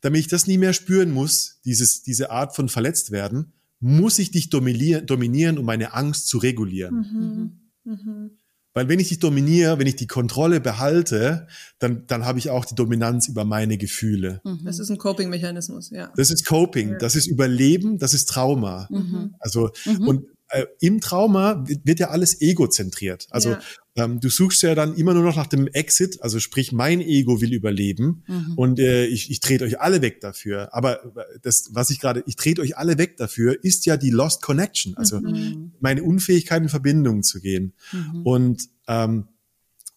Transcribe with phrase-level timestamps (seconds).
[0.00, 4.30] damit ich das nie mehr spüren muss, dieses, diese Art von verletzt werden, muss ich
[4.30, 7.60] dich dominieren, dominieren um meine Angst zu regulieren.
[7.84, 7.92] Mhm.
[7.92, 8.30] Mhm.
[8.72, 11.48] Weil wenn ich dich dominiere, wenn ich die Kontrolle behalte,
[11.80, 14.40] dann, dann habe ich auch die Dominanz über meine Gefühle.
[14.44, 14.60] Mhm.
[14.64, 16.12] Das ist ein Coping-Mechanismus, ja.
[16.16, 18.86] Das ist Coping, das ist Überleben, das ist Trauma.
[18.90, 19.34] Mhm.
[19.40, 20.06] Also, mhm.
[20.06, 23.26] und äh, im Trauma wird, ja alles egozentriert.
[23.30, 23.60] Also ja.
[23.96, 27.40] ähm, du suchst ja dann immer nur noch nach dem Exit, also sprich, mein Ego
[27.40, 28.54] will überleben mhm.
[28.56, 30.74] und äh, ich, ich trete euch alle weg dafür.
[30.74, 31.00] Aber
[31.42, 34.96] das, was ich gerade, ich trete euch alle weg dafür, ist ja die Lost Connection,
[34.96, 35.72] also mhm.
[35.80, 37.74] meine Unfähigkeit in Verbindung zu gehen.
[37.92, 38.22] Mhm.
[38.26, 39.28] Und ähm,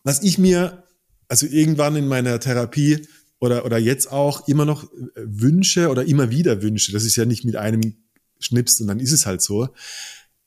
[0.03, 0.83] was ich mir,
[1.27, 3.07] also irgendwann in meiner Therapie
[3.39, 7.25] oder, oder jetzt auch immer noch äh, wünsche oder immer wieder wünsche, das ist ja
[7.25, 7.95] nicht mit einem
[8.39, 9.69] schnipst und dann ist es halt so,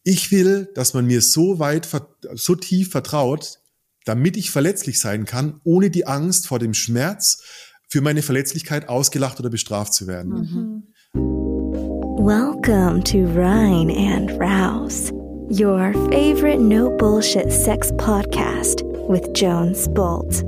[0.06, 1.88] ich will, dass man mir so weit,
[2.34, 3.58] so tief vertraut,
[4.04, 7.42] damit ich verletzlich sein kann, ohne die Angst vor dem Schmerz
[7.88, 10.32] für meine Verletzlichkeit ausgelacht oder bestraft zu werden.
[10.32, 10.82] Mhm.
[12.24, 15.10] Welcome to Rhine and Rouse,
[15.50, 20.44] your favorite no bullshit sex podcast with Jones Bolt.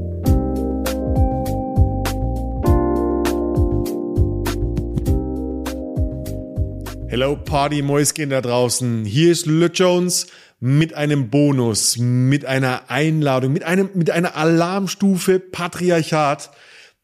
[7.10, 9.06] Hello Party-Mäuschen da draußen.
[9.06, 10.26] Hier ist Lülle Jones
[10.60, 16.50] mit einem Bonus, mit einer Einladung, mit einem, mit einer Alarmstufe Patriarchat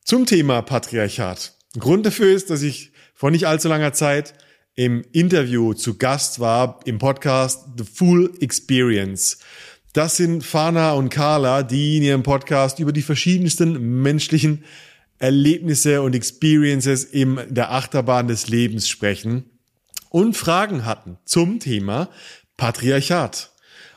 [0.05, 1.55] zum Thema Patriarchat.
[1.79, 4.35] Grund dafür ist, dass ich vor nicht allzu langer Zeit
[4.75, 9.39] im Interview zu Gast war im Podcast The Full Experience.
[9.95, 14.65] Das sind Fana und Carla, die in ihrem Podcast über die verschiedensten menschlichen
[15.19, 19.49] Erlebnisse und Experiences in der Achterbahn des Lebens sprechen
[20.15, 22.09] und Fragen hatten zum Thema
[22.57, 23.51] Patriarchat.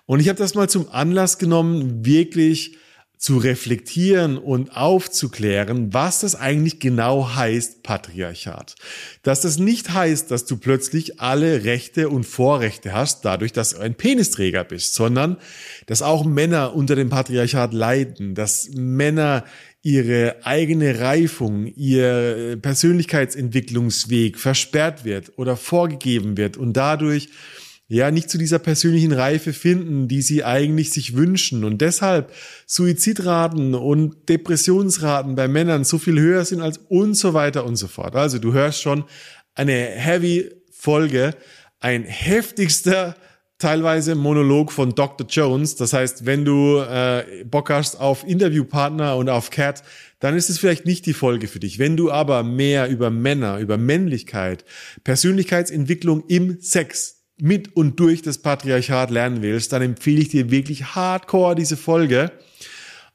[0.07, 2.75] Und ich habe das mal zum Anlass genommen, wirklich
[3.19, 8.73] zu reflektieren und aufzuklären, was das eigentlich genau heißt, Patriarchat.
[9.21, 13.79] Dass das nicht heißt, dass du plötzlich alle Rechte und Vorrechte hast, dadurch, dass du
[13.79, 15.37] ein Penisträger bist, sondern
[15.85, 19.43] dass auch Männer unter dem Patriarchat leiden, dass Männer
[19.87, 27.29] ihre eigene Reifung, ihr Persönlichkeitsentwicklungsweg versperrt wird oder vorgegeben wird und dadurch
[27.87, 32.33] ja nicht zu dieser persönlichen Reife finden, die sie eigentlich sich wünschen und deshalb
[32.65, 37.87] Suizidraten und Depressionsraten bei Männern so viel höher sind als und so weiter und so
[37.87, 38.13] fort.
[38.13, 39.05] Also du hörst schon
[39.55, 41.33] eine heavy Folge,
[41.79, 43.15] ein heftigster
[43.59, 45.27] teilweise Monolog von Dr.
[45.27, 45.75] Jones.
[45.75, 49.83] Das heißt, wenn du äh, Bock hast auf Interviewpartner und auf Cat,
[50.19, 51.79] dann ist es vielleicht nicht die Folge für dich.
[51.79, 54.65] Wenn du aber mehr über Männer, über Männlichkeit,
[55.03, 60.95] Persönlichkeitsentwicklung im Sex mit und durch das Patriarchat lernen willst, dann empfehle ich dir wirklich
[60.95, 62.31] hardcore diese Folge.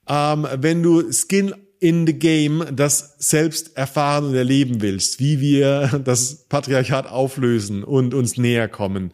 [0.09, 6.00] Ähm, wenn du Skin in the Game das selbst erfahren und erleben willst, wie wir
[6.04, 9.12] das Patriarchat auflösen und uns näher kommen,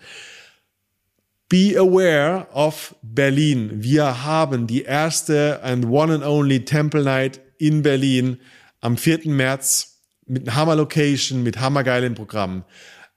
[1.50, 3.70] Be aware of Berlin.
[3.82, 8.36] Wir haben die erste and one and only Temple Night in Berlin
[8.82, 9.20] am 4.
[9.30, 12.64] März mit einer Hammer Location, mit hammergeilen Programmen.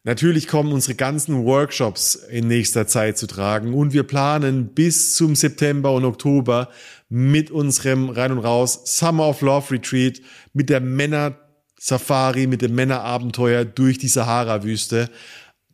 [0.05, 5.35] Natürlich kommen unsere ganzen Workshops in nächster Zeit zu tragen und wir planen bis zum
[5.35, 6.69] September und Oktober
[7.09, 10.21] mit unserem Rein und Raus Summer of Love Retreat,
[10.53, 11.35] mit der Männer
[11.77, 15.09] Safari, mit dem Männerabenteuer durch die Sahara-Wüste.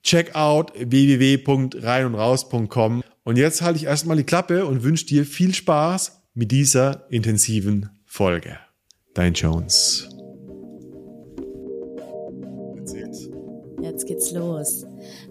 [0.04, 3.04] Check out www.reinundraus.com.
[3.24, 7.90] Und jetzt halte ich erstmal die Klappe und wünsche dir viel Spaß mit dieser intensiven
[8.06, 8.58] Folge.
[9.14, 10.10] Dein Jones.
[13.98, 14.86] Jetzt geht's los.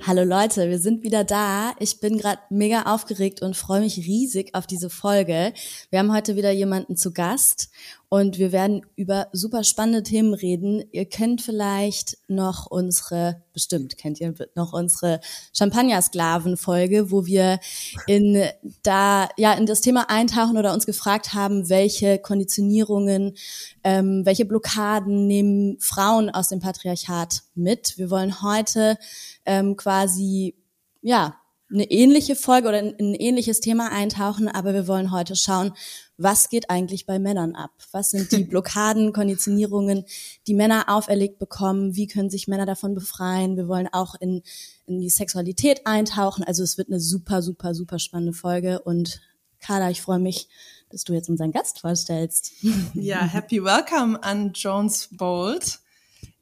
[0.06, 1.75] Hallo Leute, wir sind wieder da.
[1.78, 5.53] Ich bin gerade mega aufgeregt und freue mich riesig auf diese Folge.
[5.91, 7.71] Wir haben heute wieder jemanden zu Gast
[8.08, 10.84] und wir werden über super spannende Themen reden.
[10.92, 15.20] Ihr kennt vielleicht noch unsere, bestimmt kennt ihr noch unsere
[15.52, 17.58] Champagner-Sklaven-Folge, wo wir
[18.06, 18.44] in
[18.84, 23.34] da ja in das Thema eintauchen oder uns gefragt haben, welche Konditionierungen,
[23.82, 27.98] ähm, welche Blockaden nehmen Frauen aus dem Patriarchat mit.
[27.98, 28.98] Wir wollen heute
[29.44, 30.54] ähm, quasi
[31.02, 31.36] ja
[31.71, 35.72] eine ähnliche Folge oder ein, ein ähnliches Thema eintauchen, aber wir wollen heute schauen,
[36.16, 37.72] was geht eigentlich bei Männern ab?
[37.92, 40.04] Was sind die Blockaden, Konditionierungen,
[40.47, 41.97] die Männer auferlegt bekommen?
[41.97, 43.57] Wie können sich Männer davon befreien?
[43.57, 44.42] Wir wollen auch in,
[44.86, 46.45] in die Sexualität eintauchen.
[46.45, 48.80] Also es wird eine super, super, super spannende Folge.
[48.80, 49.21] Und
[49.60, 50.48] Carla, ich freue mich,
[50.91, 52.53] dass du jetzt unseren Gast vorstellst.
[52.95, 55.80] Ja, happy welcome an Jones Bolt.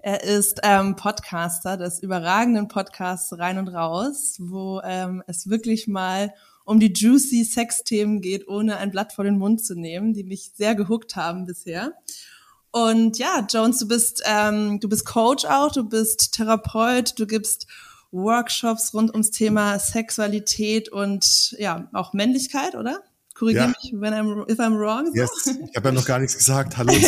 [0.07, 6.35] Er ist ähm, Podcaster des überragenden Podcasts Rein und Raus, wo ähm, es wirklich mal
[6.67, 10.53] um die juicy Sex-Themen geht, ohne ein Blatt vor den Mund zu nehmen, die mich
[10.55, 11.95] sehr gehuckt haben bisher.
[12.71, 17.67] Und ja, Jones, du bist, ähm, du bist Coach auch, du bist Therapeut, du gibst
[18.13, 23.01] Workshops rund ums Thema Sexualität und ja, auch Männlichkeit, oder?
[23.35, 23.69] Korrigiere ja.
[23.69, 25.07] mich, wenn I'm, if I'm wrong.
[25.07, 25.15] So.
[25.15, 25.31] Yes.
[25.69, 26.77] Ich habe ja noch gar nichts gesagt.
[26.77, 26.93] Hallo.
[26.93, 27.01] ja,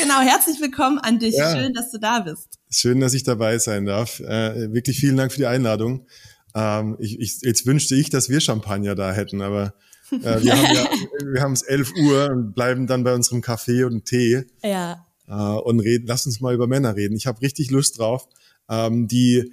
[0.00, 0.20] genau.
[0.20, 1.34] Herzlich willkommen an dich.
[1.34, 1.56] Ja.
[1.56, 2.60] Schön, dass du da bist.
[2.70, 4.20] Schön, dass ich dabei sein darf.
[4.20, 6.06] Äh, wirklich vielen Dank für die Einladung.
[6.54, 9.74] Ähm, ich, ich, jetzt wünschte ich, dass wir Champagner da hätten, aber
[10.12, 10.88] äh, wir haben ja,
[11.32, 14.44] wir haben es 11 Uhr und bleiben dann bei unserem Kaffee und Tee.
[14.62, 15.06] Ja.
[15.26, 17.16] Äh, und reden, lass uns mal über Männer reden.
[17.16, 18.28] Ich habe richtig Lust drauf.
[18.70, 19.52] Ähm, die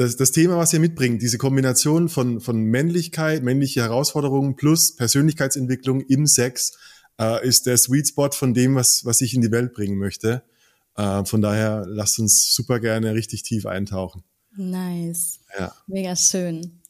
[0.00, 6.00] das, das Thema, was ihr mitbringt, diese Kombination von, von Männlichkeit, männliche Herausforderungen plus Persönlichkeitsentwicklung
[6.00, 6.78] im Sex,
[7.20, 10.42] äh, ist der Sweet Spot von dem, was, was ich in die Welt bringen möchte.
[10.96, 14.24] Äh, von daher lasst uns super gerne richtig tief eintauchen.
[14.56, 15.40] Nice.
[15.58, 15.74] Ja.
[15.86, 16.80] Mega schön.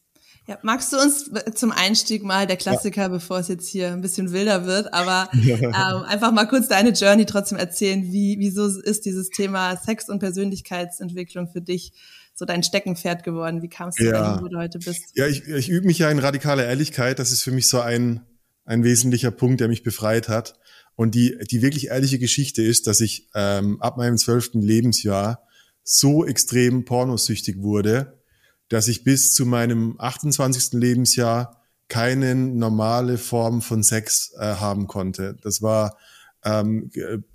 [0.47, 3.07] Ja, magst du uns zum Einstieg mal der Klassiker, ja.
[3.09, 7.25] bevor es jetzt hier ein bisschen wilder wird, aber ähm, einfach mal kurz deine Journey
[7.25, 8.03] trotzdem erzählen.
[8.03, 11.91] Wie, wieso ist dieses Thema Sex und Persönlichkeitsentwicklung für dich
[12.33, 13.61] so dein Steckenpferd geworden?
[13.61, 14.11] Wie kamst du ja.
[14.11, 15.15] dahin, wo du heute bist?
[15.15, 17.19] Ja, ich, ich übe mich ja in radikaler Ehrlichkeit.
[17.19, 18.21] Das ist für mich so ein,
[18.65, 20.55] ein wesentlicher Punkt, der mich befreit hat.
[20.95, 25.47] Und die, die wirklich ehrliche Geschichte ist, dass ich ähm, ab meinem zwölften Lebensjahr
[25.83, 28.21] so extrem pornosüchtig wurde,
[28.69, 30.73] dass ich bis zu meinem 28.
[30.79, 35.35] Lebensjahr keine normale Form von Sex äh, haben konnte.
[35.41, 35.97] Das war
[36.43, 36.89] ähm,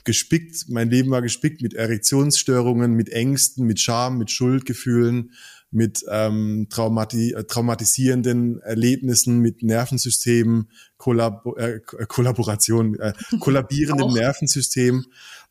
[0.04, 5.32] gespickt, mein Leben war gespickt mit Erektionsstörungen, mit Ängsten, mit Scham, mit Schuldgefühlen,
[5.70, 15.04] mit ähm, traumati äh, traumatisierenden Erlebnissen, mit Nervensystemen, Kollab äh, Kollaboration, äh, kollabierendem Nervensystem.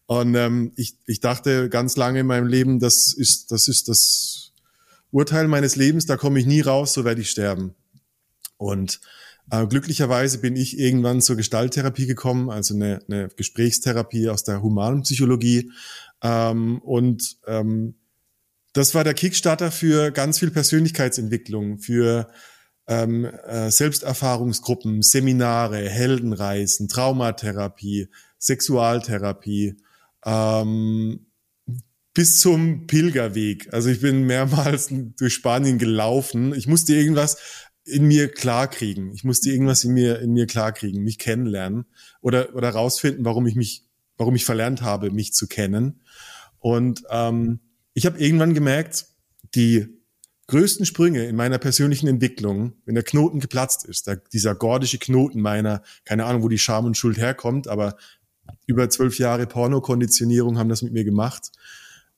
[0.08, 4.52] Und ähm, ich, ich dachte ganz lange in meinem Leben, das ist, das ist das
[5.12, 7.74] Urteil meines Lebens, da komme ich nie raus, so werde ich sterben.
[8.58, 9.00] Und
[9.52, 15.04] äh, glücklicherweise bin ich irgendwann zur Gestalttherapie gekommen, also eine, eine Gesprächstherapie aus der humanen
[15.04, 15.72] Psychologie.
[16.24, 17.96] Ähm, und ähm,
[18.74, 22.30] das war der Kickstarter für ganz viel Persönlichkeitsentwicklung, für
[22.88, 28.10] ähm, äh, Selbsterfahrungsgruppen, Seminare, Heldenreisen, Traumatherapie,
[28.40, 29.78] Sexualtherapie,
[30.26, 31.26] ähm,
[32.14, 33.74] bis zum Pilgerweg.
[33.74, 36.54] Also ich bin mehrmals durch Spanien gelaufen.
[36.56, 37.38] Ich musste irgendwas
[37.86, 39.14] in mir klarkriegen.
[39.14, 41.86] Ich musste irgendwas in mir, in mir klarkriegen, mich kennenlernen
[42.22, 43.86] oder, oder rausfinden, warum ich mich,
[44.18, 46.02] warum ich verlernt habe, mich zu kennen.
[46.60, 47.60] Und ähm,
[47.94, 49.06] ich habe irgendwann gemerkt,
[49.54, 49.88] die
[50.48, 55.42] größten Sprünge in meiner persönlichen Entwicklung, wenn der Knoten geplatzt ist, der, dieser gordische Knoten
[55.42, 57.98] meiner, keine Ahnung, wo die Scham und Schuld herkommt, aber
[58.68, 61.52] über zwölf Jahre Pornokonditionierung haben das mit mir gemacht,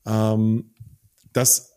[0.05, 0.73] ähm,
[1.33, 1.73] dass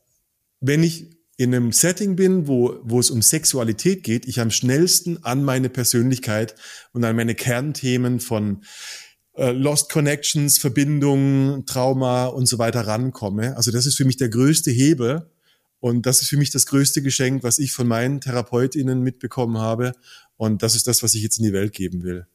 [0.61, 5.25] wenn ich in einem Setting bin, wo, wo es um Sexualität geht, ich am schnellsten
[5.25, 6.55] an meine Persönlichkeit
[6.93, 8.63] und an meine Kernthemen von
[9.37, 13.57] äh, Lost Connections, Verbindungen, Trauma und so weiter rankomme.
[13.57, 15.31] Also das ist für mich der größte Hebel
[15.79, 19.95] und das ist für mich das größte Geschenk, was ich von meinen TherapeutInnen mitbekommen habe.
[20.37, 22.27] Und das ist das, was ich jetzt in die Welt geben will.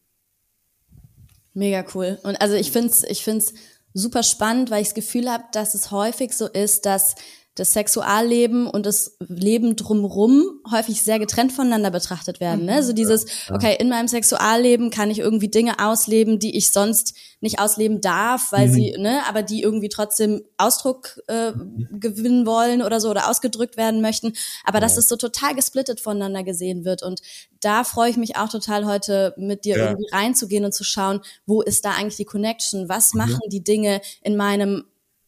[1.54, 2.18] Mega cool.
[2.24, 3.54] Und also ich finde es ich find's
[3.94, 7.14] super spannend, weil ich das Gefühl habe, dass es häufig so ist, dass
[7.56, 12.66] das Sexualleben und das Leben drumrum häufig sehr getrennt voneinander betrachtet werden.
[12.66, 12.84] Ne?
[12.84, 12.96] So mhm.
[12.98, 18.02] dieses, okay, in meinem Sexualleben kann ich irgendwie Dinge ausleben, die ich sonst nicht ausleben
[18.02, 18.74] darf, weil mhm.
[18.74, 21.54] sie, ne, aber die irgendwie trotzdem Ausdruck äh,
[21.92, 24.34] gewinnen wollen oder so oder ausgedrückt werden möchten.
[24.66, 24.82] Aber ja.
[24.82, 27.04] dass es so total gesplittet voneinander gesehen wird.
[27.04, 27.22] Und
[27.62, 29.86] da freue ich mich auch total heute mit dir ja.
[29.86, 32.90] irgendwie reinzugehen und zu schauen, wo ist da eigentlich die Connection?
[32.90, 33.50] Was machen ja.
[33.50, 34.84] die Dinge in meinem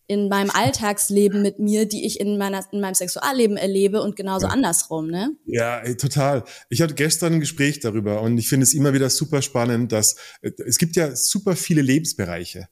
[0.07, 4.47] in meinem Alltagsleben mit mir, die ich in, meiner, in meinem Sexualleben erlebe und genauso
[4.47, 4.53] ja.
[4.53, 5.31] andersrum, ne?
[5.45, 6.45] Ja, ey, total.
[6.69, 10.15] Ich hatte gestern ein Gespräch darüber und ich finde es immer wieder super spannend, dass
[10.41, 12.69] äh, es gibt ja super viele Lebensbereiche.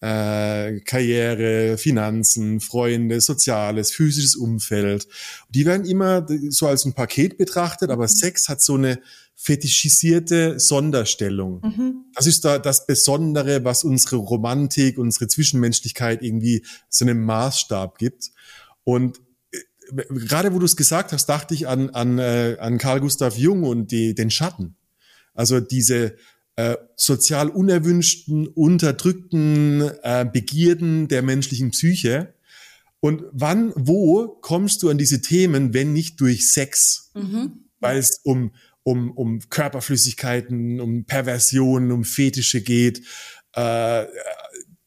[0.00, 5.06] Äh, Karriere, Finanzen, Freunde, Soziales, physisches Umfeld.
[5.50, 8.08] Die werden immer so als ein Paket betrachtet, aber mhm.
[8.08, 8.98] Sex hat so eine
[9.42, 11.60] fetischisierte Sonderstellung.
[11.62, 12.04] Mhm.
[12.14, 18.30] Das ist da das Besondere, was unsere Romantik, unsere Zwischenmenschlichkeit irgendwie so einen Maßstab gibt.
[18.84, 19.20] Und
[19.50, 19.58] äh,
[20.10, 23.64] gerade wo du es gesagt hast, dachte ich an, an, äh, an Carl Gustav Jung
[23.64, 24.76] und die, den Schatten.
[25.34, 26.14] Also diese
[26.54, 32.34] äh, sozial unerwünschten, unterdrückten äh, Begierden der menschlichen Psyche.
[33.00, 37.10] Und wann, wo kommst du an diese Themen, wenn nicht durch Sex?
[37.14, 37.64] Mhm.
[37.80, 43.02] Weil es um, um, um Körperflüssigkeiten, um Perversionen, um Fetische geht.
[43.54, 44.06] Äh,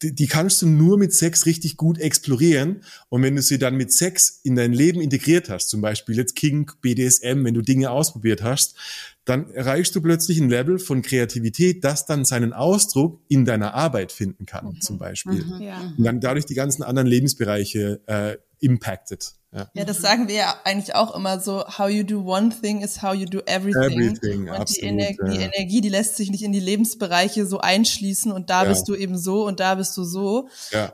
[0.01, 2.83] die, die kannst du nur mit Sex richtig gut explorieren.
[3.09, 6.35] Und wenn du sie dann mit Sex in dein Leben integriert hast, zum Beispiel jetzt
[6.35, 8.75] Kink, BDSM, wenn du Dinge ausprobiert hast,
[9.23, 14.11] dann erreichst du plötzlich ein Level von Kreativität, das dann seinen Ausdruck in deiner Arbeit
[14.11, 14.81] finden kann, mhm.
[14.81, 15.43] zum Beispiel.
[15.43, 15.61] Mhm.
[15.61, 15.93] Ja.
[15.97, 19.33] Und dann dadurch die ganzen anderen Lebensbereiche äh, impacted.
[19.53, 19.69] Ja.
[19.73, 23.01] ja, das sagen wir ja eigentlich auch immer so, how you do one thing is
[23.01, 23.83] how you do everything.
[23.83, 25.31] everything und absolut, die, Ener ja.
[25.31, 28.69] die, Energie, die lässt sich nicht in die Lebensbereiche so einschließen und da ja.
[28.69, 30.49] bist du eben so und da bist du so,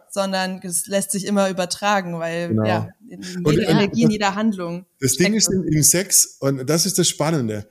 [0.09, 2.65] sondern es lässt sich immer übertragen, weil genau.
[2.65, 4.85] ja, in jede und, Energie, in jeder Handlung.
[4.99, 7.67] Das Ding ist im, im Sex, und das ist das Spannende,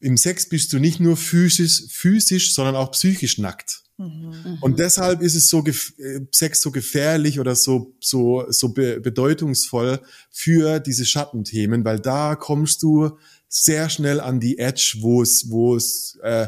[0.00, 3.82] im Sex bist du nicht nur physisch, physisch, sondern auch psychisch nackt.
[3.98, 4.58] Mhm.
[4.60, 10.00] Und deshalb ist es so äh, Sex so gefährlich oder so so so be bedeutungsvoll
[10.30, 15.74] für diese Schattenthemen, weil da kommst du sehr schnell an die Edge, wo es wo
[15.74, 16.46] es äh,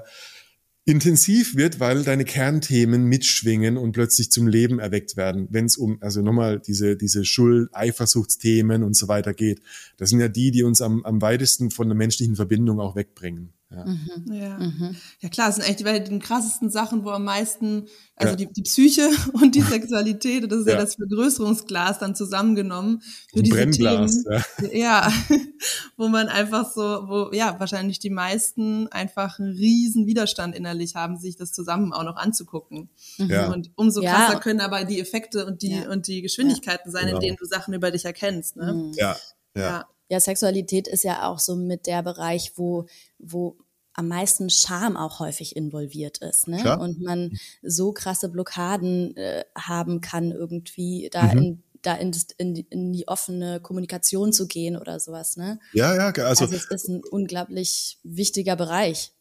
[0.84, 5.98] intensiv wird, weil deine Kernthemen mitschwingen und plötzlich zum Leben erweckt werden, wenn es um,
[6.00, 9.60] also nochmal diese, diese Schuld, Eifersuchtsthemen und so weiter geht.
[9.98, 13.52] Das sind ja die, die uns am, am weitesten von der menschlichen Verbindung auch wegbringen.
[13.72, 13.84] Ja.
[13.84, 14.32] Mhm.
[14.32, 14.58] Ja.
[14.58, 14.96] Mhm.
[15.20, 17.86] ja klar, das sind eigentlich die, die krassesten Sachen, wo am meisten,
[18.16, 18.36] also ja.
[18.36, 23.00] die, die Psyche und die Sexualität, das ist ja, ja das Vergrößerungsglas dann zusammengenommen
[23.32, 24.72] für diese Brennglas, Themen.
[24.72, 25.06] Ja.
[25.06, 25.12] ja,
[25.96, 31.16] wo man einfach so, wo ja wahrscheinlich die meisten einfach einen riesen Widerstand innerlich haben,
[31.16, 32.90] sich das zusammen auch noch anzugucken.
[33.18, 33.52] Ja.
[33.52, 37.18] Und umso krasser können aber die Effekte und die und die Geschwindigkeiten sein, genau.
[37.18, 38.56] in denen du Sachen über dich erkennst.
[38.56, 38.72] Ne?
[38.72, 38.92] Mhm.
[38.96, 39.16] Ja.
[39.54, 42.86] ja ja, Sexualität ist ja auch so mit der Bereich, wo,
[43.18, 43.56] wo
[43.94, 46.48] am meisten Scham auch häufig involviert ist.
[46.48, 46.58] Ne?
[46.58, 46.80] Klar.
[46.80, 51.38] Und man so krasse Blockaden äh, haben kann, irgendwie da mhm.
[51.38, 55.38] in da in, in, in, die offene Kommunikation zu gehen oder sowas.
[55.38, 55.58] Ne?
[55.72, 59.12] Ja, ja, also, also es ist ein unglaublich wichtiger Bereich.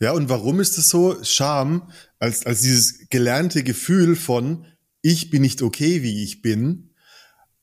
[0.00, 1.22] Ja, und warum ist es so?
[1.22, 4.66] Scham als, als dieses gelernte Gefühl von,
[5.00, 6.87] ich bin nicht okay, wie ich bin,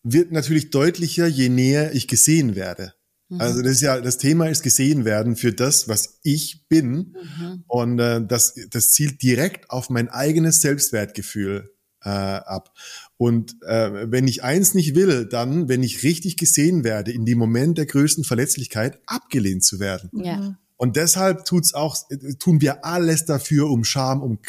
[0.05, 2.93] wird natürlich deutlicher, je näher ich gesehen werde.
[3.29, 3.41] Mhm.
[3.41, 7.15] Also das ist ja, das Thema ist gesehen werden für das, was ich bin.
[7.37, 7.63] Mhm.
[7.67, 12.71] Und äh, das, das zielt direkt auf mein eigenes Selbstwertgefühl äh, ab.
[13.17, 17.39] Und äh, wenn ich eins nicht will, dann, wenn ich richtig gesehen werde, in dem
[17.39, 20.11] Moment der größten Verletzlichkeit, abgelehnt zu werden.
[20.13, 20.59] Ja.
[20.77, 21.97] Und deshalb tut's auch,
[22.39, 24.39] tun wir alles dafür, um Scham, um,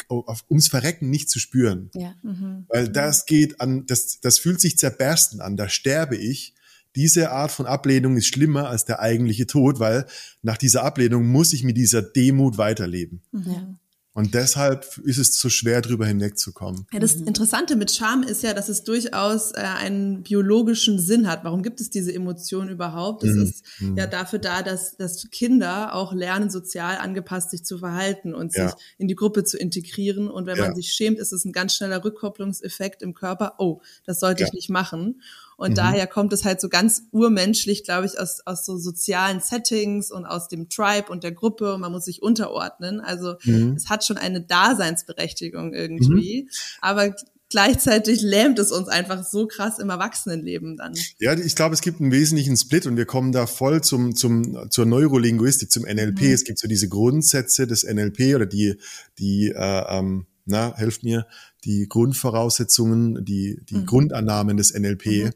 [0.49, 1.89] ums Verrecken nicht zu spüren.
[1.93, 2.13] Ja.
[2.21, 2.65] Mhm.
[2.67, 6.53] Weil das geht an, das, das fühlt sich zerbersten an, da sterbe ich.
[6.95, 10.05] Diese Art von Ablehnung ist schlimmer als der eigentliche Tod, weil
[10.41, 13.21] nach dieser Ablehnung muss ich mit dieser Demut weiterleben.
[13.31, 13.43] Mhm.
[13.45, 13.79] Ja.
[14.17, 16.87] Und deshalb ist es so schwer, drüber hinwegzukommen.
[16.91, 21.43] Ja, das Interessante mit Scham ist ja, dass es durchaus äh, einen biologischen Sinn hat.
[21.43, 23.23] Warum gibt es diese Emotion überhaupt?
[23.23, 23.43] Es mhm.
[23.43, 23.95] ist mhm.
[23.95, 28.69] ja dafür da, dass, dass Kinder auch lernen, sozial angepasst sich zu verhalten und ja.
[28.69, 30.31] sich in die Gruppe zu integrieren.
[30.31, 30.65] Und wenn ja.
[30.65, 33.53] man sich schämt, ist es ein ganz schneller Rückkopplungseffekt im Körper.
[33.59, 34.47] Oh, das sollte ja.
[34.47, 35.21] ich nicht machen.
[35.57, 35.75] Und mhm.
[35.75, 40.25] daher kommt es halt so ganz urmenschlich, glaube ich, aus, aus so sozialen Settings und
[40.25, 43.01] aus dem Tribe und der Gruppe und man muss sich unterordnen.
[43.01, 43.73] Also mhm.
[43.75, 46.43] es hat schon eine Daseinsberechtigung irgendwie.
[46.43, 46.49] Mhm.
[46.81, 47.15] Aber
[47.49, 50.93] gleichzeitig lähmt es uns einfach so krass im Erwachsenenleben dann.
[51.17, 54.69] Ja, ich glaube, es gibt einen wesentlichen Split und wir kommen da voll zum, zum,
[54.69, 56.21] zur Neurolinguistik, zum NLP.
[56.21, 56.33] Mhm.
[56.33, 58.75] Es gibt so diese Grundsätze des NLP oder die,
[59.17, 61.25] die, äh, ähm, na, helft mir,
[61.65, 63.85] die Grundvoraussetzungen, die, die mhm.
[63.87, 65.05] Grundannahmen des NLP.
[65.05, 65.31] Mhm.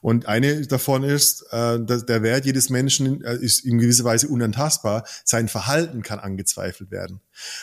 [0.00, 4.28] Und eine davon ist, äh, dass der Wert jedes Menschen äh, ist in gewisser Weise
[4.28, 5.04] unantastbar.
[5.24, 7.20] Sein Verhalten kann angezweifelt werden.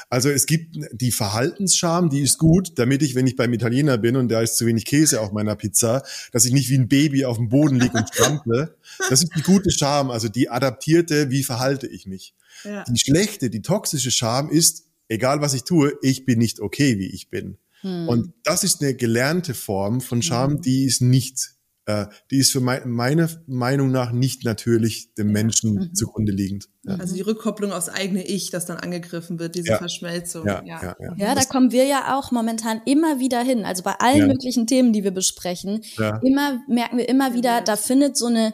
[0.10, 4.16] Also es gibt die Verhaltensscham, die ist gut, damit ich, wenn ich beim Italiener bin
[4.16, 7.26] und da ist zu wenig Käse auf meiner Pizza, dass ich nicht wie ein Baby
[7.26, 8.78] auf dem Boden liege und strample.
[9.10, 12.34] Das ist die gute Scham, also die adaptierte, wie verhalte ich mich.
[12.64, 12.84] Ja.
[12.86, 17.08] Die schlechte, die toxische Scham ist, egal was ich tue, ich bin nicht okay, wie
[17.08, 17.58] ich bin.
[17.82, 18.08] Hm.
[18.08, 20.62] Und das ist eine gelernte Form von Scham, hm.
[20.62, 21.55] die ist nicht
[21.86, 25.96] äh, die ist für mein, meine Meinung nach nicht natürlich dem Menschen mhm.
[25.96, 26.68] zugrunde liegend.
[26.84, 26.96] Ja.
[26.96, 29.78] Also die Rückkopplung aufs eigene Ich, das dann angegriffen wird, diese ja.
[29.78, 30.46] Verschmelzung.
[30.46, 30.96] Ja, ja.
[31.00, 31.36] Ja, ja.
[31.36, 33.66] da kommen wir ja auch momentan immer wieder hin.
[33.66, 35.84] Also bei allen möglichen Themen, die wir besprechen,
[36.24, 38.54] immer merken wir immer wieder, da findet so eine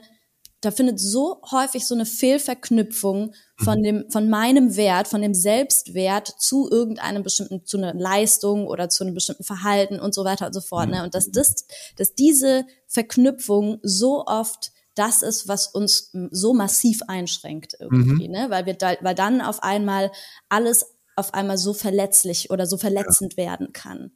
[0.62, 3.84] da findet so häufig so eine Fehlverknüpfung von mhm.
[3.84, 9.04] dem, von meinem Wert, von dem Selbstwert zu irgendeinem bestimmten, zu einer Leistung oder zu
[9.04, 10.90] einem bestimmten Verhalten und so weiter und so fort.
[10.90, 11.04] Ne?
[11.04, 11.66] Und dass das,
[11.98, 18.34] dass diese Verknüpfung so oft das ist, was uns so massiv einschränkt irgendwie, mhm.
[18.34, 18.46] ne?
[18.50, 20.12] Weil wir da, weil dann auf einmal
[20.50, 23.46] alles auf einmal so verletzlich oder so verletzend ja.
[23.46, 24.12] werden kann.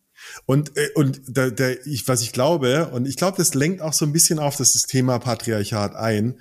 [0.45, 3.93] Und, äh, und da, da, ich, was ich glaube, und ich glaube, das lenkt auch
[3.93, 6.35] so ein bisschen auf das Thema Patriarchat ein.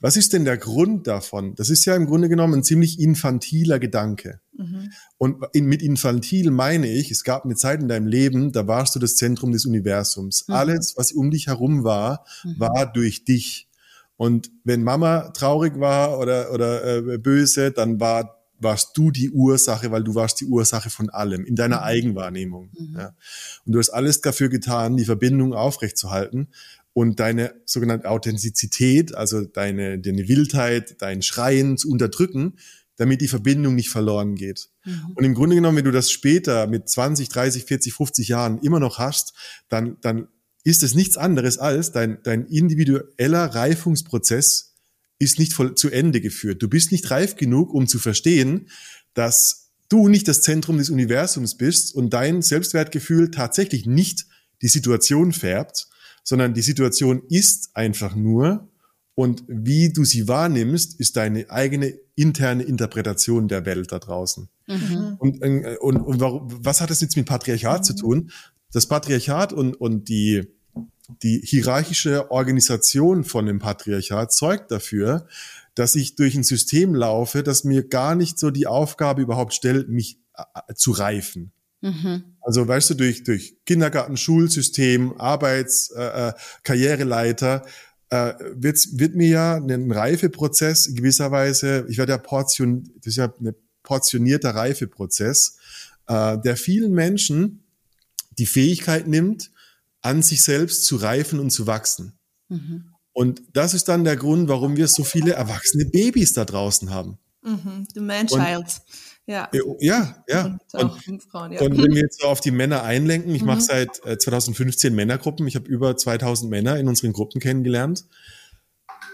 [0.00, 1.56] Was ist denn der Grund davon?
[1.56, 4.40] Das ist ja im Grunde genommen ein ziemlich infantiler Gedanke.
[4.56, 4.92] Mhm.
[5.16, 8.94] Und in, mit infantil meine ich, es gab eine Zeit in deinem Leben, da warst
[8.94, 10.46] du das Zentrum des Universums.
[10.46, 10.54] Mhm.
[10.54, 12.60] Alles, was um dich herum war, mhm.
[12.60, 13.68] war durch dich.
[14.16, 19.90] Und wenn Mama traurig war oder, oder äh, böse, dann war warst du die Ursache,
[19.90, 21.84] weil du warst die Ursache von allem in deiner mhm.
[21.84, 22.70] Eigenwahrnehmung.
[22.76, 22.96] Mhm.
[22.98, 23.14] Ja.
[23.64, 26.48] Und du hast alles dafür getan, die Verbindung aufrechtzuerhalten
[26.92, 32.56] und deine sogenannte Authentizität, also deine, deine Wildheit, dein Schreien zu unterdrücken,
[32.96, 34.70] damit die Verbindung nicht verloren geht.
[34.84, 35.12] Mhm.
[35.14, 38.80] Und im Grunde genommen, wenn du das später mit 20, 30, 40, 50 Jahren immer
[38.80, 39.34] noch hast,
[39.68, 40.28] dann, dann
[40.64, 44.67] ist es nichts anderes als dein, dein individueller Reifungsprozess
[45.18, 46.62] ist nicht voll zu Ende geführt.
[46.62, 48.68] Du bist nicht reif genug, um zu verstehen,
[49.14, 54.26] dass du nicht das Zentrum des Universums bist und dein Selbstwertgefühl tatsächlich nicht
[54.62, 55.88] die Situation färbt,
[56.22, 58.68] sondern die Situation ist einfach nur
[59.18, 64.48] und wie du sie wahrnimmst, ist deine eigene interne Interpretation der Welt da draußen.
[64.68, 65.16] Mhm.
[65.18, 67.84] Und, äh, und, und was hat das jetzt mit Patriarchat mhm.
[67.84, 68.30] zu tun?
[68.72, 70.46] Das Patriarchat und, und die,
[71.22, 75.26] die hierarchische Organisation von dem Patriarchat zeugt dafür,
[75.74, 79.88] dass ich durch ein System laufe, das mir gar nicht so die Aufgabe überhaupt stellt,
[79.88, 81.52] mich äh, zu reifen.
[81.80, 82.36] Mhm.
[82.40, 87.64] Also weißt du, durch, durch Kindergarten, Schulsystem, Arbeits-, äh, äh, Karriereleiter
[88.10, 93.12] äh, wird, wird mir ja ein Reifeprozess in gewisser Weise, ich werde ja portion, das
[93.12, 95.58] ist ja ein portionierter Reifeprozess,
[96.06, 97.64] äh, der vielen Menschen
[98.38, 99.50] die Fähigkeit nimmt,
[100.08, 102.18] an sich selbst zu reifen und zu wachsen.
[102.48, 102.94] Mhm.
[103.12, 107.18] Und das ist dann der Grund, warum wir so viele erwachsene Babys da draußen haben.
[107.42, 108.80] Mhm, the man-child.
[109.26, 109.50] Ja.
[109.80, 110.58] Ja, ja.
[110.72, 111.60] Und, Frauen, ja.
[111.60, 113.48] und, wenn wir jetzt auf die Männer einlenken, ich mhm.
[113.48, 118.06] mache seit 2015 äh, Männergruppen, ich habe über 2000 Männer in unseren Gruppen kennengelernt.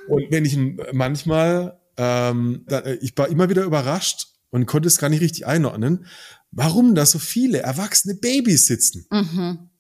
[0.06, 0.56] Und wenn ich
[0.92, 5.46] manchmal, ähm, da, äh, ich war immer wieder überrascht und konnte es gar nicht richtig
[5.46, 6.06] einordnen,
[6.52, 9.06] warum da so viele erwachsene Babys sitzen.
[9.10, 9.70] Mhm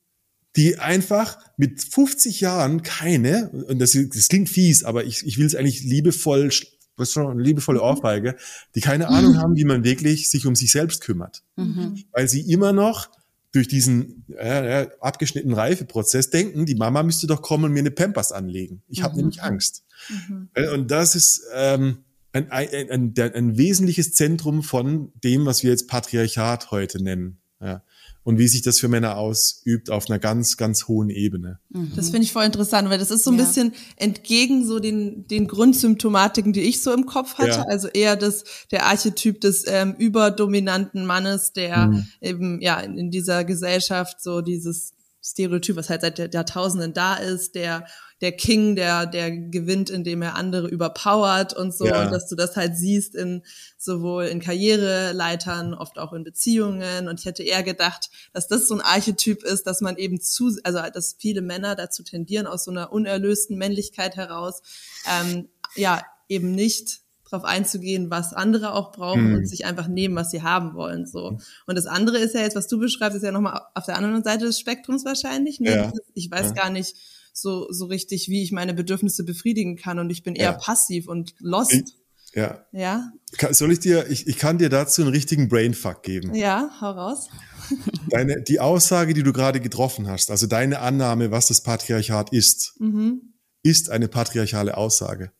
[0.56, 5.46] die einfach mit 50 Jahren keine, und das, das klingt fies, aber ich, ich will
[5.46, 6.50] es eigentlich liebevoll,
[6.96, 7.84] was schon eine liebevolle mhm.
[7.84, 8.36] Ohrfeige,
[8.74, 9.38] die keine Ahnung mhm.
[9.38, 11.42] haben, wie man wirklich sich um sich selbst kümmert.
[11.56, 12.04] Mhm.
[12.12, 13.08] Weil sie immer noch
[13.50, 18.32] durch diesen äh, abgeschnittenen Reifeprozess denken, die Mama müsste doch kommen und mir eine Pampers
[18.32, 18.82] anlegen.
[18.88, 19.20] Ich habe mhm.
[19.20, 19.84] nämlich Angst.
[20.08, 20.48] Mhm.
[20.54, 21.98] Äh, und das ist ähm,
[22.32, 27.38] ein, ein, ein, ein, ein wesentliches Zentrum von dem, was wir jetzt Patriarchat heute nennen.
[27.60, 27.82] Ja
[28.24, 31.60] und wie sich das für Männer ausübt auf einer ganz, ganz hohen Ebene.
[31.68, 31.92] Mhm.
[31.94, 33.44] Das finde ich voll interessant, weil das ist so ein ja.
[33.44, 37.50] bisschen entgegen so den, den Grundsymptomatiken, die ich so im Kopf hatte.
[37.50, 37.66] Ja.
[37.68, 42.06] Also eher das, der Archetyp des ähm, überdominanten Mannes, der mhm.
[42.20, 47.54] eben ja in, in dieser Gesellschaft so dieses Stereotyp, was halt seit Jahrtausenden da ist,
[47.54, 47.86] der
[48.24, 52.04] der King, der, der gewinnt, indem er andere überpowert und so, ja.
[52.04, 53.42] und dass du das halt siehst in
[53.76, 57.06] sowohl in Karriereleitern, oft auch in Beziehungen.
[57.08, 60.56] Und ich hätte eher gedacht, dass das so ein Archetyp ist, dass man eben zu,
[60.62, 64.62] also dass viele Männer dazu tendieren, aus so einer unerlösten Männlichkeit heraus,
[65.06, 69.34] ähm, ja, eben nicht darauf einzugehen, was andere auch brauchen mhm.
[69.36, 71.06] und sich einfach nehmen, was sie haben wollen.
[71.06, 71.38] So.
[71.66, 74.22] Und das andere ist ja jetzt, was du beschreibst, ist ja nochmal auf der anderen
[74.22, 75.60] Seite des Spektrums wahrscheinlich.
[75.60, 75.74] Ne?
[75.74, 75.92] Ja.
[76.14, 76.52] Ich weiß ja.
[76.52, 76.94] gar nicht,
[77.34, 80.52] so, so richtig, wie ich meine Bedürfnisse befriedigen kann und ich bin eher ja.
[80.52, 81.72] passiv und lost.
[81.72, 81.84] Ich,
[82.32, 82.64] ja.
[82.72, 83.12] Ja.
[83.50, 86.34] Soll ich dir, ich, ich kann dir dazu einen richtigen Brainfuck geben.
[86.34, 87.28] Ja, hau raus.
[88.10, 92.74] Deine, die Aussage, die du gerade getroffen hast, also deine Annahme, was das Patriarchat ist,
[92.78, 93.34] mhm.
[93.62, 95.32] ist eine patriarchale Aussage.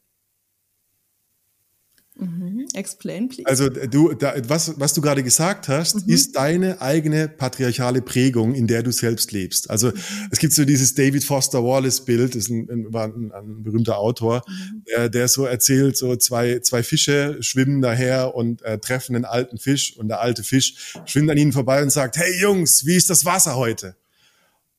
[2.17, 2.69] Mhm.
[2.75, 3.47] Explain, please.
[3.47, 6.13] Also du, da, was, was du gerade gesagt hast, mhm.
[6.13, 9.69] ist deine eigene patriarchale Prägung, in der du selbst lebst.
[9.69, 9.95] Also mhm.
[10.31, 13.99] es gibt so dieses David Foster Wallace Bild, ist ein, ein, war ein, ein berühmter
[13.99, 14.85] Autor, mhm.
[14.89, 19.59] der, der so erzählt, so zwei, zwei Fische schwimmen daher und äh, treffen einen alten
[19.59, 23.11] Fisch und der alte Fisch schwimmt an ihnen vorbei und sagt, hey Jungs, wie ist
[23.11, 23.97] das Wasser heute?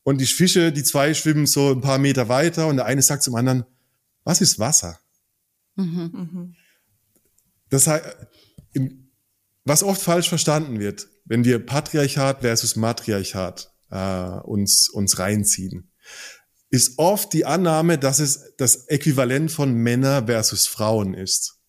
[0.04, 3.24] Und die Fische, die zwei schwimmen so ein paar Meter weiter und der eine sagt
[3.24, 3.66] zum anderen,
[4.24, 5.00] was ist Wasser?
[5.76, 6.56] Mhm.
[7.76, 8.06] Das heißt,
[9.66, 15.92] was oft falsch verstanden wird, wenn wir Patriarchat versus Matriarchat äh, uns, uns reinziehen,
[16.70, 21.60] ist oft die Annahme, dass es das Äquivalent von Männer versus Frauen ist.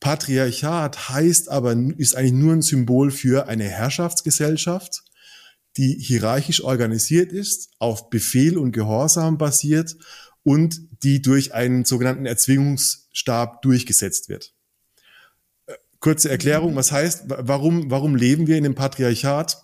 [0.00, 5.02] Patriarchat heißt aber, ist eigentlich nur ein Symbol für eine Herrschaftsgesellschaft,
[5.76, 9.94] die hierarchisch organisiert ist, auf Befehl und Gehorsam basiert
[10.42, 14.54] und die durch einen sogenannten Erzwingungsstab durchgesetzt wird.
[16.00, 19.62] Kurze Erklärung, was heißt, warum, warum leben wir in dem Patriarchat?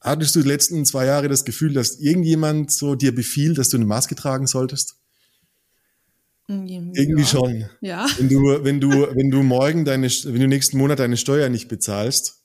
[0.00, 3.76] Hattest du die letzten zwei Jahre das Gefühl, dass irgendjemand so dir befiehlt, dass du
[3.76, 4.96] eine Maske tragen solltest?
[6.48, 7.26] Mm, Irgendwie ja.
[7.26, 7.64] schon.
[7.80, 8.06] Ja.
[8.18, 11.68] Wenn du, wenn du, wenn du morgen deine, wenn du nächsten Monat deine Steuer nicht
[11.68, 12.42] bezahlst,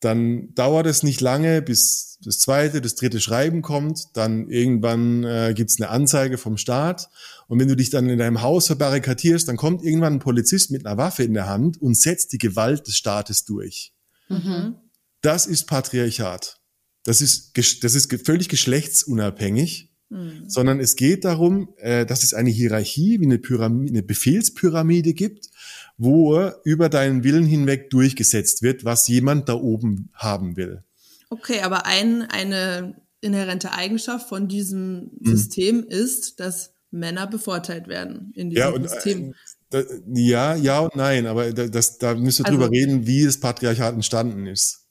[0.00, 4.00] dann dauert es nicht lange, bis das zweite, das dritte Schreiben kommt.
[4.14, 7.08] Dann irgendwann äh, gibt es eine Anzeige vom Staat.
[7.48, 10.86] Und wenn du dich dann in deinem Haus verbarrikadierst, dann kommt irgendwann ein Polizist mit
[10.86, 13.92] einer Waffe in der Hand und setzt die Gewalt des Staates durch.
[14.28, 14.76] Mhm.
[15.20, 16.60] Das ist Patriarchat.
[17.04, 17.52] Das ist,
[17.82, 20.44] das ist völlig geschlechtsunabhängig, mhm.
[20.48, 25.50] sondern es geht darum, äh, dass es eine Hierarchie, wie eine, Pyramide, eine Befehlspyramide gibt
[25.96, 30.82] wo über deinen Willen hinweg durchgesetzt wird, was jemand da oben haben will.
[31.30, 35.36] Okay, aber ein, eine inhärente Eigenschaft von diesem mhm.
[35.36, 39.34] System ist, dass Männer bevorteilt werden in diesem ja, und, System.
[39.72, 43.40] Äh, ja, ja und nein, aber das, da müsst ihr also, drüber reden, wie das
[43.40, 44.86] Patriarchat entstanden ist.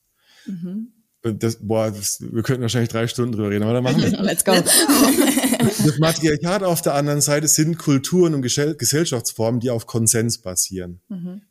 [0.45, 0.89] Mhm.
[1.21, 4.11] Das, boah, das, wir könnten wahrscheinlich drei Stunden drüber reden, aber dann machen wir.
[4.21, 4.51] Let's go.
[5.85, 10.99] das Matriarchat auf der anderen Seite sind Kulturen und Gesellschaftsformen, die auf Konsens basieren.
[11.07, 11.43] Mhm.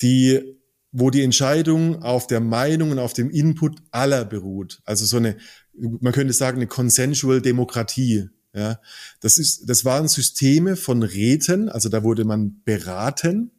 [0.00, 0.60] Die,
[0.92, 4.80] wo die Entscheidung auf der Meinung und auf dem Input aller beruht.
[4.84, 5.36] Also so eine,
[5.74, 8.28] man könnte sagen, eine consensual Demokratie.
[8.56, 8.80] Ja,
[9.20, 13.50] das ist, das waren Systeme von Räten, also da wurde man beraten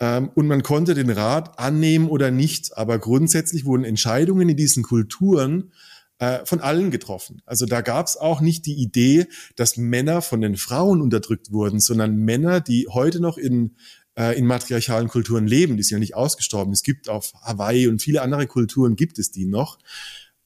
[0.00, 4.82] ähm, und man konnte den Rat annehmen oder nicht, aber grundsätzlich wurden Entscheidungen in diesen
[4.82, 5.70] Kulturen
[6.18, 7.40] äh, von allen getroffen.
[7.46, 11.78] Also da gab es auch nicht die Idee, dass Männer von den Frauen unterdrückt wurden,
[11.78, 13.76] sondern Männer, die heute noch in
[14.18, 16.72] äh, in matriarchalen Kulturen leben, die sind ja nicht ausgestorben.
[16.72, 19.78] Es gibt auf Hawaii und viele andere Kulturen gibt es die noch.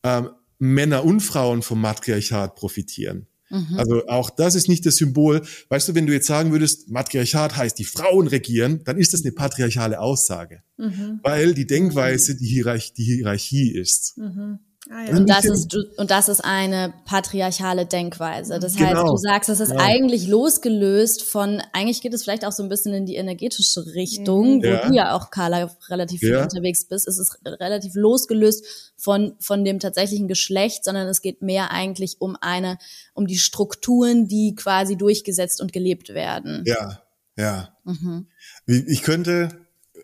[0.02, 3.26] Ähm, Männer und Frauen vom Matriarchat profitieren.
[3.50, 3.76] Mhm.
[3.76, 5.42] Also auch das ist nicht das Symbol.
[5.68, 9.22] Weißt du, wenn du jetzt sagen würdest, Matriarchat heißt, die Frauen regieren, dann ist das
[9.22, 10.62] eine patriarchale Aussage.
[10.76, 11.20] Mhm.
[11.22, 14.16] Weil die Denkweise die, Hierarch die Hierarchie ist.
[14.16, 14.60] Mhm.
[14.92, 15.16] Ah, ja.
[15.16, 18.58] Und das ist und das ist eine patriarchale Denkweise.
[18.58, 18.88] Das genau.
[18.88, 19.84] heißt, du sagst, das ist genau.
[19.84, 24.56] eigentlich losgelöst von, eigentlich geht es vielleicht auch so ein bisschen in die energetische Richtung,
[24.56, 24.62] mhm.
[24.62, 24.88] wo ja.
[24.88, 26.42] du ja auch Carla relativ viel ja.
[26.42, 27.06] unterwegs bist.
[27.06, 32.36] Es ist relativ losgelöst von von dem tatsächlichen Geschlecht, sondern es geht mehr eigentlich um
[32.40, 32.76] eine
[33.14, 36.64] um die Strukturen, die quasi durchgesetzt und gelebt werden.
[36.66, 37.00] Ja,
[37.36, 37.76] ja.
[37.84, 38.26] Mhm.
[38.66, 39.50] Ich könnte,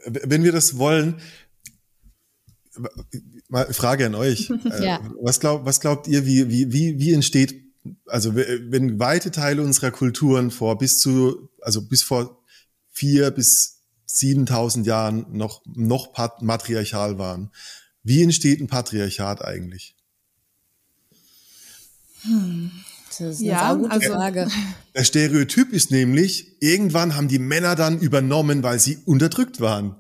[0.07, 1.21] wenn wir das wollen,
[3.49, 4.51] mal Frage an euch.
[4.67, 5.01] Äh, ja.
[5.21, 7.55] Was, glaubt, was glaubt ihr, wie, wie, wie, wie entsteht,
[8.07, 12.43] also wenn weite Teile unserer Kulturen vor bis zu, also bis vor
[12.91, 17.51] vier bis 7000 Jahren noch, noch matriarchal waren,
[18.03, 19.95] wie entsteht ein Patriarchat eigentlich?
[22.23, 22.71] Hm.
[23.09, 24.49] Das ist eine ja, gute also, Frage.
[24.95, 29.97] Der Stereotyp ist nämlich, irgendwann haben die Männer dann übernommen, weil sie unterdrückt waren.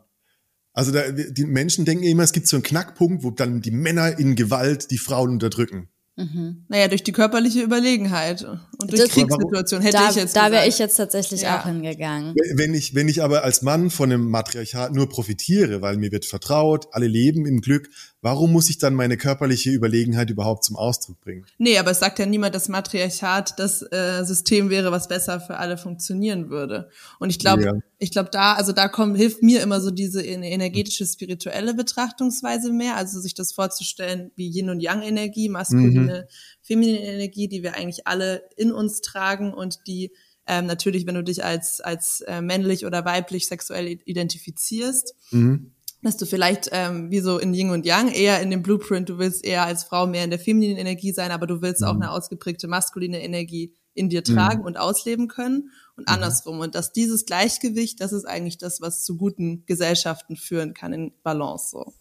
[0.76, 4.18] Also da, die Menschen denken immer, es gibt so einen Knackpunkt, wo dann die Männer
[4.18, 5.88] in Gewalt die Frauen unterdrücken.
[6.16, 6.64] Mhm.
[6.68, 10.68] Naja, durch die körperliche Überlegenheit und durch das, Kriegssituation hätte da, ich jetzt Da wäre
[10.68, 11.60] ich jetzt tatsächlich ja.
[11.60, 12.34] auch hingegangen.
[12.54, 16.26] Wenn ich, wenn ich aber als Mann von einem Matriarchat nur profitiere, weil mir wird
[16.26, 17.88] vertraut, alle leben im Glück,
[18.26, 21.46] warum muss ich dann meine körperliche Überlegenheit überhaupt zum Ausdruck bringen?
[21.58, 25.58] Nee, aber es sagt ja niemand, dass Matriarchat das äh, System wäre, was besser für
[25.58, 26.90] alle funktionieren würde.
[27.20, 27.72] Und ich glaube, ja.
[27.98, 32.96] ich glaube da, also da kommt, hilft mir immer so diese energetische, spirituelle Betrachtungsweise mehr,
[32.96, 36.34] also sich das vorzustellen wie Yin und Yang Energie, maskuline, mhm.
[36.62, 40.10] feminine Energie, die wir eigentlich alle in uns tragen und die
[40.48, 45.75] ähm, natürlich, wenn du dich als als äh, männlich oder weiblich sexuell identifizierst, mhm
[46.06, 49.18] dass du vielleicht ähm, wie so in Yin und Yang eher in dem Blueprint, du
[49.18, 51.88] willst eher als Frau mehr in der femininen Energie sein, aber du willst mhm.
[51.88, 54.66] auch eine ausgeprägte maskuline Energie in dir tragen mhm.
[54.66, 56.14] und ausleben können und mhm.
[56.14, 56.60] andersrum.
[56.60, 61.12] Und dass dieses Gleichgewicht, das ist eigentlich das, was zu guten Gesellschaften führen kann in
[61.22, 61.92] Balance so.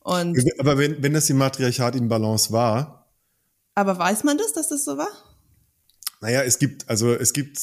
[0.00, 3.12] Und aber wenn, wenn das im Matriarchat in Balance war.
[3.74, 5.08] Aber weiß man das, dass das so war?
[6.22, 7.58] Naja, es gibt, also es gibt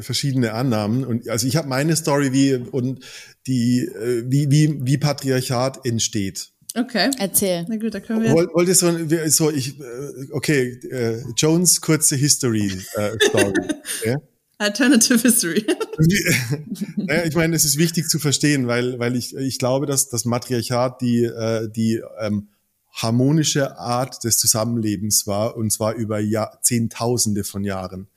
[0.00, 3.04] verschiedene Annahmen und also ich habe meine Story wie und
[3.46, 6.50] die äh, wie wie wie Patriarchat entsteht.
[6.74, 7.10] Okay.
[7.18, 7.66] Erzähl.
[7.68, 8.32] Na gut, da können wir.
[8.32, 8.90] Wollt, wollt ihr so,
[9.28, 9.82] so ich äh,
[10.30, 13.52] okay äh, Jones kurze History äh, Story.
[14.04, 14.16] ja?
[14.58, 15.66] Alternative History.
[16.96, 20.24] naja, ich meine, es ist wichtig zu verstehen, weil weil ich ich glaube, dass das
[20.24, 22.48] Matriarchat die äh, die ähm,
[22.92, 28.08] harmonische Art des Zusammenlebens war, und zwar über Jahr, Zehntausende von Jahren.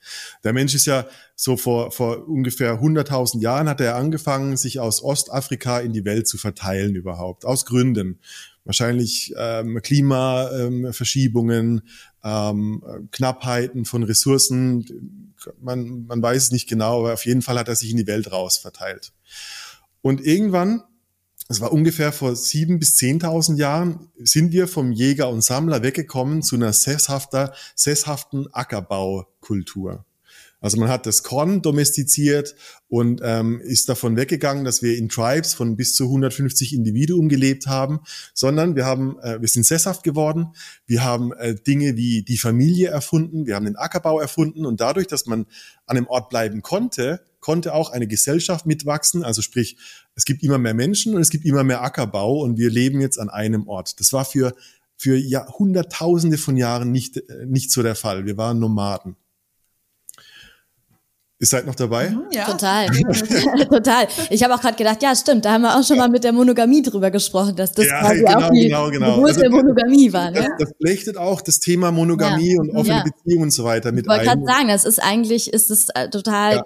[0.44, 5.02] Der Mensch ist ja so vor, vor ungefähr 100.000 Jahren hat er angefangen, sich aus
[5.02, 8.20] Ostafrika in die Welt zu verteilen überhaupt, aus Gründen.
[8.64, 11.82] Wahrscheinlich ähm, Klimaverschiebungen,
[12.24, 15.32] ähm, ähm, Knappheiten von Ressourcen.
[15.60, 18.08] Man, man weiß es nicht genau, aber auf jeden Fall hat er sich in die
[18.08, 19.12] Welt raus verteilt.
[20.02, 20.82] Und irgendwann
[21.48, 26.42] es war ungefähr vor sieben bis zehntausend Jahren, sind wir vom Jäger und Sammler weggekommen
[26.42, 30.04] zu einer sesshafter, sesshaften Ackerbaukultur.
[30.60, 32.56] Also man hat das Korn domestiziert
[32.88, 37.66] und ähm, ist davon weggegangen, dass wir in Tribes von bis zu 150 Individuen gelebt
[37.66, 38.00] haben,
[38.32, 40.54] sondern wir haben, äh, wir sind sesshaft geworden,
[40.86, 45.06] wir haben äh, Dinge wie die Familie erfunden, wir haben den Ackerbau erfunden und dadurch,
[45.06, 45.46] dass man
[45.84, 49.22] an einem Ort bleiben konnte, konnte auch eine Gesellschaft mitwachsen.
[49.22, 49.76] Also sprich,
[50.16, 53.20] es gibt immer mehr Menschen und es gibt immer mehr Ackerbau und wir leben jetzt
[53.20, 54.00] an einem Ort.
[54.00, 54.52] Das war für
[54.96, 58.26] für Jahrhunderttausende von Jahren nicht, äh, nicht so der Fall.
[58.26, 59.14] Wir waren Nomaden.
[61.38, 62.08] Ihr seid noch dabei?
[62.08, 62.46] Mhm, ja.
[62.46, 62.86] Total.
[63.70, 64.08] Total.
[64.30, 66.32] Ich habe auch gerade gedacht, ja, stimmt, da haben wir auch schon mal mit der
[66.32, 69.22] Monogamie drüber gesprochen, dass das ja, quasi genau, auch die genau, genau.
[69.22, 70.30] also, der Monogamie war.
[70.30, 70.48] Ne?
[70.58, 72.60] Das, das flechtet auch das Thema Monogamie ja.
[72.60, 73.04] und offene ja.
[73.04, 74.20] Beziehungen und so weiter mit ich ein.
[74.22, 76.62] Ich wollte gerade sagen, das ist eigentlich, ist es äh, total,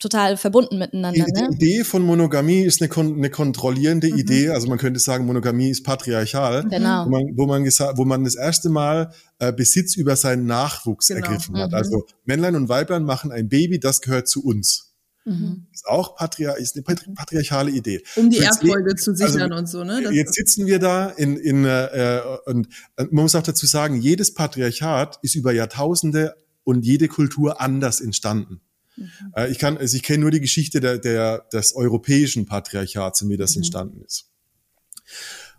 [0.00, 1.24] total verbunden miteinander.
[1.24, 1.48] Die, ne?
[1.52, 4.18] die Idee von Monogamie ist eine, eine kontrollierende mhm.
[4.18, 4.48] Idee.
[4.50, 6.64] Also man könnte sagen, Monogamie ist patriarchal.
[6.68, 7.04] Genau.
[7.04, 11.08] Wo man, wo man, gesagt, wo man das erste Mal äh, Besitz über seinen Nachwuchs
[11.08, 11.20] genau.
[11.20, 11.70] ergriffen hat.
[11.70, 11.76] Mhm.
[11.76, 14.94] Also Männlein und Weiblein machen ein Baby, das gehört zu uns.
[15.24, 15.66] Mhm.
[15.72, 18.02] Ist auch patria ist eine patriarchale Idee.
[18.14, 20.00] Um die Erbfolge zu also sichern also, und so, ne?
[20.02, 24.34] Das jetzt sitzen wir da in, in äh, und man muss auch dazu sagen, jedes
[24.34, 28.60] Patriarchat ist über Jahrtausende und jede Kultur anders entstanden.
[28.96, 29.10] Mhm.
[29.34, 33.28] Äh, ich kann, also ich kenne nur die Geschichte der, der, des europäischen Patriarchats, in
[33.28, 33.60] wie das mhm.
[33.60, 34.30] entstanden ist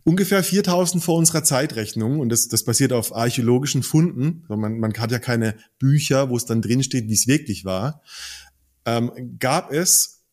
[0.07, 4.45] ungefähr 4000 vor unserer Zeitrechnung und das, das basiert auf archäologischen Funden.
[4.47, 8.01] Man, man hat ja keine Bücher, wo es dann drin steht, wie es wirklich war.
[8.85, 10.23] Ähm, gab es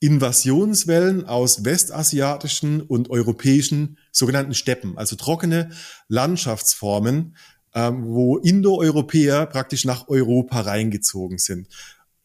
[0.00, 5.72] Invasionswellen aus westasiatischen und europäischen sogenannten Steppen, also trockene
[6.08, 7.36] Landschaftsformen,
[7.74, 11.68] ähm, wo Indoeuropäer praktisch nach Europa reingezogen sind.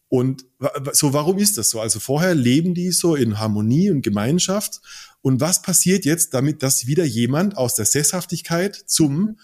[0.08, 0.46] Und
[0.92, 1.80] so, warum ist das so?
[1.80, 4.80] Also vorher leben die so in Harmonie und Gemeinschaft
[5.22, 9.38] und was passiert jetzt damit, dass wieder jemand aus der Sesshaftigkeit zum,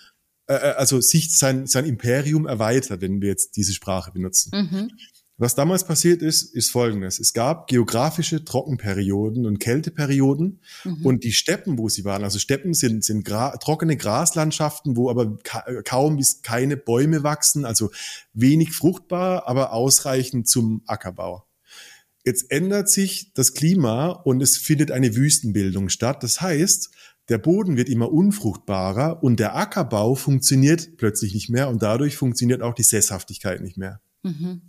[0.47, 4.51] äh, äh, also sich sein, sein Imperium erweitert, wenn wir jetzt diese Sprache benutzen?
[4.55, 4.91] Mhm.
[5.37, 7.19] Was damals passiert ist, ist Folgendes.
[7.19, 11.05] Es gab geografische Trockenperioden und Kälteperioden mhm.
[11.05, 15.37] und die Steppen, wo sie waren, also Steppen sind, sind gra trockene Graslandschaften, wo aber
[15.39, 17.91] ka kaum bis keine Bäume wachsen, also
[18.33, 21.45] wenig fruchtbar, aber ausreichend zum Ackerbau.
[22.25, 26.23] Jetzt ändert sich das Klima und es findet eine Wüstenbildung statt.
[26.23, 26.91] Das heißt,
[27.29, 32.63] der Boden wird immer unfruchtbarer und der Ackerbau funktioniert plötzlich nicht mehr und dadurch funktioniert
[32.63, 34.01] auch die Sesshaftigkeit nicht mehr.
[34.23, 34.63] Mhm.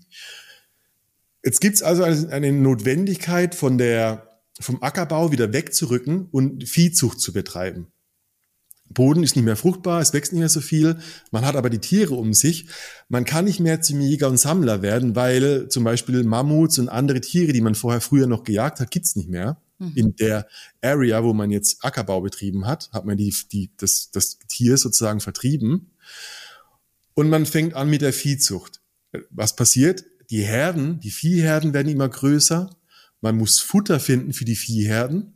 [1.43, 7.33] Jetzt gibt es also eine Notwendigkeit von der, vom Ackerbau wieder wegzurücken und Viehzucht zu
[7.33, 7.87] betreiben.
[8.89, 10.97] Boden ist nicht mehr fruchtbar, es wächst nicht mehr so viel,
[11.31, 12.67] man hat aber die Tiere um sich.
[13.09, 17.21] Man kann nicht mehr zum Jäger und Sammler werden, weil zum Beispiel Mammuts und andere
[17.21, 19.61] Tiere, die man vorher früher noch gejagt hat, gibt's nicht mehr.
[19.79, 19.91] Mhm.
[19.95, 20.47] In der
[20.81, 25.19] Area, wo man jetzt Ackerbau betrieben hat, hat man die, die, das, das Tier sozusagen
[25.19, 25.91] vertrieben.
[27.13, 28.81] Und man fängt an mit der Viehzucht.
[29.29, 30.05] Was passiert?
[30.29, 32.69] Die Herden, die Viehherden werden immer größer.
[33.21, 35.34] Man muss Futter finden für die Viehherden.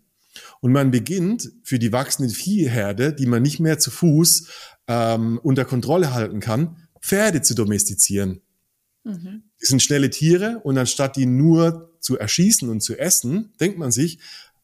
[0.61, 4.47] Und man beginnt für die wachsende Viehherde, die man nicht mehr zu Fuß
[4.87, 8.41] ähm, unter Kontrolle halten kann, Pferde zu domestizieren.
[9.03, 9.43] Mhm.
[9.61, 13.91] Die sind schnelle Tiere und anstatt die nur zu erschießen und zu essen, denkt man
[13.91, 14.19] sich,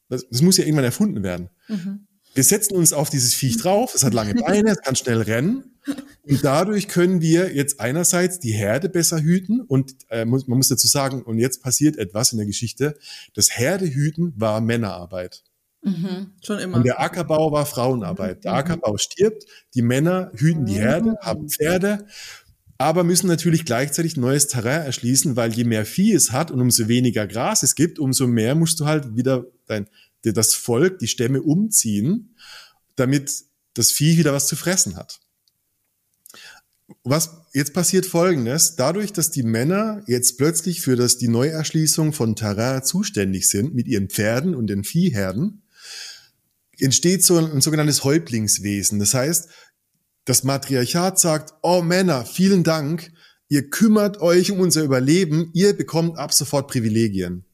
[0.10, 1.50] das, das muss ja irgendwann erfunden werden.
[1.68, 2.08] Mhm.
[2.34, 5.78] Wir setzen uns auf dieses Viech drauf, es hat lange Beine, es kann schnell rennen.
[6.24, 10.68] Und dadurch können wir jetzt einerseits die Herde besser hüten und äh, muss, man muss
[10.68, 12.98] dazu sagen, und jetzt passiert etwas in der Geschichte,
[13.36, 15.44] das Herdehüten war Männerarbeit.
[15.86, 16.78] Mhm, schon immer.
[16.78, 18.44] Und der Ackerbau war Frauenarbeit.
[18.44, 18.58] Der mhm.
[18.58, 19.46] Ackerbau stirbt,
[19.76, 21.18] die Männer hüten die Herde, mhm.
[21.22, 22.08] haben Pferde,
[22.80, 26.88] aber müssen natürlich gleichzeitig neues Terrain erschließen, weil je mehr Vieh es hat und umso
[26.88, 29.88] weniger Gras es gibt, umso mehr musst du halt wieder dein,
[30.24, 32.36] das Volk, die Stämme umziehen,
[32.96, 33.44] damit
[33.76, 35.20] das Vieh wieder was zu fressen hat.
[37.04, 42.36] Was jetzt passiert Folgendes: Dadurch, dass die Männer jetzt plötzlich für das die Neuerschließung von
[42.36, 45.62] Terrain zuständig sind mit ihren Pferden und den Viehherden,
[46.80, 49.00] entsteht so ein, ein sogenanntes Häuptlingswesen.
[49.00, 49.50] Das heißt,
[50.26, 53.12] das Matriarchat sagt, oh Männer, vielen Dank,
[53.48, 57.46] ihr kümmert euch um unser Überleben, ihr bekommt ab sofort Privilegien.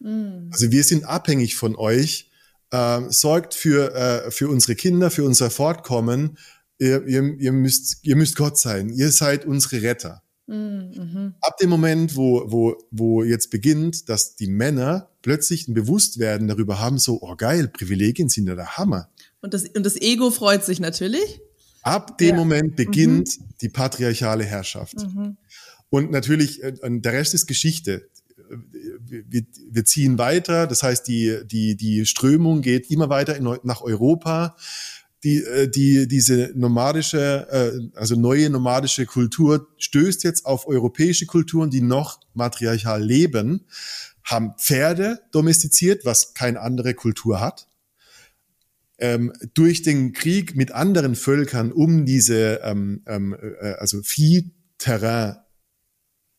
[0.00, 0.48] Mhm.
[0.52, 2.30] Also wir sind abhängig von euch,
[2.70, 6.38] äh, sorgt für, äh, für unsere Kinder, für unser Fortkommen,
[6.78, 10.21] ihr, ihr, ihr, müsst, ihr müsst Gott sein, ihr seid unsere Retter.
[10.46, 11.34] Mhm.
[11.40, 16.80] Ab dem Moment, wo, wo, wo jetzt beginnt, dass die Männer plötzlich ein Bewusstwerden darüber
[16.80, 19.08] haben, so, oh geil, Privilegien sind ja der Hammer.
[19.40, 21.40] Und das, und das Ego freut sich natürlich.
[21.82, 22.36] Ab dem ja.
[22.36, 23.44] Moment beginnt mhm.
[23.60, 24.96] die patriarchale Herrschaft.
[24.96, 25.36] Mhm.
[25.90, 28.08] Und natürlich, äh, der Rest ist Geschichte.
[29.06, 33.80] Wir, wir, ziehen weiter, das heißt, die, die, die Strömung geht immer weiter in, nach
[33.80, 34.56] Europa.
[35.24, 41.70] Die, äh, die, diese nomadische, äh, also neue nomadische Kultur stößt jetzt auf europäische Kulturen,
[41.70, 43.66] die noch matriarchal leben,
[44.24, 47.68] haben Pferde domestiziert, was keine andere Kultur hat.
[48.98, 55.36] Ähm, durch den Krieg mit anderen Völkern um diese, ähm, ähm, äh, also Viehterrain,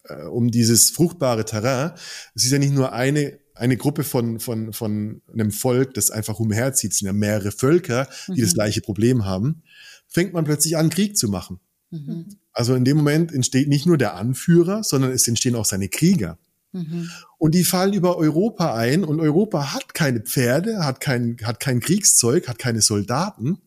[0.04, 1.92] äh, um dieses fruchtbare Terrain.
[2.36, 6.40] Es ist ja nicht nur eine eine Gruppe von, von, von einem Volk, das einfach
[6.40, 8.42] umherzieht, es sind ja mehrere Völker, die mhm.
[8.42, 9.64] das gleiche Problem haben,
[10.08, 11.60] fängt man plötzlich an, Krieg zu machen.
[11.92, 12.38] Mhm.
[12.52, 16.38] Also in dem Moment entsteht nicht nur der Anführer, sondern es entstehen auch seine Krieger.
[16.72, 17.10] Mhm.
[17.38, 21.80] Und die fallen über Europa ein und Europa hat keine Pferde, hat kein, hat kein
[21.80, 23.60] Kriegszeug, hat keine Soldaten.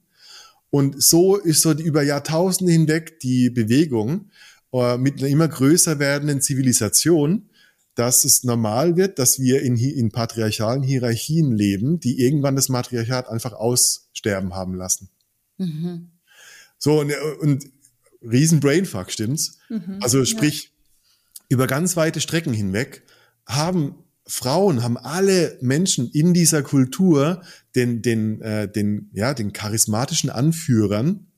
[0.71, 4.31] Und so ist so die, über Jahrtausende hinweg die Bewegung
[4.73, 7.49] äh, mit einer immer größer werdenden Zivilisation,
[7.97, 13.29] dass es normal wird, dass wir in, in patriarchalen Hierarchien leben, die irgendwann das Matriarchat
[13.29, 15.11] einfach aussterben haben lassen.
[15.59, 16.13] Mhm.
[16.79, 17.65] So, und, und
[18.23, 19.59] riesen Brainfuck, stimmt's?
[19.69, 19.99] Mhm.
[20.01, 20.71] Also sprich, ja
[21.49, 23.03] über ganz weite Strecken hinweg
[23.47, 27.43] haben Frauen, haben alle Menschen in dieser Kultur
[27.77, 31.29] den, den, äh, den, ja, den charismatischen Anführern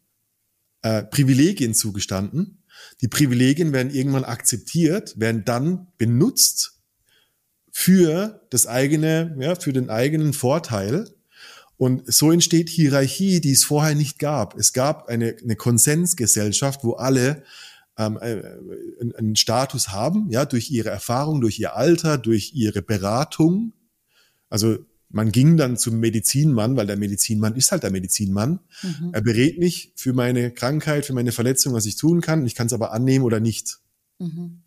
[0.82, 2.57] äh, Privilegien zugestanden.
[3.00, 6.78] Die Privilegien werden irgendwann akzeptiert, werden dann benutzt
[7.70, 11.08] für das eigene, ja, für den eigenen Vorteil.
[11.76, 14.56] Und so entsteht Hierarchie, die es vorher nicht gab.
[14.56, 17.44] Es gab eine, eine Konsensgesellschaft, wo alle
[17.96, 18.42] ähm, äh,
[19.16, 23.74] einen Status haben, ja, durch ihre Erfahrung, durch ihr Alter, durch ihre Beratung.
[24.50, 24.78] Also
[25.10, 28.60] man ging dann zum Medizinmann, weil der Medizinmann ist halt der Medizinmann.
[28.82, 29.10] Mhm.
[29.12, 32.44] Er berät mich für meine Krankheit, für meine Verletzung, was ich tun kann.
[32.46, 33.78] Ich kann es aber annehmen oder nicht.
[34.18, 34.62] Mhm.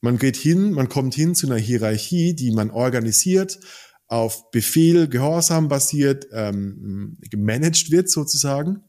[0.00, 3.60] Man geht hin, man kommt hin zu einer Hierarchie, die man organisiert,
[4.08, 8.82] auf Befehl, Gehorsam basiert, ähm, gemanagt wird sozusagen.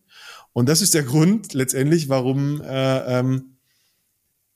[0.54, 3.58] Und das ist der Grund letztendlich, warum äh, ähm,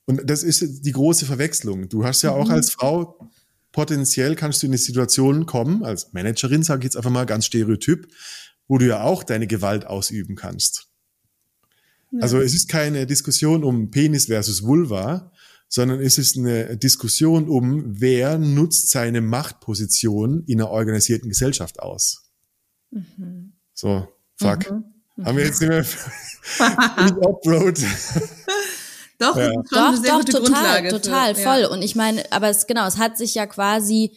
[0.06, 1.89] und das ist die große Verwechslung.
[1.89, 2.54] Du hast ja auch mhm.
[2.54, 3.30] als Frau
[3.78, 7.46] potenziell kannst du in eine Situation kommen, als Managerin, sage ich jetzt einfach mal ganz
[7.46, 8.12] stereotyp,
[8.68, 10.88] wo du ja auch deine Gewalt ausüben kannst.
[12.10, 12.22] Ja.
[12.24, 15.32] Also es ist keine Diskussion um Penis versus Vulva,
[15.70, 22.32] sondern es ist eine Diskussion um, wer nutzt seine Machtposition in einer organisierten Gesellschaft aus.
[22.90, 23.54] Mhm.
[23.76, 24.72] So, fuck.
[24.72, 25.24] Mhm.
[25.24, 25.86] Haben wir jetzt nicht mehr
[27.22, 27.78] Offroad.
[29.19, 29.51] Doch, ja.
[29.51, 31.62] schon doch, eine sehr doch, gute total, Grundlage total, für, voll.
[31.62, 31.67] Ja.
[31.69, 34.12] Und ich meine, aber es genau, es hat sich ja quasi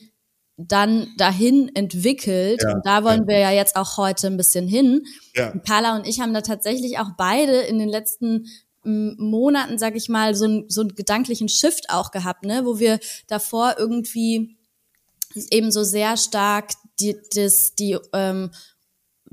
[0.57, 3.29] dann dahin entwickelt ja, und da wollen ja.
[3.29, 5.03] wir ja jetzt auch heute ein bisschen hin.
[5.35, 5.53] Ja.
[5.67, 8.47] Carla und ich haben da tatsächlich auch beide in den letzten
[8.83, 12.99] Monaten, sag ich mal, so, ein, so einen gedanklichen Shift auch gehabt, ne, wo wir
[13.27, 14.57] davor irgendwie
[15.51, 18.51] eben so sehr stark die, das, die ähm,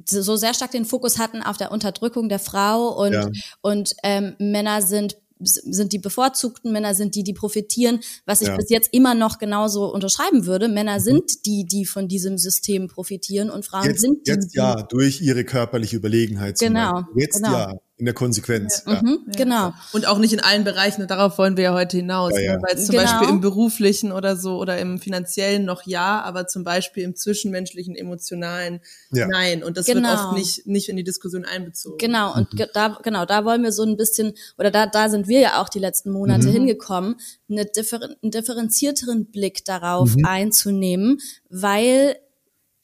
[0.05, 3.29] so sehr stark den Fokus hatten auf der Unterdrückung der Frau und, ja.
[3.61, 8.55] und ähm, Männer sind sind die bevorzugten, Männer sind die, die profitieren, was ich ja.
[8.55, 10.67] bis jetzt immer noch genauso unterschreiben würde.
[10.67, 11.03] Männer mhm.
[11.03, 14.31] sind die, die von diesem System profitieren und Frauen jetzt, sind die.
[14.31, 16.59] Jetzt ja, durch ihre körperliche Überlegenheit.
[16.59, 17.03] Genau.
[17.15, 17.51] Jetzt genau.
[17.51, 18.83] ja in der Konsequenz.
[18.85, 19.01] Ja.
[19.01, 19.73] Mhm, genau.
[19.91, 22.33] Und auch nicht in allen Bereichen, und darauf wollen wir ja heute hinaus.
[22.35, 22.57] Ja, ja.
[22.57, 22.61] Ne?
[22.61, 23.03] Weil zum genau.
[23.03, 27.95] Beispiel im beruflichen oder so oder im finanziellen noch ja, aber zum Beispiel im zwischenmenschlichen,
[27.95, 29.63] emotionalen nein.
[29.63, 30.09] Und das genau.
[30.09, 31.97] wird oft nicht, nicht in die Diskussion einbezogen.
[31.97, 32.65] Genau, und mhm.
[32.71, 35.69] da, genau, da wollen wir so ein bisschen, oder da, da sind wir ja auch
[35.69, 36.51] die letzten Monate mhm.
[36.51, 37.15] hingekommen,
[37.49, 40.25] eine differen, einen differenzierteren Blick darauf mhm.
[40.25, 41.17] einzunehmen,
[41.49, 42.15] weil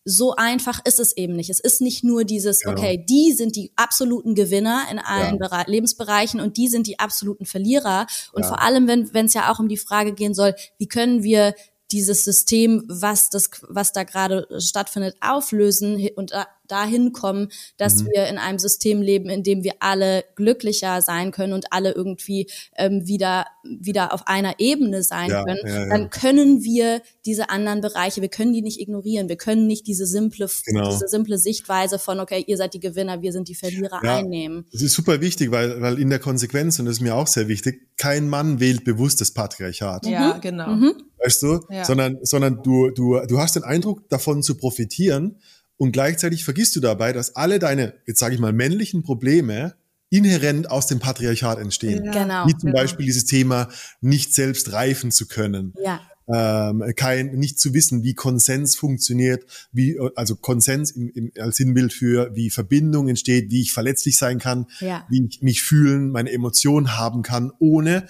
[0.05, 1.49] so einfach ist es eben nicht.
[1.49, 2.77] Es ist nicht nur dieses, genau.
[2.77, 5.63] okay, die sind die absoluten Gewinner in allen ja.
[5.67, 8.07] Lebensbereichen und die sind die absoluten Verlierer.
[8.33, 8.47] Und ja.
[8.49, 11.55] vor allem, wenn es ja auch um die Frage gehen soll, wie können wir
[11.91, 16.33] dieses System, was das, was da gerade stattfindet, auflösen und
[16.67, 18.07] dahin kommen, dass mhm.
[18.13, 22.49] wir in einem System leben, in dem wir alle glücklicher sein können und alle irgendwie
[22.77, 25.89] ähm, wieder wieder auf einer Ebene sein ja, können, ja, ja.
[25.89, 30.05] dann können wir diese anderen Bereiche, wir können die nicht ignorieren, wir können nicht diese
[30.05, 30.91] simple genau.
[30.91, 34.65] diese simple Sichtweise von okay, ihr seid die Gewinner, wir sind die Verlierer einnehmen.
[34.71, 37.47] Das ist super wichtig, weil weil in der Konsequenz und das ist mir auch sehr
[37.47, 40.05] wichtig, kein Mann wählt bewusst das Patriarchat.
[40.05, 40.41] Ja, mhm.
[40.41, 40.67] genau.
[40.67, 40.93] Mhm.
[41.23, 45.37] Weißt du, sondern sondern du du du hast den Eindruck davon zu profitieren
[45.77, 49.75] und gleichzeitig vergisst du dabei, dass alle deine, jetzt sage ich mal, männlichen Probleme
[50.09, 52.05] inhärent aus dem Patriarchat entstehen.
[52.05, 52.11] Ja.
[52.11, 52.47] Genau.
[52.47, 52.81] Wie zum genau.
[52.81, 55.73] Beispiel dieses Thema, nicht selbst reifen zu können.
[55.83, 56.01] Ja.
[56.31, 61.91] Ähm, kein, nicht zu wissen, wie Konsens funktioniert, wie, also Konsens im, im, als Sinnbild
[61.91, 65.05] für, wie Verbindung entsteht, wie ich verletzlich sein kann, ja.
[65.09, 68.07] wie ich mich fühlen, meine Emotionen haben kann, ohne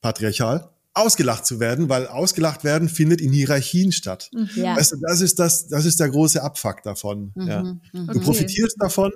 [0.00, 4.30] patriarchal ausgelacht zu werden, weil ausgelacht werden findet in Hierarchien statt.
[4.32, 4.48] Mhm.
[4.56, 4.76] Ja.
[4.76, 7.32] Weißt du, das ist das, das ist der große Abfuck davon.
[7.34, 7.48] Mhm.
[7.48, 7.62] Ja.
[7.62, 7.80] Mhm.
[7.92, 9.12] Du profitierst davon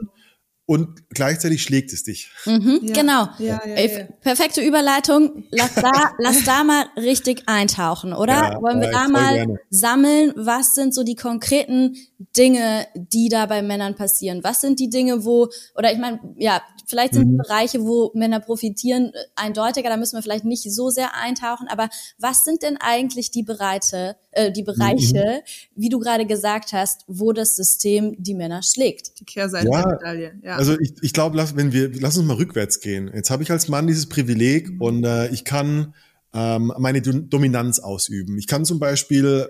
[0.71, 2.31] und gleichzeitig schlägt es dich.
[2.47, 2.95] Mhm, Ja.
[2.95, 3.29] Genau.
[3.41, 4.05] Ja, ja.
[4.21, 5.43] Perfekte Überleitung.
[5.51, 8.35] Lass da, lass da mal richtig eintauchen, oder?
[8.35, 9.59] Ja, Wollen wir ja, da mal gerne.
[9.69, 10.33] sammeln?
[10.37, 11.97] Was sind so die konkreten
[12.37, 14.45] Dinge, die da bei Männern passieren?
[14.45, 18.39] Was sind die Dinge, wo, oder ich meine, ja, vielleicht sind die Bereiche, wo Männer
[18.39, 22.77] profitieren, äh, eindeutiger, da müssen wir vielleicht nicht so sehr eintauchen, aber was sind denn
[22.79, 25.43] eigentlich die Bereiche, äh, die Bereiche,
[25.75, 29.19] wie du gerade gesagt hast, wo das System die Männer schlägt?
[29.21, 30.41] Die Kehrseite Ja, der Medaille.
[30.43, 30.60] Ja.
[30.61, 33.11] Also ich, ich glaube, lass, wenn wir, lass uns mal rückwärts gehen.
[33.15, 35.95] Jetzt habe ich als Mann dieses Privileg und äh, ich kann
[36.35, 38.37] ähm, meine Do Dominanz ausüben.
[38.37, 39.49] Ich kann zum Beispiel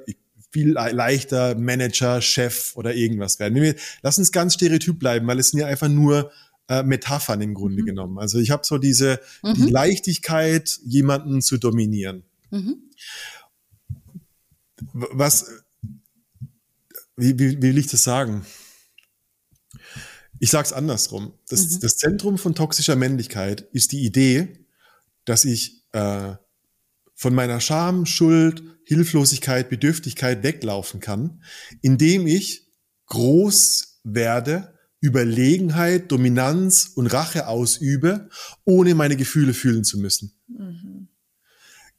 [0.53, 3.61] viel le- leichter Manager, Chef oder irgendwas werden.
[3.61, 6.31] Wir, lass uns ganz stereotyp bleiben, weil es sind ja einfach nur
[6.69, 8.21] äh, Metaphern im Grunde genommen.
[8.21, 12.23] Also ich habe so diese die Leichtigkeit, jemanden zu dominieren.
[12.53, 12.77] Mhm.
[14.93, 15.47] Was,
[17.17, 18.47] wie, wie, wie will ich das sagen?
[20.41, 21.35] Ich sag's andersrum.
[21.49, 24.65] Das, das Zentrum von toxischer Männlichkeit ist die Idee,
[25.27, 26.33] dass ich äh,
[27.15, 31.43] von meiner Scham, Schuld, Hilflosigkeit, Bedürftigkeit weglaufen kann,
[31.83, 32.67] indem ich
[33.07, 38.31] groß werde, Überlegenheit, Dominanz und Rache ausübe,
[38.65, 40.33] ohne meine Gefühle fühlen zu müssen.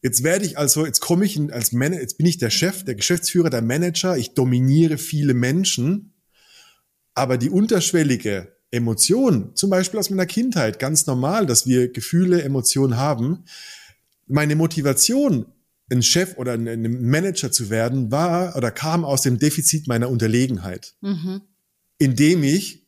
[0.01, 2.95] Jetzt werde ich also, jetzt komme ich als Manager, jetzt bin ich der Chef, der
[2.95, 6.10] Geschäftsführer, der Manager, ich dominiere viele Menschen,
[7.13, 12.97] aber die unterschwellige Emotion, zum Beispiel aus meiner Kindheit, ganz normal, dass wir Gefühle, Emotionen
[12.97, 13.43] haben.
[14.27, 15.45] Meine Motivation,
[15.91, 20.95] ein Chef oder ein Manager zu werden, war oder kam aus dem Defizit meiner Unterlegenheit,
[21.01, 21.41] Mhm.
[21.97, 22.81] indem ich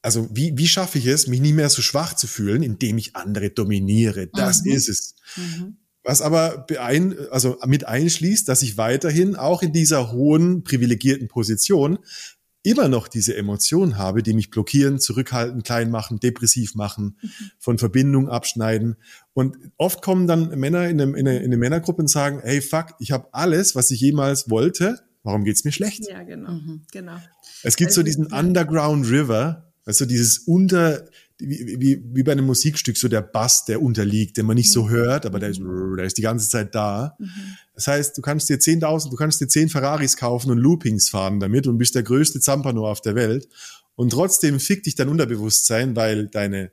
[0.00, 3.16] also wie, wie schaffe ich es, mich nicht mehr so schwach zu fühlen, indem ich
[3.16, 4.28] andere dominiere?
[4.28, 4.72] Das Mhm.
[4.72, 5.14] ist es.
[5.36, 5.76] Mhm.
[6.04, 11.98] Was aber beein, also mit einschließt, dass ich weiterhin auch in dieser hohen, privilegierten Position
[12.62, 17.18] immer noch diese Emotionen habe, die mich blockieren, zurückhalten, klein machen, depressiv machen,
[17.58, 18.96] von Verbindung abschneiden.
[19.32, 22.60] Und oft kommen dann Männer in, einem, in, eine, in eine Männergruppe und sagen, hey,
[22.60, 26.08] fuck, ich habe alles, was ich jemals wollte, warum geht's mir schlecht?
[26.08, 26.52] ja, genau.
[26.52, 26.82] Mhm.
[26.92, 27.18] Genau.
[27.62, 28.38] Es gibt so Also, diesen ja.
[28.38, 31.04] Underground River, also dieses unter,
[31.38, 34.88] wie, wie, wie bei einem Musikstück, so der Bass, der unterliegt, den man nicht so
[34.88, 37.16] hört, aber der ist, der ist die ganze Zeit da.
[37.74, 41.38] Das heißt, du kannst dir 10.000, du kannst dir 10 Ferraris kaufen und Loopings fahren
[41.38, 43.48] damit und bist der größte Zampano auf der Welt.
[43.94, 46.72] Und trotzdem fickt dich dein Unterbewusstsein, weil deine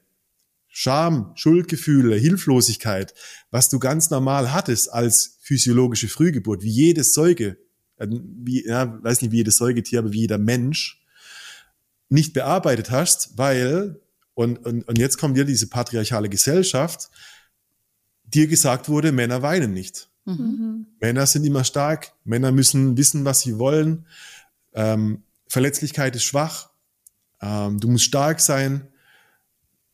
[0.67, 3.13] Scham, Schuldgefühle, Hilflosigkeit,
[3.49, 7.57] was du ganz normal hattest als physiologische Frühgeburt, wie jedes Säuge,
[7.97, 11.01] äh, wie, ja, weiß nicht wie jedes Säugetier, aber wie jeder Mensch,
[12.09, 14.01] nicht bearbeitet hast, weil,
[14.35, 17.09] und, und, und jetzt kommt dir diese patriarchale Gesellschaft,
[18.23, 20.09] dir gesagt wurde, Männer weinen nicht.
[20.25, 20.87] Mhm.
[20.99, 24.05] Männer sind immer stark, Männer müssen wissen, was sie wollen.
[24.73, 26.69] Ähm, Verletzlichkeit ist schwach,
[27.41, 28.87] ähm, du musst stark sein.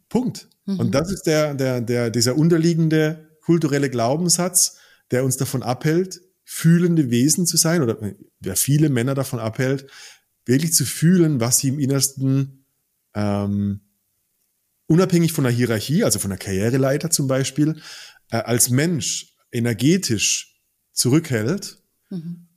[0.10, 0.50] Punkt.
[0.66, 4.78] Und das ist der, der, der, dieser unterliegende kulturelle Glaubenssatz,
[5.10, 7.98] der uns davon abhält, fühlende Wesen zu sein oder
[8.40, 9.88] der viele Männer davon abhält,
[10.46, 12.66] wirklich zu fühlen, was sie im Innersten
[13.14, 13.82] ähm,
[14.88, 17.82] unabhängig von der Hierarchie, also von der Karriereleiter zum Beispiel,
[18.32, 20.62] äh, als Mensch energetisch
[20.94, 21.78] zurückhält.
[22.10, 22.48] Mhm.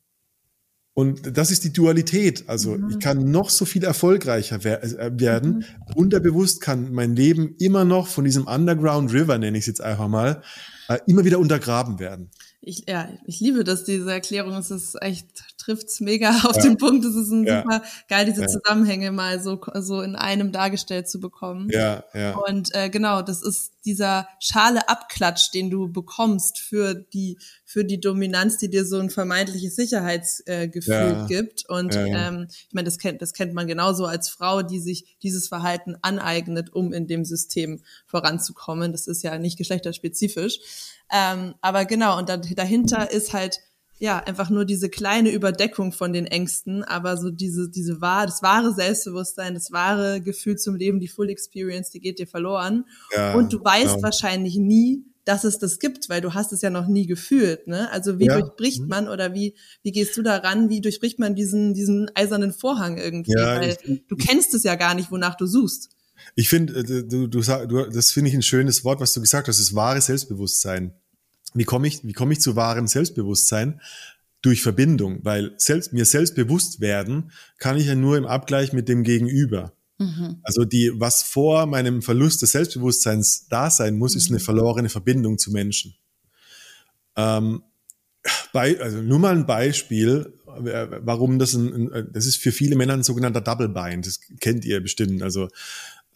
[0.97, 2.49] Und das ist die Dualität.
[2.49, 5.65] Also ich kann noch so viel erfolgreicher wer äh, werden.
[5.97, 10.07] Unterbewusst kann mein Leben immer noch von diesem Underground River, nenne ich es jetzt einfach
[10.07, 10.43] mal,
[10.89, 12.31] äh, immer wieder untergraben werden.
[12.61, 14.55] Ich, ja, ich liebe das, diese Erklärung.
[14.55, 17.05] Es ist echt, trifft's mega auf den Punkt.
[17.05, 17.63] Es ist ein Ja.
[17.63, 18.49] super geil, diese Ja.
[18.49, 21.69] Zusammenhänge mal so, so in einem dargestellt zu bekommen.
[21.71, 22.37] Ja, ja.
[22.37, 28.01] Und äh, genau, das ist dieser schale Abklatsch, den du bekommst für die für die
[28.01, 31.27] Dominanz, die dir so ein vermeintliches Sicherheitsgefühl äh, Ja.
[31.27, 31.69] gibt.
[31.69, 32.29] Und Ja, ja.
[32.29, 35.97] ähm, ich meine, das kennt das kennt man genauso als Frau, die sich dieses Verhalten
[36.03, 38.93] aneignet, um in dem System voranzukommen.
[38.93, 40.59] Das ist ja nicht geschlechterspezifisch.
[41.13, 43.61] Ähm, aber genau, und da, dahinter ist halt
[43.99, 48.43] ja einfach nur diese kleine Überdeckung von den Ängsten, aber so diese diese wahr, das
[48.43, 52.85] wahre Selbstbewusstsein, das wahre Gefühl zum Leben, die Full Experience, die geht dir verloren.
[53.15, 54.03] Ja, und du weißt genau.
[54.03, 57.91] wahrscheinlich nie, dass es das gibt, weil du hast es ja noch nie gefühlt, ne?
[57.93, 58.39] Also wie Ja.
[58.41, 60.69] durchbricht man oder wie wie gehst du daran?
[60.69, 63.33] Wie durchbricht man diesen diesen eisernen Vorhang irgendwie?
[63.37, 65.89] Ja, weil ich- du kennst es ja gar nicht, wonach du suchst.
[66.37, 69.49] Ich finde, äh, du, du, du, das finde ich ein schönes Wort, was du gesagt
[69.49, 70.93] hast, das wahre Selbstbewusstsein.
[71.55, 73.81] Wie komme ich, wie komme ich zu wahrem Selbstbewusstsein?
[74.43, 79.03] Durch Verbindung, weil selbst, mir selbstbewusst werden kann ich ja nur im Abgleich mit dem
[79.03, 79.73] Gegenüber.
[79.99, 80.41] Mhm.
[80.43, 85.39] Also die, was vor meinem Verlust des Selbstbewusstseins da sein muss, ist eine verlorene Verbindung
[85.39, 85.95] zu Menschen.
[87.17, 87.63] Ähm,
[88.53, 90.35] bei, also nur mal ein Beispiel,
[90.65, 94.07] äh, warum das ein, ein, das ist für viele Männer ein sogenannter Double Bind.
[94.07, 95.23] Das kennt ihr bestimmt.
[95.23, 95.49] Also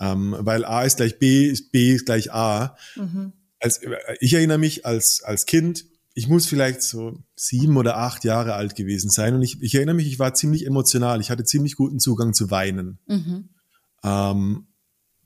[0.00, 2.76] Ähm, weil A ist gleich B, ist B ist gleich A.
[2.94, 3.32] Mhm.
[3.60, 3.80] Als,
[4.20, 5.84] ich erinnere mich als, als Kind,
[6.14, 9.94] ich muss vielleicht so sieben oder acht Jahre alt gewesen sein und ich, ich erinnere
[9.94, 11.20] mich, ich war ziemlich emotional.
[11.20, 12.98] Ich hatte ziemlich guten Zugang zu Weinen.
[13.06, 13.50] Mhm.
[14.02, 14.66] Ähm,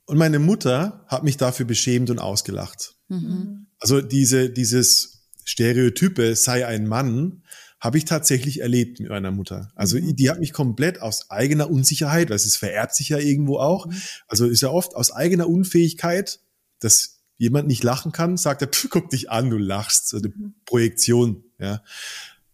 [0.05, 2.97] und meine Mutter hat mich dafür beschämt und ausgelacht.
[3.09, 3.69] Mhm.
[3.79, 7.43] Also diese, dieses Stereotype sei ein Mann,
[7.81, 9.73] habe ich tatsächlich erlebt mit meiner Mutter.
[9.75, 10.15] Also mhm.
[10.15, 13.95] die hat mich komplett aus eigener Unsicherheit, weil es vererbt sich ja irgendwo auch, mhm.
[14.29, 16.41] also ist ja oft aus eigener Unfähigkeit,
[16.81, 20.55] dass jemand nicht lachen kann, sagt er, guck dich an, du lachst, so eine mhm.
[20.65, 21.83] Projektion, ja.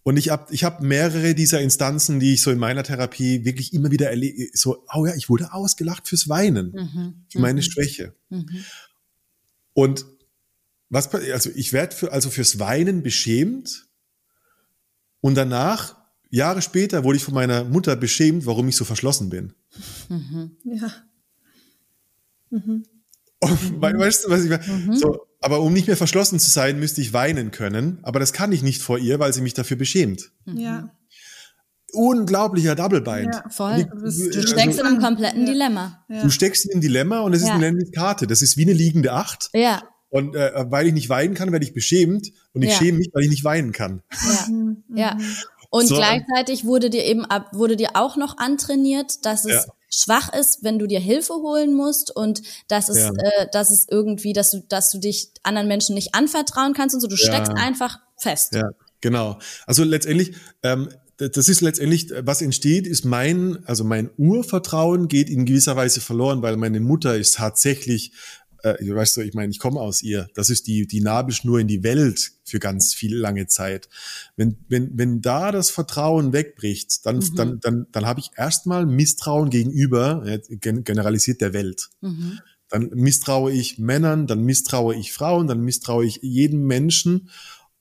[0.03, 3.75] Und ich habe ich hab mehrere dieser Instanzen, die ich so in meiner Therapie wirklich
[3.75, 7.25] immer wieder erlebe, so, oh ja, ich wurde ausgelacht fürs Weinen, mhm.
[7.29, 7.65] für meine mhm.
[7.65, 8.15] Schwäche.
[8.31, 8.65] Mhm.
[9.75, 10.07] Und
[10.89, 13.89] was, also ich werde für, also fürs Weinen beschämt
[15.21, 15.99] und danach,
[16.31, 19.53] Jahre später, wurde ich von meiner Mutter beschämt, warum ich so verschlossen bin.
[20.09, 20.57] Mhm.
[20.65, 20.91] Ja.
[23.43, 23.81] Mhm.
[23.81, 24.65] Weißt du, was ich meine?
[24.65, 24.97] Mhm.
[24.97, 27.99] So, aber um nicht mehr verschlossen zu sein, müsste ich weinen können.
[28.03, 30.31] Aber das kann ich nicht vor ihr, weil sie mich dafür beschämt.
[30.45, 30.57] Mhm.
[30.57, 30.91] Ja.
[31.93, 33.35] Unglaublicher Double Bind.
[33.35, 33.85] Ja, voll.
[33.85, 35.53] Du, bist, du steckst also, in einem kompletten ja.
[35.53, 36.05] Dilemma.
[36.09, 36.23] Ja.
[36.23, 37.55] Du steckst in einem Dilemma und es ist ja.
[37.55, 38.27] eine Karte.
[38.27, 39.49] Das ist wie eine liegende Acht.
[39.55, 39.83] Ja.
[40.11, 42.33] Und äh, weil ich nicht weinen kann, werde ich beschämt.
[42.53, 44.03] Und ich schäme mich, weil ich nicht weinen kann.
[44.11, 44.49] Ja.
[45.17, 45.19] ja.
[45.71, 45.97] Und so.
[45.97, 50.79] gleichzeitig wurde dir eben ab, wurde dir auch noch antrainiert, dass es schwach ist, wenn
[50.79, 53.13] du dir Hilfe holen musst und dass es, ja.
[53.13, 57.01] äh, dass es irgendwie, dass du, dass du dich anderen Menschen nicht anvertrauen kannst und
[57.01, 57.09] so.
[57.09, 57.27] Du ja.
[57.27, 58.55] steckst einfach fest.
[58.55, 58.71] Ja,
[59.01, 59.39] genau.
[59.67, 65.47] Also letztendlich, ähm, das ist letztendlich, was entsteht, ist mein, also mein Urvertrauen geht in
[65.47, 68.13] gewisser Weise verloren, weil meine Mutter ist tatsächlich
[68.63, 70.29] äh, weißt du, ich meine, ich komme aus ihr.
[70.35, 73.89] Das ist die, die Nabelschnur in die Welt für ganz viel lange Zeit.
[74.37, 77.35] Wenn, wenn, wenn da das Vertrauen wegbricht, dann, mhm.
[77.37, 81.89] dann, dann, dann habe ich erstmal Misstrauen gegenüber, generalisiert der Welt.
[82.01, 82.41] Mhm.
[82.69, 87.31] Dann misstraue ich Männern, dann misstraue ich Frauen, dann misstraue ich jedem Menschen.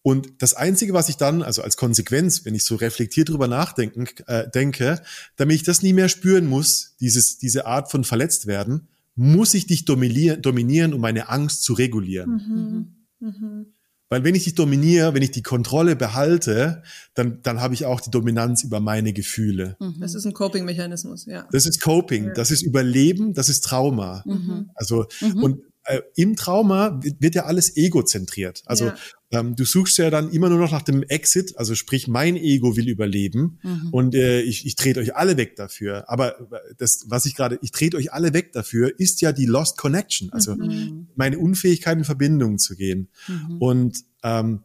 [0.01, 4.07] Und das Einzige, was ich dann, also als Konsequenz, wenn ich so reflektiert drüber nachdenken,
[4.27, 5.01] äh, denke,
[5.35, 8.87] damit ich das nie mehr spüren muss, dieses, diese Art von verletzt werden,
[9.17, 12.95] muss ich dich dominieren, dominieren um meine Angst zu regulieren.
[13.19, 13.27] Mhm.
[13.27, 13.65] Mhm.
[14.09, 17.99] Weil wenn ich dich dominiere, wenn ich die Kontrolle behalte, dann, dann habe ich auch
[17.99, 19.75] die Dominanz über meine Gefühle.
[19.81, 19.99] Mhm.
[19.99, 21.45] Das ist ein Coping-Mechanismus, ja.
[21.51, 24.23] Das ist Coping, das ist Überleben, das ist Trauma.
[24.25, 24.69] Mhm.
[24.75, 25.43] Also, mhm.
[25.43, 28.61] und äh, im Trauma wird ja alles egozentriert.
[28.65, 28.95] Also ja.
[29.31, 32.77] Ähm, du suchst ja dann immer nur noch nach dem Exit, also sprich, mein Ego
[32.77, 33.89] will überleben mhm.
[33.91, 36.09] und äh, ich, ich trete euch alle weg dafür.
[36.09, 39.45] Aber äh, das, was ich gerade, ich trete euch alle weg dafür, ist ja die
[39.45, 41.07] Lost Connection, also mhm.
[41.15, 43.09] meine Unfähigkeit in Verbindung zu gehen.
[43.27, 43.57] Mhm.
[43.57, 44.61] Und ähm,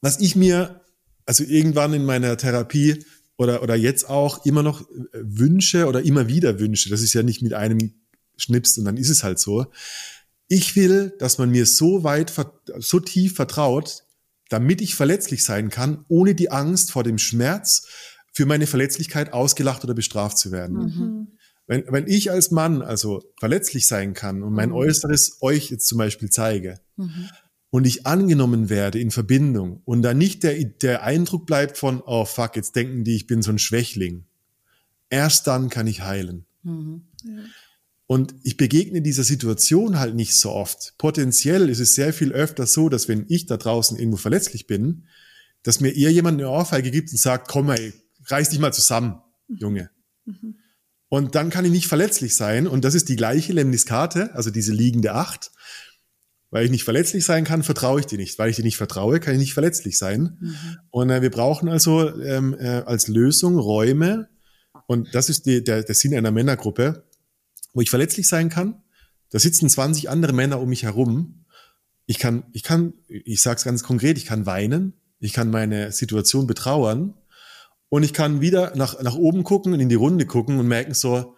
[0.00, 0.80] was ich mir,
[1.26, 3.04] also irgendwann in meiner Therapie
[3.36, 7.22] oder, oder jetzt auch immer noch äh, wünsche oder immer wieder wünsche, das ist ja
[7.22, 7.92] nicht mit einem
[8.38, 9.66] schnipst und dann ist es halt so,
[10.52, 12.30] ich will, dass man mir so weit,
[12.78, 14.04] so tief vertraut,
[14.50, 17.86] damit ich verletzlich sein kann, ohne die Angst vor dem Schmerz
[18.34, 20.76] für meine Verletzlichkeit ausgelacht oder bestraft zu werden.
[20.76, 21.28] Mhm.
[21.66, 24.74] Wenn, wenn ich als Mann also verletzlich sein kann und mein mhm.
[24.74, 27.30] Äußeres euch jetzt zum Beispiel zeige mhm.
[27.70, 32.26] und ich angenommen werde in Verbindung und da nicht der, der Eindruck bleibt von, oh
[32.26, 34.26] fuck, jetzt denken die, ich bin so ein Schwächling.
[35.08, 36.44] Erst dann kann ich heilen.
[36.62, 37.06] Mhm.
[37.24, 37.42] Ja.
[38.06, 40.94] Und ich begegne dieser Situation halt nicht so oft.
[40.98, 45.06] Potenziell ist es sehr viel öfter so, dass wenn ich da draußen irgendwo verletzlich bin,
[45.62, 47.92] dass mir eher jemand eine Ohrfeige gibt und sagt, komm mal,
[48.26, 49.90] reiß dich mal zusammen, Junge.
[50.24, 50.56] Mhm.
[51.08, 52.66] Und dann kann ich nicht verletzlich sein.
[52.66, 55.50] Und das ist die gleiche Lemniskate, also diese liegende Acht.
[56.50, 58.38] Weil ich nicht verletzlich sein kann, vertraue ich dir nicht.
[58.38, 60.38] Weil ich dir nicht vertraue, kann ich nicht verletzlich sein.
[60.40, 60.56] Mhm.
[60.90, 64.28] Und äh, wir brauchen also ähm, äh, als Lösung Räume.
[64.86, 67.04] Und das ist die, der, der Sinn einer Männergruppe
[67.72, 68.82] wo ich verletzlich sein kann.
[69.30, 71.46] Da sitzen 20 andere Männer um mich herum.
[72.06, 76.46] Ich kann, ich kann, ich sag's ganz konkret, ich kann weinen, ich kann meine Situation
[76.46, 77.14] betrauern
[77.88, 80.94] und ich kann wieder nach, nach oben gucken und in die Runde gucken und merken
[80.94, 81.36] so,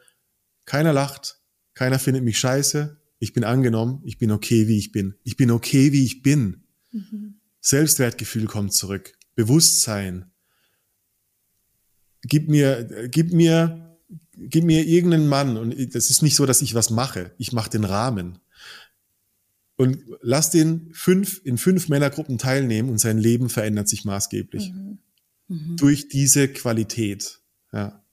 [0.65, 1.41] keiner lacht,
[1.75, 5.15] keiner findet mich scheiße, ich bin angenommen, ich bin okay, wie ich bin.
[5.23, 6.65] Ich bin okay, wie ich bin.
[6.93, 7.41] Mhm.
[7.61, 10.31] Selbstwertgefühl kommt zurück, Bewusstsein.
[12.23, 13.84] Gib mir, gib mir
[14.37, 17.33] gib mir irgendeinen Mann und das ist nicht so, dass ich was mache.
[17.39, 18.39] Ich mache den Rahmen.
[19.77, 24.73] Und lass den fünf, in fünf Männergruppen teilnehmen und sein Leben verändert sich maßgeblich.
[24.73, 24.99] Mhm.
[25.49, 25.77] Mhm.
[25.77, 27.41] Durch diese Qualität.
[27.73, 28.05] Ja.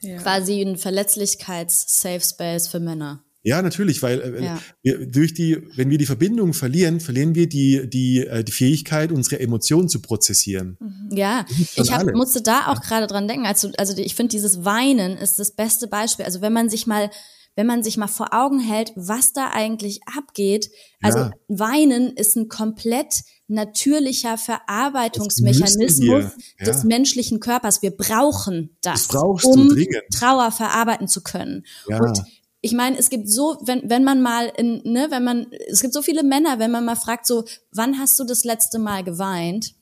[0.00, 0.18] ja.
[0.18, 3.24] Quasi ein Verletzlichkeits-Safe Space für Männer.
[3.42, 4.58] Ja, natürlich, weil äh, ja.
[4.82, 9.12] Wir, durch die, wenn wir die Verbindung verlieren, verlieren wir die die äh, die Fähigkeit,
[9.12, 10.76] unsere Emotionen zu prozessieren.
[10.78, 11.16] Mhm.
[11.16, 13.46] Ja, ich hab, musste da auch gerade dran denken.
[13.46, 16.26] Also also ich finde dieses Weinen ist das beste Beispiel.
[16.26, 17.10] Also wenn man sich mal
[17.56, 20.70] wenn man sich mal vor Augen hält, was da eigentlich abgeht.
[21.02, 21.32] Also Ja.
[21.48, 26.32] Weinen ist ein komplett natürlicher Verarbeitungsmechanismus wir,
[26.64, 26.84] des ja.
[26.84, 27.82] menschlichen Körpers.
[27.82, 30.04] Wir brauchen das, Das brauchst du um dringend.
[30.14, 31.64] Trauer verarbeiten zu können.
[31.88, 32.00] Ja.
[32.00, 32.22] Und
[32.62, 35.94] ich meine, es gibt so, wenn, wenn man mal in, ne, wenn man, es gibt
[35.94, 39.74] so viele Männer, wenn man mal fragt, so, wann hast du das letzte Mal geweint?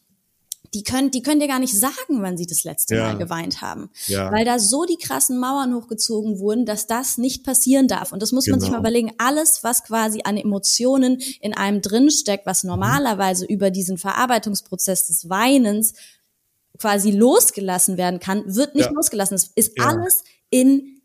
[0.75, 3.05] Die können, die können dir gar nicht sagen, wann sie das letzte Ja.
[3.05, 3.91] Mal geweint haben.
[4.07, 4.31] Ja.
[4.31, 8.13] Weil da so die krassen Mauern hochgezogen wurden, dass das nicht passieren darf.
[8.13, 8.77] Und das muss man sich Genau.
[8.83, 9.13] mal überlegen.
[9.17, 12.69] Alles, was quasi an Emotionen in einem drinsteckt, was Mhm.
[12.71, 15.95] normalerweise über diesen Verarbeitungsprozess des Weinens
[16.79, 18.93] quasi losgelassen werden kann, wird nicht Ja.
[18.93, 19.37] losgelassen.
[19.37, 20.98] Es ist alles in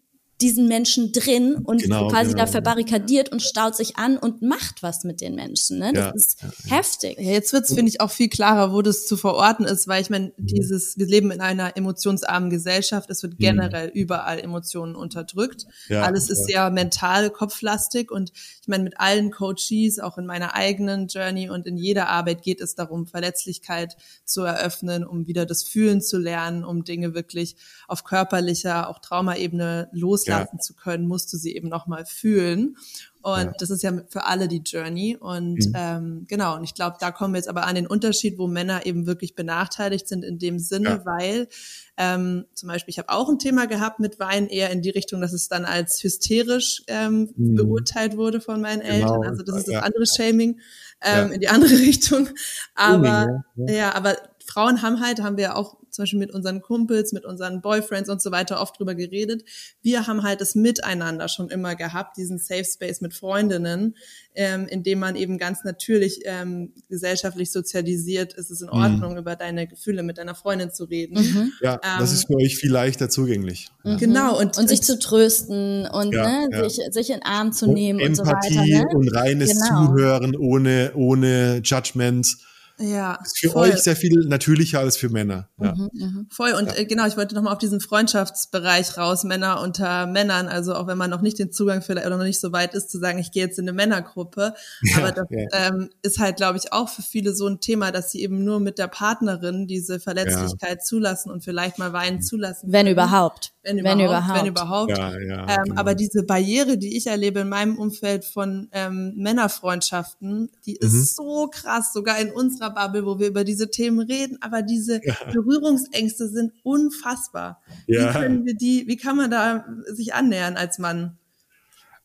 [0.44, 2.44] diesen Menschen drin und Genau, quasi genau.
[2.46, 5.80] da verbarrikadiert und staut sich an und macht was mit den Menschen.
[5.80, 5.92] Ne?
[5.94, 6.38] Das Ja, ist
[6.70, 7.18] heftig.
[7.18, 10.10] Ja, jetzt wird's finde ich, auch viel klarer, wo das zu verorten ist, weil ich
[10.10, 10.46] meine, Mhm.
[10.48, 15.66] dieses, wir leben in einer emotionsarmen Gesellschaft, es wird generell überall Emotionen unterdrückt.
[15.88, 18.32] Ja, Alles ist sehr mental, kopflastig und
[18.62, 22.60] ich meine, mit allen Coaches, auch in meiner eigenen Journey und in jeder Arbeit geht
[22.60, 27.56] es darum, Verletzlichkeit zu eröffnen, um wieder das Fühlen zu lernen, um Dinge wirklich
[27.88, 32.78] auf körperlicher, auch Traumaebene loslassen zu können, musst du sie eben nochmal fühlen.
[33.22, 33.54] Und Ja.
[33.58, 35.16] das ist ja für alle die Journey.
[35.18, 35.74] Und Mhm.
[35.76, 38.86] ähm, genau, und ich glaube, da kommen wir jetzt aber an den Unterschied, wo Männer
[38.86, 41.06] eben wirklich benachteiligt sind in dem Sinne, Ja.
[41.06, 41.48] weil
[41.96, 45.22] ähm, zum Beispiel, ich habe auch ein Thema gehabt mit Wein, eher in die Richtung,
[45.22, 47.56] dass es dann als hysterisch ähm, Mhm.
[47.56, 49.24] beurteilt wurde von meinen Genau, Eltern.
[49.30, 49.80] Also das ist das ja.
[49.82, 50.60] andere Shaming
[51.02, 51.34] ähm, Ja.
[51.34, 52.30] in die andere Richtung.
[52.76, 57.14] Aber Grooming, ja, aber Frauen haben halt, haben wir auch zum Beispiel mit unseren Kumpels,
[57.14, 59.44] mit unseren Boyfriends und so weiter oft drüber geredet.
[59.82, 63.96] Wir haben halt das Miteinander schon immer gehabt, diesen Safe Space mit Freundinnen,
[64.36, 69.36] ähm, in dem man eben ganz natürlich ähm, gesellschaftlich sozialisiert ist es in Ordnung, über
[69.36, 71.52] deine Gefühle mit deiner Freundin zu reden.
[71.62, 73.70] Ja, das Ähm, ist für euch viel leichter zugänglich.
[73.84, 73.96] Ja.
[73.98, 76.70] Genau, und, Und sich zu trösten und Ja, ne, ja.
[76.70, 78.86] Sich, sich in den Arm zu nehmen und so Empathie weiter.
[78.86, 78.96] Ne?
[78.96, 79.88] und reines Genau.
[79.88, 82.38] Zuhören ohne, ohne Judgment.
[82.80, 83.70] Ja, Ist für voll.
[83.70, 85.50] euch sehr viel natürlicher als für Männer.
[85.60, 85.74] Ja.
[85.76, 86.28] Mhm.
[86.32, 90.74] Voll und äh, genau, ich wollte nochmal auf diesen Freundschaftsbereich raus, Männer unter Männern, also
[90.76, 93.00] auch wenn man noch nicht den Zugang vielleicht oder noch nicht so weit ist, zu
[93.00, 94.54] sagen, ich gehe jetzt in eine Männergruppe.
[94.84, 95.48] Ja, Aber das ja.
[95.70, 98.60] ähm, ist halt, glaube ich, auch für viele so ein Thema, dass sie eben nur
[98.60, 102.72] mit der Partnerin diese Verletzlichkeit zulassen und vielleicht mal weinen zulassen.
[102.72, 102.94] Wenn können.
[102.94, 103.54] überhaupt.
[103.64, 104.10] Wenn Wenn überhaupt.
[104.10, 104.40] überhaupt.
[104.40, 104.98] Wenn überhaupt.
[104.98, 105.80] Ja, ja, Ähm, genau.
[105.80, 110.88] Aber diese Barriere, die ich erlebe in meinem Umfeld von ähm, Männerfreundschaften, die Mhm.
[110.88, 114.38] ist so krass, sogar in unserer Bubble, wo wir über diese Themen reden.
[114.42, 115.02] Aber diese
[115.32, 117.62] Berührungsängste sind unfassbar.
[117.88, 118.10] Ja.
[118.10, 121.18] Wie können wir die, wie kann man da sich annähern als Mann?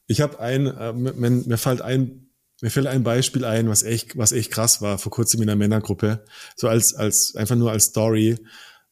[0.07, 2.29] Ich habe ein, äh, mir, mir fällt ein,
[2.61, 5.57] mir fällt ein Beispiel ein, was echt, was echt krass war, vor kurzem in einer
[5.57, 6.25] Männergruppe.
[6.57, 8.37] So als, als, einfach nur als Story.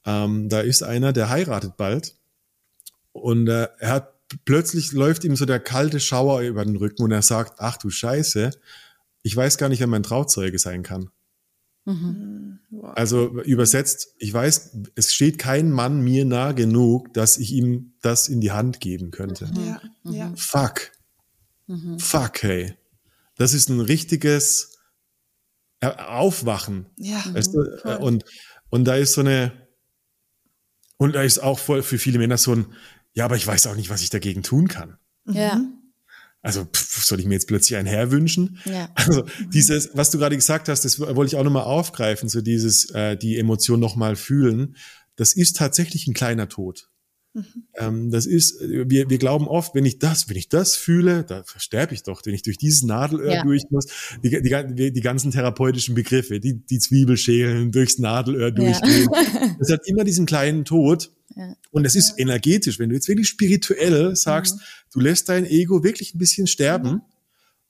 [0.04, 2.14] Ähm, da ist einer, der heiratet bald.
[3.12, 7.12] Und äh, er hat plötzlich läuft ihm so der kalte Schauer über den Rücken und
[7.12, 8.50] er sagt, ach du Scheiße,
[9.22, 11.10] ich weiß gar nicht, wer mein Trauzeuge sein kann.
[11.86, 12.92] Wow.
[12.96, 18.26] Also übersetzt, ich weiß, es steht kein Mann mir nah genug, dass ich ihm das
[18.28, 19.48] in die Hand geben könnte.
[19.56, 19.80] Ja,
[20.10, 20.32] ja.
[20.36, 20.90] Fuck.
[21.98, 22.74] Fuck, hey.
[23.36, 24.78] Das ist ein richtiges
[25.80, 26.86] äh, Aufwachen.
[26.96, 27.62] Ja, Weißt du?
[27.82, 27.92] voll.
[27.92, 28.24] Äh, Und,
[28.70, 29.52] und da ist so eine,
[30.96, 32.66] und da ist auch voll für viele Männer so ein,
[33.14, 34.96] ja, aber ich weiß auch nicht, was ich dagegen tun kann.
[35.28, 35.60] Ja.
[36.46, 38.58] Also pff, soll ich mir jetzt plötzlich ein Herr wünschen?
[38.64, 38.88] Ja.
[38.94, 42.90] Also dieses, was du gerade gesagt hast, das wollte ich auch nochmal aufgreifen, so dieses,
[42.90, 44.76] äh, die Emotion nochmal fühlen.
[45.16, 46.88] Das ist tatsächlich ein kleiner Tod.
[47.74, 51.24] Ähm, das ist, äh, wir, wir glauben oft, wenn ich das, wenn ich das fühle,
[51.24, 53.42] da sterbe ich doch, wenn ich durch dieses Nadelöhr Ja.
[53.42, 53.86] durch muss.
[54.22, 59.08] Die, die, die, ganzen therapeutischen Begriffe, die, die Zwiebel schälen, durchs Nadelöhr durchgehen.
[59.58, 61.12] Das hat immer diesen kleinen Tod.
[61.34, 61.54] Ja.
[61.70, 64.58] Und es ist energetisch, wenn du jetzt wirklich spirituell sagst,
[64.92, 67.02] du lässt dein Ego wirklich ein bisschen sterben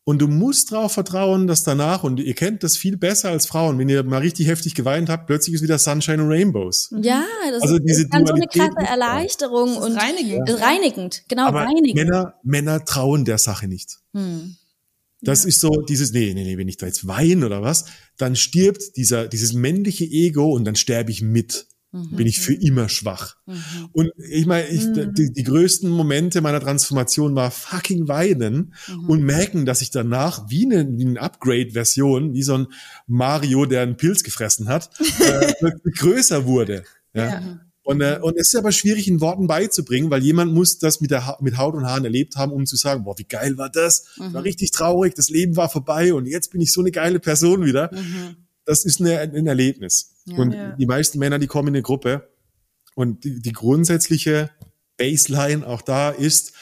[0.05, 3.77] und du musst darauf vertrauen, dass danach, und ihr kennt das viel besser als Frauen,
[3.79, 6.95] wenn ihr mal richtig heftig geweint habt, plötzlich ist wieder Sunshine and Rainbows.
[7.03, 8.89] Ja, das Also diese ist dann so eine krasse ist.
[8.89, 10.49] Erleichterung ist und reinigend.
[10.49, 11.95] ist reinigend, genau, Aber reinigend.
[11.97, 13.99] Männer, Männer trauen der Sache nicht.
[14.13, 14.57] Hm.
[15.23, 17.87] Das ist so dieses, nee, nee, nee, wenn ich da jetzt weine oder was,
[18.17, 21.67] dann stirbt dieser, dieses männliche Ego und dann sterbe ich mit.
[21.93, 23.37] Bin ich für immer schwach.
[23.93, 28.75] Und ich meine, ich, die, die größten Momente meiner Transformation war fucking weinen
[29.09, 32.67] und merken, dass ich danach wie eine, wie eine Upgrade-Version, wie so ein
[33.07, 36.83] Mario, der einen Pilz gefressen hat, äh, größer wurde.
[37.15, 37.61] Ja.
[37.83, 41.13] Und, äh, und es ist aber schwierig in Worten beizubringen, weil jemand muss das mit,
[41.13, 43.71] der ha mit Haut und Haaren erlebt haben, um zu sagen, boah, wie geil war
[43.71, 44.07] das?
[44.17, 47.21] Ich war richtig traurig, das Leben war vorbei und jetzt bin ich so eine geile
[47.21, 47.91] Person wieder.
[48.67, 50.13] Das ist eine, ein Erlebnis.
[50.27, 50.73] Und Ja.
[50.73, 52.29] die meisten Männer, die kommen in eine Gruppe
[52.95, 54.51] und die, die grundsätzliche
[54.99, 56.53] Baseline auch da ist,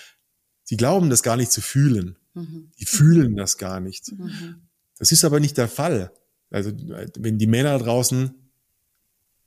[0.65, 2.17] sie glauben das gar nicht zu fühlen.
[2.35, 2.71] Mhm.
[2.79, 4.13] Die fühlen das gar nicht.
[4.13, 4.69] Mhm.
[4.99, 6.13] Das ist aber nicht der Fall.
[6.51, 6.71] Also
[7.19, 8.35] wenn die Männer draußen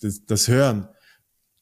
[0.02, 0.88] das, das hören,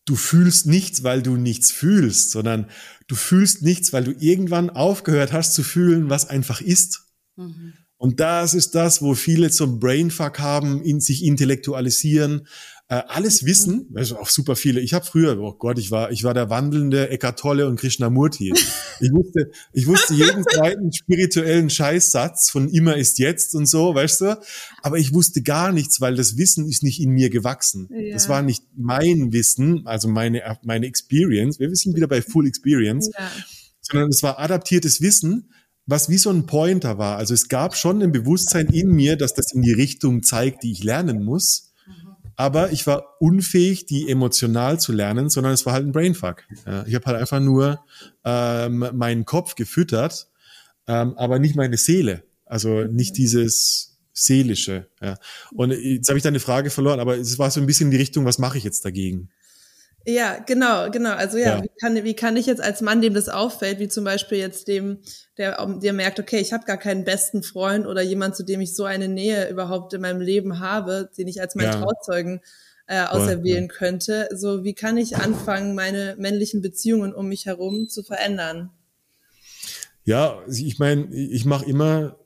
[0.06, 2.70] du fühlst nichts, weil du nichts fühlst, sondern
[3.08, 7.06] du fühlst nichts, weil du irgendwann aufgehört hast zu fühlen, was einfach ist.
[7.36, 7.74] Mhm.
[7.98, 12.48] Und das ist das, wo viele zum Brainfuck haben, in sich intellektualisieren,
[12.88, 14.80] äh, alles wissen, also auch super viele.
[14.80, 18.54] Ich habe früher, oh Gott, ich war, ich war der wandelnde Eckart Tolle und Krishnamurti.
[19.02, 24.22] Ich wusste, ich wusste jeden zweiten spirituellen Scheißsatz von immer ist jetzt und so, weißt
[24.22, 24.40] du.
[24.84, 27.90] Aber ich wusste gar nichts, weil das Wissen ist nicht in mir gewachsen.
[27.92, 28.14] Ja.
[28.14, 31.60] Das war nicht mein Wissen, also meine, meine Experience.
[31.60, 33.10] Wir sind wieder bei Full Experience.
[33.18, 33.32] Ja.
[33.82, 35.50] Sondern es war adaptiertes Wissen,
[35.86, 37.18] was wie so ein Pointer war.
[37.18, 40.72] Also es gab schon ein Bewusstsein in mir, dass das in die Richtung zeigt, die
[40.72, 41.74] ich lernen muss.
[42.38, 46.44] Aber ich war unfähig, die emotional zu lernen, sondern es war halt ein Brainfuck.
[46.86, 47.80] Ich habe halt einfach nur
[48.26, 50.28] ähm, meinen Kopf gefüttert,
[50.88, 52.24] ähm, aber nicht meine Seele.
[52.46, 54.88] Also nicht dieses seelische.
[55.02, 55.18] Ja.
[55.54, 57.98] Und jetzt habe ich deine Frage verloren, aber es war so ein bisschen in die
[57.98, 59.30] Richtung, was mache ich jetzt dagegen?
[60.08, 61.12] Ja, genau, genau.
[61.12, 63.88] Also ja, ja, Wie, kann, wie kann ich jetzt als Mann, dem das auffällt, wie
[63.88, 65.00] zum Beispiel jetzt dem,
[65.38, 68.76] der, der merkt, okay, ich habe gar keinen besten Freund oder jemand, zu dem ich
[68.76, 71.82] so eine Nähe überhaupt in meinem Leben habe, den ich als meinen ja.
[71.82, 72.42] Trauzeugen
[72.86, 73.76] äh, auserwählen ja.
[73.76, 74.30] könnte.
[74.32, 78.70] So, wie kann ich anfangen, meine männlichen Beziehungen um mich herum zu verändern?
[80.04, 82.20] Ja, ich meine, ich mache immer,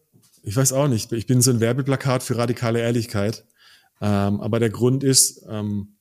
[0.44, 3.46] ich weiß auch nicht, ich bin so ein Werbeplakat für radikale Ehrlichkeit.
[4.02, 5.96] Ähm, aber der Grund ist, ähm,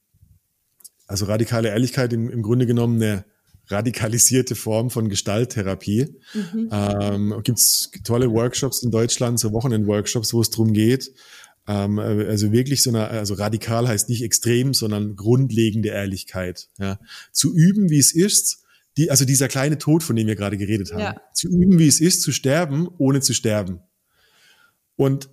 [1.08, 3.24] also radikale Ehrlichkeit im, im Grunde genommen eine
[3.66, 6.14] radikalisierte Form von Gestalttherapie.
[6.32, 6.68] Mhm.
[6.70, 11.12] Ähm, Gibt es tolle Workshops in Deutschland, so Wochenend-Workshops, wo es darum geht,
[11.68, 16.68] ähm, also wirklich so eine, also radikal heißt nicht extrem, sondern grundlegende Ehrlichkeit.
[16.78, 16.98] Ja.
[17.32, 18.64] Zu üben, wie es ist,
[18.96, 21.20] die, also dieser kleine Tod, von dem wir gerade geredet haben, ja.
[21.34, 23.80] zu üben, wie es ist, zu sterben, ohne zu sterben.
[24.96, 25.28] Und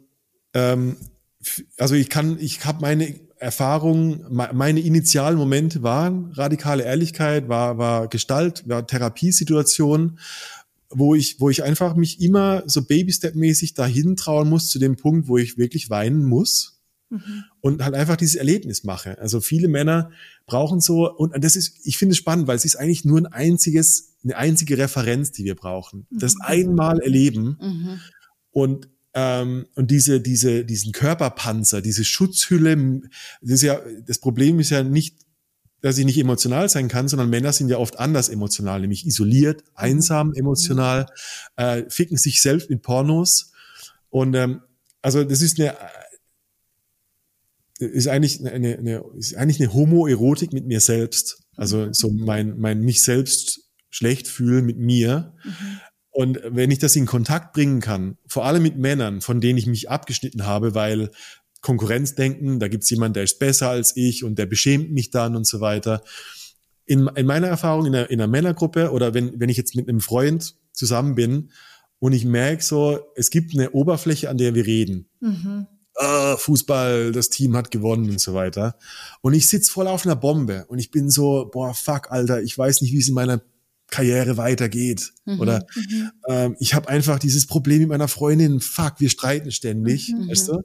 [0.54, 0.98] ähm,
[1.78, 8.08] also ich kann, ich habe meine Erfahrungen, meine initialen Momente waren radikale Ehrlichkeit, war, war
[8.08, 10.20] Gestalt, war Therapiesituation,
[10.90, 15.28] wo ich, wo ich einfach mich immer so Baby-Step-mäßig dahin trauen muss zu dem Punkt,
[15.28, 17.44] wo ich wirklich weinen muss mhm.
[17.62, 19.20] und halt einfach dieses Erlebnis mache.
[19.20, 20.12] Also viele Männer
[20.46, 23.28] brauchen so, und das ist, ich finde es spannend, weil es ist eigentlich nur ein
[23.28, 26.08] einziges, eine einzige Referenz, die wir brauchen.
[26.10, 26.42] Das mhm.
[26.44, 27.58] einmal erleben.
[27.60, 28.00] Mhm.
[28.52, 33.02] Und ähm, und diese, diese, diesen Körperpanzer, diese Schutzhülle,
[33.42, 35.20] das ist ja, das Problem ist ja nicht,
[35.80, 39.64] dass ich nicht emotional sein kann, sondern Männer sind ja oft anders emotional, nämlich isoliert,
[39.74, 41.06] einsam emotional,
[41.56, 43.54] äh, ficken sich selbst mit Pornos.
[44.10, 44.62] Und ähm,
[45.02, 45.78] also das ist eine
[47.78, 51.44] ist eigentlich eine, eine ist eigentlich eine Homoerotik mit mir selbst.
[51.56, 55.34] Also so mein mein mich selbst schlecht fühlen mit mir.
[55.44, 55.52] Mhm.
[56.16, 59.68] Und wenn ich das in Kontakt bringen kann, vor allem mit Männern, von denen ich
[59.68, 61.12] mich abgeschnitten habe, weil
[61.60, 65.46] Konkurrenzdenken, da gibt's jemanden, der ist besser als ich und der beschämt mich dann und
[65.46, 66.02] so weiter.
[66.86, 69.90] In, in meiner Erfahrung in einer, in einer Männergruppe oder wenn, wenn ich jetzt mit
[69.90, 71.52] einem Freund zusammen bin
[72.00, 75.10] und ich merke so, es gibt eine Oberfläche, an der wir reden.
[75.20, 75.68] Mhm.
[75.96, 78.78] Ah, Fußball, das Team hat gewonnen und so weiter.
[79.20, 82.58] Und ich sitz voll auf einer Bombe und ich bin so, boah, fuck, Alter, ich
[82.58, 83.42] weiß nicht, wie es in meiner
[83.88, 85.14] Karriere weitergeht.
[85.26, 86.12] Mhm, Oder mhm.
[86.28, 90.30] ähm, ich habe einfach dieses Problem mit meiner Freundin, fuck, wir streiten ständig, mhm.
[90.30, 90.62] weißt du?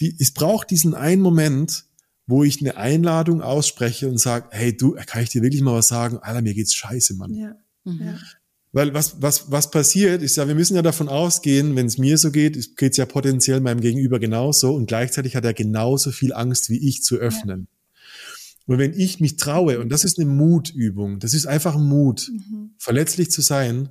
[0.00, 1.84] Die, es braucht diesen einen Moment,
[2.26, 5.88] wo ich eine Einladung ausspreche und sage, hey du, kann ich dir wirklich mal was
[5.88, 6.18] sagen?
[6.18, 7.34] Alter, mir geht's scheiße, Mann.
[7.34, 7.56] Ja.
[7.84, 8.00] Mhm.
[8.02, 8.18] Ja.
[8.72, 12.18] Weil was, was, was passiert, ist ja, wir müssen ja davon ausgehen, wenn es mir
[12.18, 16.68] so geht, geht's ja potenziell meinem Gegenüber genauso und gleichzeitig hat er genauso viel Angst
[16.68, 17.68] wie ich zu öffnen.
[18.66, 22.74] Und wenn ich mich traue, und das ist eine Mutübung, das ist einfach Mut, mhm.
[22.78, 23.90] verletzlich zu sein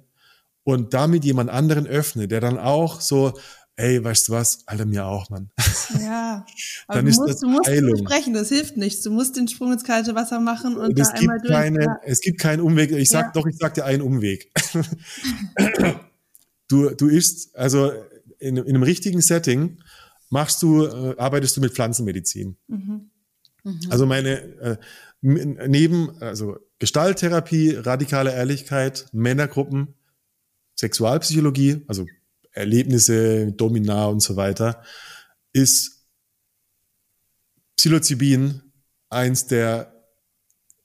[0.63, 3.33] und damit jemand anderen öffne, der dann auch so,
[3.77, 5.49] ey, weißt du was, Alter, mir auch, Mann.
[6.01, 6.45] Ja,
[6.87, 7.97] aber dann du, ist musst, das du musst Heilung.
[7.97, 9.03] sprechen, das hilft nichts.
[9.03, 11.53] Du musst den Sprung ins kalte Wasser machen und, und da einmal durch.
[11.53, 11.99] Keine, ja.
[12.03, 12.91] Es gibt keinen Umweg.
[12.91, 13.31] Ich sag ja.
[13.33, 14.51] doch, ich sag dir einen Umweg.
[16.67, 17.91] du, du isst, also
[18.39, 19.77] in, in einem richtigen Setting
[20.29, 22.57] machst du, äh, arbeitest du mit Pflanzenmedizin.
[22.67, 23.11] Mhm.
[23.65, 23.79] Mhm.
[23.89, 24.29] Also meine
[24.61, 24.77] äh,
[25.21, 29.95] neben also Gestalttherapie, radikale Ehrlichkeit, Männergruppen,
[30.75, 32.05] Sexualpsychologie, also
[32.51, 34.83] Erlebnisse, Dominar und so weiter,
[35.51, 36.05] ist
[37.75, 38.61] Psilocybin
[39.09, 40.05] eins der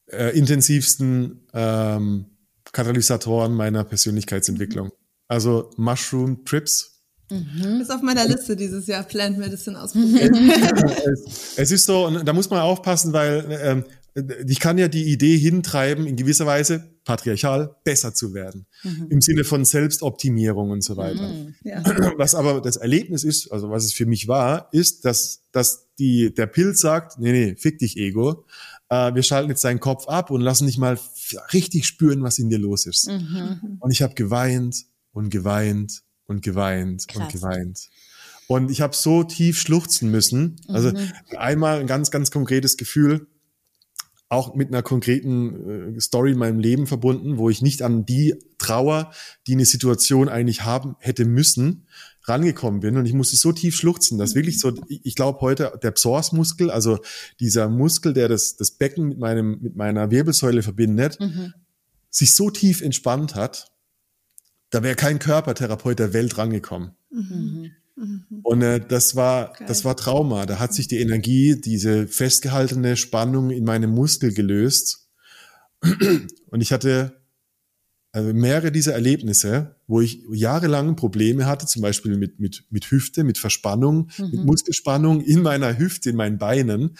[0.06, 2.26] äh, intensivsten ähm,
[2.72, 4.88] Katalysatoren meiner Persönlichkeitsentwicklung.
[4.88, 4.92] Mhm.
[5.28, 6.89] Also Mushroom Trips
[7.30, 7.80] Mhm.
[7.80, 10.50] Ist auf meiner Liste dieses Jahr Plant Medicine ausprobieren.
[10.50, 13.84] es, es ist so, und da muss man aufpassen, weil ähm,
[14.46, 18.66] ich kann ja die Idee hintreiben, in gewisser Weise patriarchal besser zu werden.
[18.82, 19.06] Mhm.
[19.10, 21.28] Im Sinne von Selbstoptimierung und so weiter.
[21.28, 21.54] Mhm.
[21.64, 21.82] Ja.
[22.16, 26.34] Was aber das Erlebnis ist, also was es für mich war, ist, dass, dass die,
[26.34, 28.44] der Pilz sagt, nee, nee, fick dich Ego.
[28.88, 30.98] Äh, wir schalten jetzt deinen Kopf ab und lassen dich mal
[31.52, 33.08] richtig spüren, was in dir los ist.
[33.08, 33.78] Mhm.
[33.80, 37.22] Und ich habe geweint und geweint und geweint Krass.
[37.22, 37.88] und geweint.
[38.46, 40.56] Und ich habe so tief schluchzen müssen.
[40.68, 41.10] Also mhm.
[41.36, 43.26] einmal ein ganz, ganz konkretes Gefühl,
[44.28, 48.36] auch mit einer konkreten äh, Story in meinem Leben verbunden, wo ich nicht an die
[48.58, 49.12] Trauer,
[49.48, 51.88] die eine Situation eigentlich haben hätte müssen,
[52.22, 52.96] rangekommen bin.
[52.96, 57.00] Und ich musste so tief schluchzen, dass wirklich so, ich glaube heute der Psoasmuskel, also
[57.40, 61.54] dieser Muskel, der das, das Becken mit meinem, mit meiner Wirbelsäule verbindet, mhm.
[62.08, 63.72] sich so tief entspannt hat,
[64.70, 66.92] da wäre kein Körpertherapeut der Welt rangekommen.
[67.10, 67.72] Mhm.
[67.96, 68.24] Mhm.
[68.42, 69.68] Und äh, das war, Geil.
[69.68, 70.46] das war Trauma.
[70.46, 75.08] Da hat sich die Energie, diese festgehaltene Spannung in meinem Muskel gelöst.
[75.82, 77.20] Und ich hatte
[78.12, 83.22] also mehrere dieser Erlebnisse, wo ich jahrelang Probleme hatte, zum Beispiel mit, mit, mit Hüfte,
[83.22, 84.30] mit Verspannung, mhm.
[84.30, 86.96] mit Muskelspannung in meiner Hüfte, in meinen Beinen.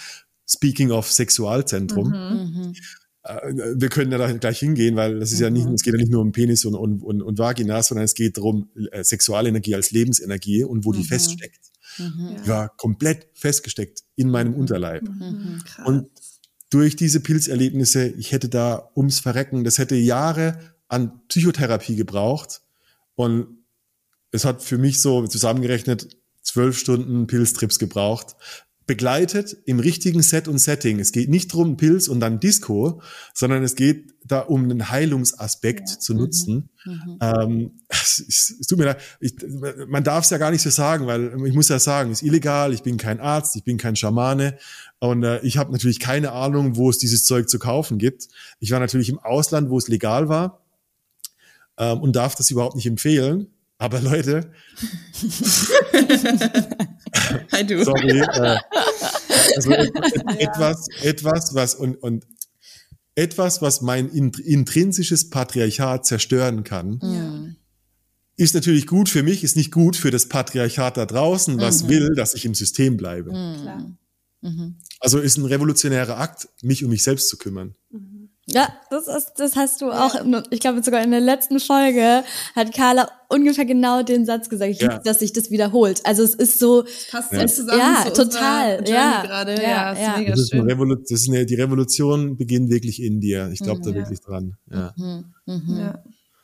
[0.49, 2.09] Speaking of Sexualzentrum.
[2.11, 2.75] Mhm.
[3.23, 5.75] Äh, wir können ja da gleich hingehen, weil das ist ja nicht, mhm.
[5.75, 8.37] es geht ja nicht nur um Penis und, und, und, und Vagina, sondern es geht
[8.37, 11.05] darum, äh, Sexualenergie als Lebensenergie und wo die mhm.
[11.05, 11.61] feststeckt.
[11.99, 12.37] Mhm.
[12.45, 14.61] Die war komplett festgesteckt in meinem mhm.
[14.61, 15.03] Unterleib.
[15.03, 15.63] Mhm.
[15.85, 16.09] Und
[16.71, 20.59] durch diese Pilzerlebnisse, ich hätte da ums Verrecken, das hätte Jahre
[20.89, 22.63] an Psychotherapie gebraucht.
[23.17, 23.59] Und
[24.31, 28.37] es hat für mich so zusammengerechnet zwölf Stunden Pilztrips gebraucht,
[28.91, 30.99] begleitet im richtigen Set und Setting.
[30.99, 33.01] Es geht nicht darum, Pilz und dann Disco,
[33.35, 35.99] sondern es geht da um einen Heilungsaspekt ja.
[36.01, 36.71] zu nutzen.
[36.85, 36.93] Mhm.
[36.93, 37.19] mhm.
[37.21, 38.25] Ähm, es,
[38.59, 39.37] es, tut mir leid, ich,
[39.87, 42.27] man darf es ja gar nicht so sagen, weil ich muss ja sagen, es ist
[42.27, 44.59] illegal, ich bin kein Arzt, ich bin kein Schamane
[44.99, 48.27] und äh, ich habe natürlich keine Ahnung, wo es dieses Zeug zu kaufen gibt.
[48.59, 50.65] Ich war natürlich im Ausland, wo es legal war
[51.79, 53.47] ähm, und darf das überhaupt nicht empfehlen.
[53.81, 54.53] Aber Leute,
[57.51, 57.83] Hi du.
[57.83, 58.21] Sorry.
[58.21, 58.59] Äh,
[59.57, 59.85] also ja.
[60.39, 62.27] etwas, etwas, was und, und
[63.15, 67.47] etwas, was mein intrinsisches Patriarchat zerstören kann, ja.
[68.37, 71.89] ist natürlich gut für mich, ist nicht gut für das Patriarchat da draußen, was mhm.
[71.89, 73.33] will, dass ich im System bleibe.
[73.33, 73.97] Mhm.
[74.43, 74.77] Mhm.
[75.01, 77.75] Also ist ein revolutionärer Akt, mich um mich selbst zu kümmern.
[78.51, 78.57] Mhm.
[78.57, 80.15] Ja, das ist, das hast du auch,
[80.51, 82.25] ich glaube sogar in der letzten Folge
[82.55, 84.91] hat Carla ungefähr genau den Satz gesagt, ich ja.
[84.91, 86.01] liebe, dass sich das wiederholt.
[86.05, 87.47] Also es ist so, das passt ja.
[87.47, 90.61] zusammen ja, total, ja, gerade, ja, ja, ist mega das ist schön.
[90.63, 93.51] Revolution, das ist eine, die Revolution beginnt wirklich in dir.
[93.53, 94.57] Ich glaube mhm, da wirklich dran.
[94.71, 94.93] Ja.
[94.97, 95.79] Mhm, mhm.
[95.79, 96.03] ja.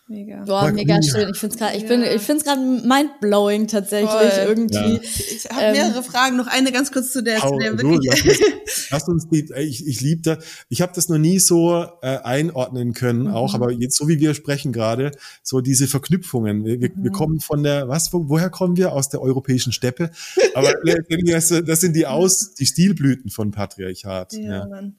[0.09, 0.45] Mega.
[0.45, 1.31] Boah, mega schön.
[1.31, 4.47] Ich finde es gerade, ich bin, ich finde es gerade mindblowing tatsächlich Voll.
[4.47, 4.95] irgendwie.
[4.95, 5.01] Ja.
[5.03, 6.37] Ich habe ähm, mehrere Fragen.
[6.37, 8.25] Noch eine ganz kurz zu der, zu der wirklich.
[8.25, 10.45] lass, lass uns, die, ich, ich liebe das.
[10.69, 13.35] Ich habe das noch nie so äh, einordnen können, mhm.
[13.35, 15.11] auch, aber jetzt so wie wir sprechen gerade,
[15.43, 16.65] so diese Verknüpfungen.
[16.65, 17.03] Wir, mhm.
[17.03, 18.93] wir kommen von der, was, wo, woher kommen wir?
[18.93, 20.13] Aus der europäischen Steppe.
[20.55, 24.35] Aber das sind die Aus, die Stilblüten von Patriarchat.
[24.35, 24.67] Ja, ja.
[24.67, 24.95] Mann.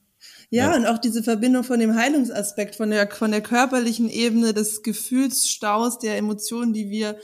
[0.50, 4.54] Ja, ja, und auch diese Verbindung von dem Heilungsaspekt, von der, von der körperlichen Ebene
[4.54, 7.20] des Gefühlsstaus, der Emotionen, die wir,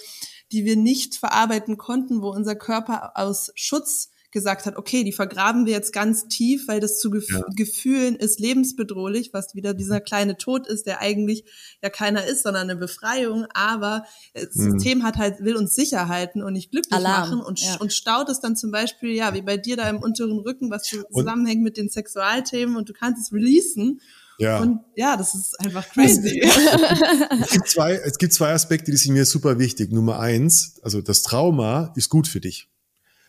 [0.51, 5.65] die wir nicht verarbeiten konnten, wo unser Körper aus Schutz gesagt hat, okay, die vergraben
[5.65, 7.41] wir jetzt ganz tief, weil das zu Gef ja.
[7.55, 11.45] Gefühlen ist lebensbedrohlich, was wieder dieser kleine Tod ist, der eigentlich
[11.81, 14.03] ja keiner ist, sondern eine Befreiung, aber
[14.33, 14.73] das mhm.
[14.73, 17.29] System hat halt, will uns sicher halten und nicht glücklich Alarm.
[17.29, 17.77] machen und, ja.
[17.77, 20.83] und staut es dann zum Beispiel, ja, wie bei dir da im unteren Rücken, was
[20.83, 24.01] zusammenhängt mit den Sexualthemen und du kannst es releasen.
[24.39, 24.59] Ja.
[24.59, 26.41] Und ja, das ist einfach crazy.
[26.43, 29.91] es, gibt zwei, es gibt zwei Aspekte, die sind mir super wichtig.
[29.91, 32.67] Nummer eins, also das Trauma ist gut für dich.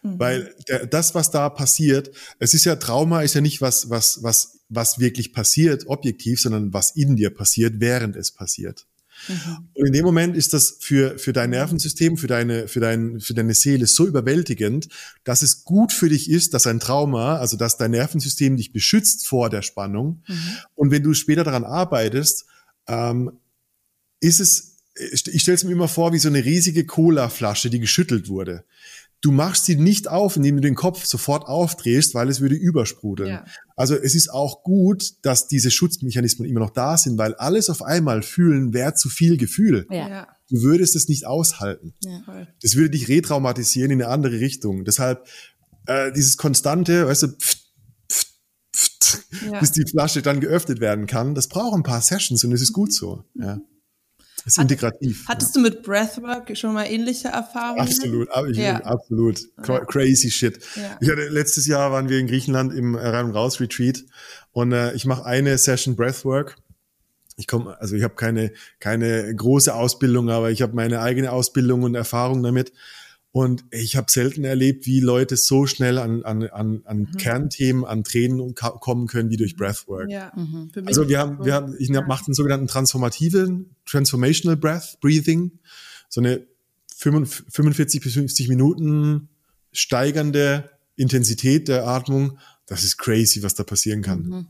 [0.04, 0.18] Mhm.
[0.18, 4.22] Weil der, das, was da passiert, es ist ja Trauma, ist ja nicht was, was,
[4.22, 8.86] was, was wirklich passiert, objektiv, sondern was in dir passiert, während es passiert.
[9.28, 9.68] Mhm.
[9.72, 13.32] Und in dem Moment ist das für, für dein Nervensystem, für deine, für, dein, für
[13.32, 14.88] deine Seele so überwältigend,
[15.24, 19.26] dass es gut für dich ist, dass ein Trauma, also dass dein Nervensystem dich beschützt
[19.26, 20.22] vor der Spannung.
[20.28, 20.56] Mhm.
[20.74, 22.44] Und wenn du später daran arbeitest,
[22.88, 23.32] ähm,
[24.20, 28.28] ist es, ich stelle es mir immer vor wie so eine riesige Cola-Flasche, die geschüttelt
[28.28, 28.64] wurde
[29.24, 33.30] du machst sie nicht auf, indem du den Kopf sofort aufdrehst, weil es würde übersprudeln.
[33.30, 33.44] Ja.
[33.74, 37.82] Also es ist auch gut, dass diese Schutzmechanismen immer noch da sind, weil alles auf
[37.82, 39.86] einmal fühlen wäre zu viel Gefühl.
[39.90, 40.28] Ja.
[40.50, 41.94] Du würdest es nicht aushalten.
[42.04, 42.46] Ja.
[42.60, 44.84] Das würde dich retraumatisieren in eine andere Richtung.
[44.84, 45.26] Deshalb
[45.86, 47.58] äh, dieses konstante, weißt du, pft,
[48.12, 48.28] pft,
[48.76, 49.18] pft,
[49.50, 49.58] ja.
[49.58, 52.74] bis die Flasche dann geöffnet werden kann, das braucht ein paar Sessions und es ist
[52.74, 53.24] gut so.
[53.34, 53.58] Ja.
[54.44, 55.24] Das ist integrativ.
[55.26, 55.62] Hattest ja.
[55.62, 57.80] du mit Breathwork schon mal ähnliche Erfahrungen?
[57.80, 58.76] Absolut, ich, ja.
[58.82, 59.40] absolut.
[59.62, 60.58] Crazy shit.
[60.76, 60.98] Ja.
[61.00, 64.04] Ich hatte, letztes Jahr waren wir in Griechenland im Rein- und Raus-Retreat
[64.52, 66.56] und äh, ich mache eine Session Breathwork
[67.36, 71.82] ich komme, also ich habe keine, keine große Ausbildung, aber ich habe meine eigene Ausbildung
[71.82, 72.72] und Erfahrung damit.
[73.34, 77.16] Und ich habe selten erlebt, wie Leute so schnell an, an, an, an mhm.
[77.16, 80.08] Kernthemen, an Tränen kommen können wie durch Breathwork.
[80.08, 80.30] Ja.
[80.36, 80.70] Mhm.
[80.84, 82.00] Also wir haben, wir haben, ich ja.
[82.02, 85.50] mache den sogenannten transformativen, transformational Breath, Breathing,
[86.08, 86.46] so eine
[86.96, 89.28] 45 bis 50 Minuten
[89.72, 92.38] steigernde Intensität der Atmung.
[92.66, 94.22] Das ist crazy, was da passieren kann.
[94.22, 94.46] Mhm.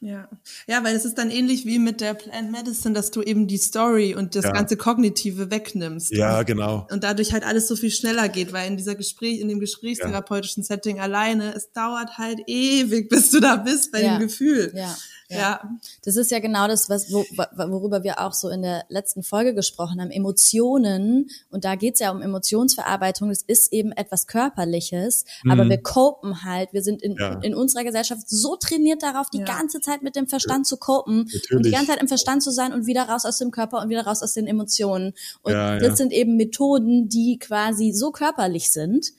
[0.00, 0.28] Ja.
[0.68, 3.56] ja, weil es ist dann ähnlich wie mit der Plant Medicine, dass du eben die
[3.56, 4.52] Story und das ja.
[4.52, 6.12] ganze Kognitive wegnimmst.
[6.12, 6.86] Ja, genau.
[6.90, 10.62] Und dadurch halt alles so viel schneller geht, weil in dieser Gespräch, in dem gesprächstherapeutischen
[10.62, 10.68] ja.
[10.68, 14.16] Setting alleine, es dauert halt ewig, bis du da bist bei ja.
[14.16, 14.72] dem Gefühl.
[14.74, 14.96] Ja.
[15.28, 15.38] Ja.
[15.38, 15.70] ja.
[16.04, 17.24] Das ist ja genau das, was, wo,
[17.70, 20.10] worüber wir auch so in der letzten Folge gesprochen haben.
[20.10, 25.50] Emotionen, und da geht's ja um Emotionsverarbeitung, es ist eben etwas Körperliches, mhm.
[25.50, 27.38] aber wir copen halt, wir sind in, ja.
[27.40, 29.44] in unserer Gesellschaft so trainiert darauf, die ja.
[29.44, 31.50] ganze Zeit mit dem Verstand zu copen Natürlich.
[31.52, 33.90] und die ganze Zeit im Verstand zu sein und wieder raus aus dem Körper und
[33.90, 35.14] wieder raus aus den Emotionen.
[35.42, 39.12] Und das sind eben Methoden, die quasi so körperlich sind,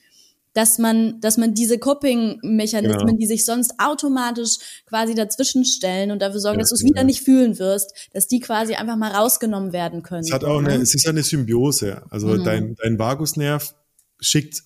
[0.52, 3.16] dass man, dass man diese Coping-Mechanismen, genau.
[3.16, 7.04] die sich sonst automatisch quasi dazwischen stellen und dafür sorgen, ja, dass du es wieder
[7.04, 10.22] nicht fühlen wirst, dass die quasi einfach mal rausgenommen werden können.
[10.22, 12.02] Es hat auch eine, es ist eine Symbiose.
[12.10, 12.44] Also mhm.
[12.44, 13.74] dein, dein Vagusnerv
[14.18, 14.64] schickt,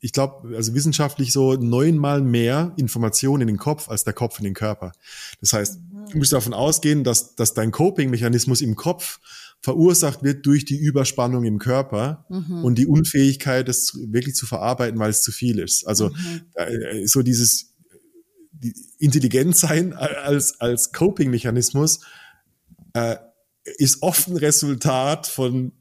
[0.00, 4.44] ich glaube, also wissenschaftlich so neunmal mehr Informationen in den Kopf als der Kopf in
[4.44, 4.92] den Körper.
[5.40, 5.78] Das heißt,
[6.12, 9.20] du musst davon ausgehen, dass, dass dein Coping-Mechanismus im Kopf
[9.60, 12.64] verursacht wird durch die Überspannung im Körper mhm.
[12.64, 15.86] und die Unfähigkeit, das wirklich zu verarbeiten, weil es zu viel ist.
[15.86, 16.42] Also mhm.
[16.54, 17.74] äh, so dieses
[18.52, 22.00] die Intelligenz sein als, als Coping-Mechanismus
[22.92, 23.16] äh,
[23.76, 25.72] ist oft ein Resultat von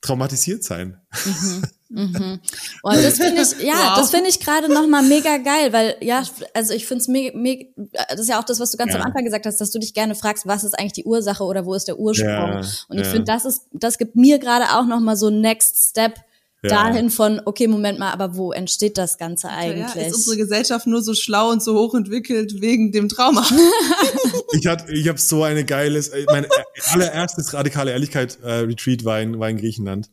[0.00, 1.00] traumatisiert sein.
[1.24, 1.62] Mhm.
[1.92, 2.40] Mhm.
[2.82, 3.98] Und das finde ich, ja, wow.
[3.98, 6.22] das finde ich gerade nochmal mega geil, weil ja,
[6.54, 7.66] also ich finde es mega, mega,
[8.08, 9.00] das ist ja auch das, was du ganz ja.
[9.00, 11.66] am Anfang gesagt hast, dass du dich gerne fragst, was ist eigentlich die Ursache oder
[11.66, 12.28] wo ist der Ursprung?
[12.28, 13.10] Ja, und ich ja.
[13.10, 16.14] finde, das ist, das gibt mir gerade auch nochmal so Next Step
[16.62, 19.94] dahin von, okay, Moment mal, aber wo entsteht das Ganze eigentlich?
[19.94, 23.44] Ja, ist unsere Gesellschaft nur so schlau und so hochentwickelt wegen dem Trauma?
[24.52, 26.46] ich hatte, ich habe so eine geiles, äh, mein
[26.90, 30.08] allererstes radikale Ehrlichkeit äh, Retreat war in, war in Griechenland.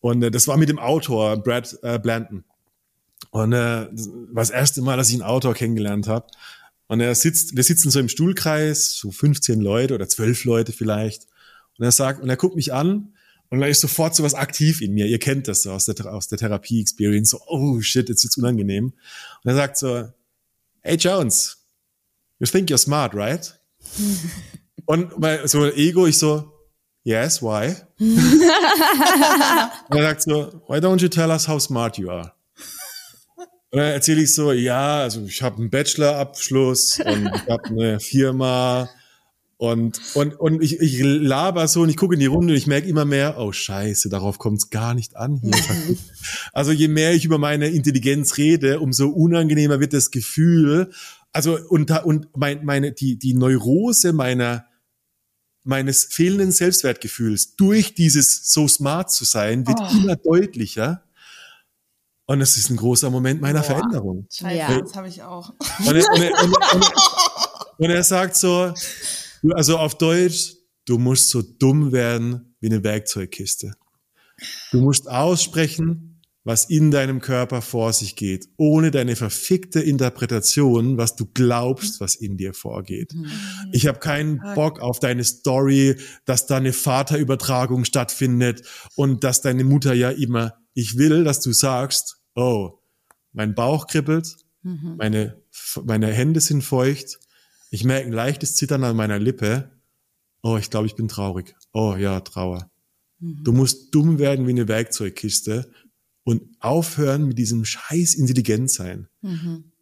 [0.00, 2.44] Und äh, das war mit dem Autor Brad äh, Blanton.
[3.30, 6.26] Und äh, das war das erste Mal, dass ich einen Autor kennengelernt habe.
[6.88, 11.28] Und er sitzt, wir sitzen so im Stuhlkreis, so 15 Leute oder 12 Leute vielleicht.
[11.78, 13.14] Und er sagt, und er guckt mich an
[13.48, 15.06] und da ist sofort so was aktiv in mir.
[15.06, 17.30] Ihr kennt das so aus der, aus der Therapie-Experience.
[17.30, 18.86] So, oh shit, jetzt wird's unangenehm.
[18.86, 20.08] Und er sagt so,
[20.80, 21.58] hey Jones,
[22.38, 23.58] you think you're smart, right?
[24.86, 26.52] und bei so Ego, ich so,
[27.02, 27.74] Yes, why?
[27.98, 32.32] und er sagt so, why don't you tell us how smart you are?
[33.72, 38.00] Und dann erzähle ich so, ja, also ich habe einen Bachelorabschluss und ich habe eine
[38.00, 38.90] Firma
[39.56, 42.66] und, und, und ich, ich laber so und ich gucke in die Runde und ich
[42.66, 45.52] merke immer mehr, oh scheiße, darauf kommt es gar nicht an hier.
[46.52, 50.90] also je mehr ich über meine Intelligenz rede, umso unangenehmer wird das Gefühl.
[51.32, 54.64] Also und, und mein, meine, die, die Neurose meiner
[55.70, 59.88] meines fehlenden Selbstwertgefühls durch dieses so smart zu sein, wird oh.
[59.96, 61.04] immer deutlicher.
[62.26, 63.66] Und es ist ein großer Moment meiner Boah.
[63.66, 64.26] Veränderung.
[64.32, 64.80] Scheiße, ja.
[64.80, 65.50] das habe ich auch.
[65.78, 66.92] Und er, und, er, und, er,
[67.78, 68.74] und er sagt so,
[69.52, 70.56] also auf Deutsch,
[70.86, 73.72] du musst so dumm werden wie eine Werkzeugkiste.
[74.72, 76.09] Du musst aussprechen,
[76.50, 82.16] was in deinem Körper vor sich geht, ohne deine verfickte Interpretation, was du glaubst, was
[82.16, 83.14] in dir vorgeht.
[83.14, 83.30] Mhm.
[83.70, 85.94] Ich habe keinen Bock auf deine Story,
[86.24, 88.62] dass da eine Vaterübertragung stattfindet
[88.96, 92.80] und dass deine Mutter ja immer, ich will, dass du sagst, oh,
[93.32, 94.96] mein Bauch kribbelt, mhm.
[94.98, 95.40] meine,
[95.84, 97.20] meine Hände sind feucht,
[97.70, 99.70] ich merke ein leichtes Zittern an meiner Lippe,
[100.42, 101.54] oh, ich glaube, ich bin traurig.
[101.72, 102.68] Oh ja, Trauer.
[103.20, 103.44] Mhm.
[103.44, 105.70] Du musst dumm werden wie eine Werkzeugkiste
[106.24, 109.08] und aufhören mit diesem scheiß Intelligenzsein.
[109.22, 109.72] Mhm.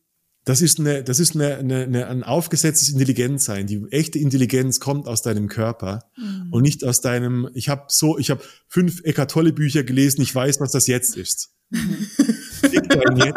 [0.44, 3.66] Das ist, eine, das ist eine, eine, eine, ein aufgesetztes Intelligenzsein.
[3.66, 6.48] Die echte Intelligenz kommt aus deinem Körper mhm.
[6.50, 7.50] und nicht aus deinem.
[7.52, 10.22] Ich habe so, ich habe fünf Eckart Tolle Bücher gelesen.
[10.22, 11.50] Ich weiß, was das jetzt ist.
[11.68, 12.06] Mhm.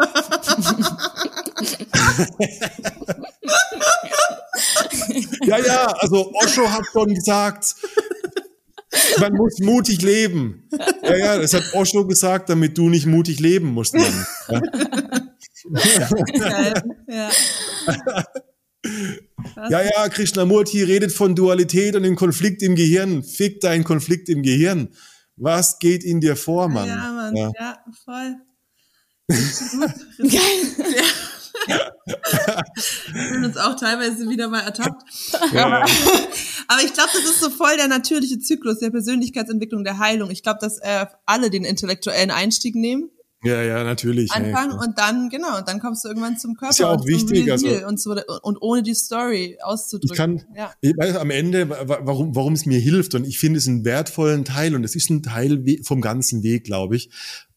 [5.44, 5.86] ja, ja.
[5.98, 7.74] Also Osho hat schon gesagt,
[9.20, 10.68] man muss mutig leben.
[11.02, 14.26] Ja, ja, das hat Osho gesagt, damit du nicht mutig leben musst, Mann.
[14.48, 14.60] Ja.
[17.08, 17.30] ja.
[19.70, 23.22] Ja, ja, Krishnamurti redet von Dualität und dem Konflikt im Gehirn.
[23.22, 24.88] Fick deinen Konflikt im Gehirn.
[25.36, 26.88] Was geht in dir vor, Mann?
[26.88, 28.36] Ja, Mann, ja, ja voll.
[30.18, 30.88] Geil.
[30.96, 31.02] Ja.
[33.12, 35.02] Wir sind uns auch teilweise wieder mal ertappt.
[35.52, 35.66] Ja.
[35.66, 35.84] Aber,
[36.68, 40.30] aber, ich glaube, das ist so voll der natürliche Zyklus der Persönlichkeitsentwicklung, der Heilung.
[40.30, 43.10] Ich glaube, dass äh, alle den intellektuellen Einstieg nehmen.
[43.44, 44.30] Ja, ja, natürlich.
[44.30, 46.70] Anfangen ja, und dann, genau, und dann kommst du irgendwann zum Körper.
[46.70, 47.66] Ist ja auch wichtig, also.
[47.86, 50.12] Und, so, und ohne die Story auszudrücken.
[50.12, 50.72] Ich kann, ja.
[50.80, 54.44] ich weiß am Ende, warum, warum es mir hilft und ich finde es einen wertvollen
[54.44, 57.10] Teil und es ist ein Teil vom ganzen Weg, glaube ich.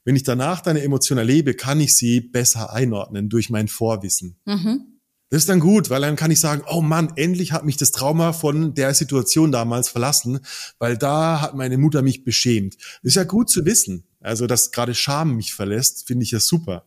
[0.06, 4.38] Wenn ich danach deine Emotion erlebe, kann ich sie besser einordnen durch mein Vorwissen.
[4.46, 5.00] Mhm.
[5.30, 7.92] Das ist dann gut, weil dann kann ich sagen, oh Mann, endlich hat mich das
[7.92, 10.40] Trauma von der Situation damals verlassen,
[10.78, 12.76] weil da hat meine Mutter mich beschämt.
[12.76, 14.06] Das ist ja gut zu wissen.
[14.22, 16.86] Also, dass gerade Scham mich verlässt, finde ich ja super.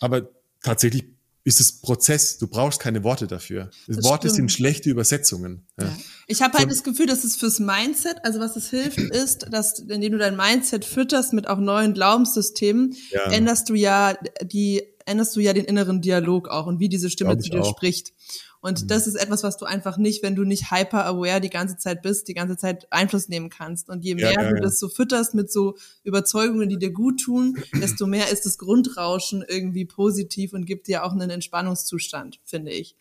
[0.00, 0.28] Aber
[0.62, 1.04] tatsächlich
[1.44, 2.38] ist es Prozess.
[2.38, 3.70] Du brauchst keine Worte dafür.
[3.88, 4.36] Das Worte stimmt.
[4.36, 5.66] sind schlechte Übersetzungen.
[5.78, 5.86] Ja.
[5.86, 5.96] Ja.
[6.28, 9.80] Ich habe halt das Gefühl, dass es fürs Mindset, also was es hilft, ist, dass
[9.80, 13.30] indem du dein Mindset fütterst mit auch neuen Glaubenssystemen, ja.
[13.30, 17.36] änderst du ja die änderst du ja den inneren Dialog auch und wie diese Stimme
[17.38, 17.70] zu dir auch.
[17.70, 18.12] spricht.
[18.62, 18.86] Und mhm.
[18.86, 22.00] das ist etwas, was du einfach nicht, wenn du nicht hyper aware die ganze Zeit
[22.00, 23.88] bist, die ganze Zeit Einfluss nehmen kannst.
[23.88, 27.20] Und je mehr ja, ja, du das so fütterst mit so Überzeugungen, die dir gut
[27.20, 32.70] tun, desto mehr ist das Grundrauschen irgendwie positiv und gibt dir auch einen Entspannungszustand, finde
[32.70, 32.96] ich.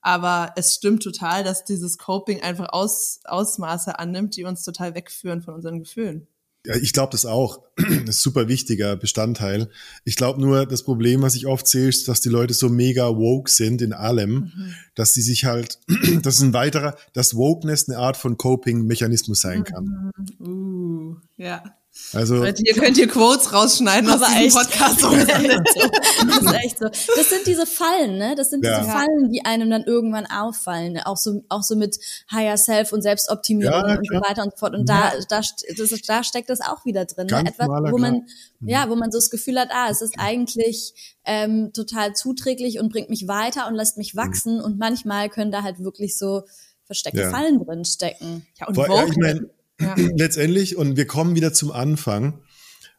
[0.00, 5.42] Aber es stimmt total, dass dieses Coping einfach Aus, Ausmaße annimmt, die uns total wegführen
[5.42, 6.26] von unseren Gefühlen.
[6.66, 7.62] Ja, ich glaube das auch.
[8.06, 9.68] Das ist super wichtiger Bestandteil.
[10.04, 13.08] Ich glaube nur, das Problem, was ich oft sehe, ist, dass die Leute so mega
[13.16, 14.74] woke sind in allem, mhm.
[14.94, 15.80] dass sie sich halt,
[16.22, 20.12] das ist ein weiterer, dass Wokeness eine Art von Coping-Mechanismus sein kann.
[20.38, 20.46] Mhm.
[20.46, 21.64] Uh, ja.
[22.12, 24.56] Also Leute, ihr könnt hier Quotes rausschneiden aus diesem echt.
[24.56, 25.02] Podcast.
[25.02, 26.86] das ist echt so.
[26.88, 28.34] Das sind diese Fallen, ne?
[28.36, 28.80] Das sind ja.
[28.80, 30.98] diese Fallen, die einem dann irgendwann auffallen.
[30.98, 31.98] Auch so, auch so mit
[32.32, 34.74] Higher Self und Selbstoptimierung ja, und so weiter und so fort.
[34.74, 37.28] Und da, da, das da steckt das auch wieder drin.
[37.28, 37.44] Ne?
[37.46, 38.26] Etwas, wo man,
[38.58, 38.68] mhm.
[38.68, 42.92] ja, wo man so das Gefühl hat, ah, es ist eigentlich ähm, total zuträglich und
[42.92, 44.58] bringt mich weiter und lässt mich wachsen.
[44.58, 44.64] Mhm.
[44.64, 46.42] Und manchmal können da halt wirklich so
[46.86, 47.30] versteckte ja.
[47.30, 48.46] Fallen drin stecken.
[48.58, 49.50] Ja, und Vor, ja, ich mein,
[49.80, 49.94] ja.
[50.16, 52.42] Letztendlich, und wir kommen wieder zum Anfang,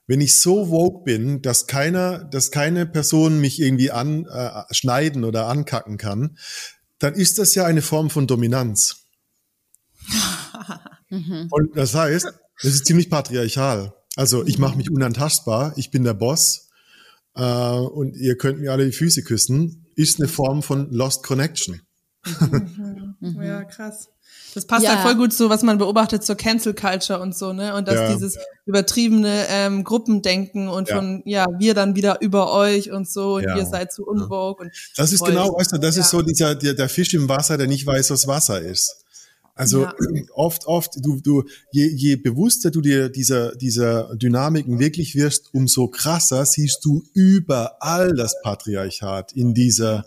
[0.07, 5.47] wenn ich so woke bin, dass keiner, dass keine Person mich irgendwie anschneiden äh, oder
[5.47, 6.37] ankacken kann,
[6.99, 9.07] dann ist das ja eine Form von Dominanz.
[11.07, 11.49] Mhm.
[11.51, 12.25] und das heißt,
[12.63, 13.93] es ist ziemlich patriarchal.
[14.15, 16.69] Also ich mache mich unantastbar, ich bin der Boss
[17.35, 21.81] äh, und ihr könnt mir alle die Füße küssen, ist eine Form von Lost Connection.
[22.25, 23.11] Mhm.
[23.41, 24.09] Ja, krass.
[24.55, 24.95] Das passt ja.
[24.95, 27.75] halt voll gut so, was man beobachtet zur Cancel Culture und so, ne?
[27.75, 28.13] Und dass ja.
[28.13, 30.95] dieses übertriebene ähm, Gruppendenken und ja.
[30.95, 34.63] von, ja, wir dann wieder über euch und so und ihr seid zu unvogue.
[34.63, 37.57] Und das ist genau, weißt du, das ist so dieser, der, der Fisch im Wasser,
[37.57, 39.03] der nicht weiß, was Wasser ist.
[39.55, 39.93] Also ja.
[40.33, 45.87] oft, oft, du, du, je, je bewusster du dir dieser, dieser Dynamiken wirklich wirst, umso
[45.89, 50.05] krasser siehst du überall das Patriarchat in dieser,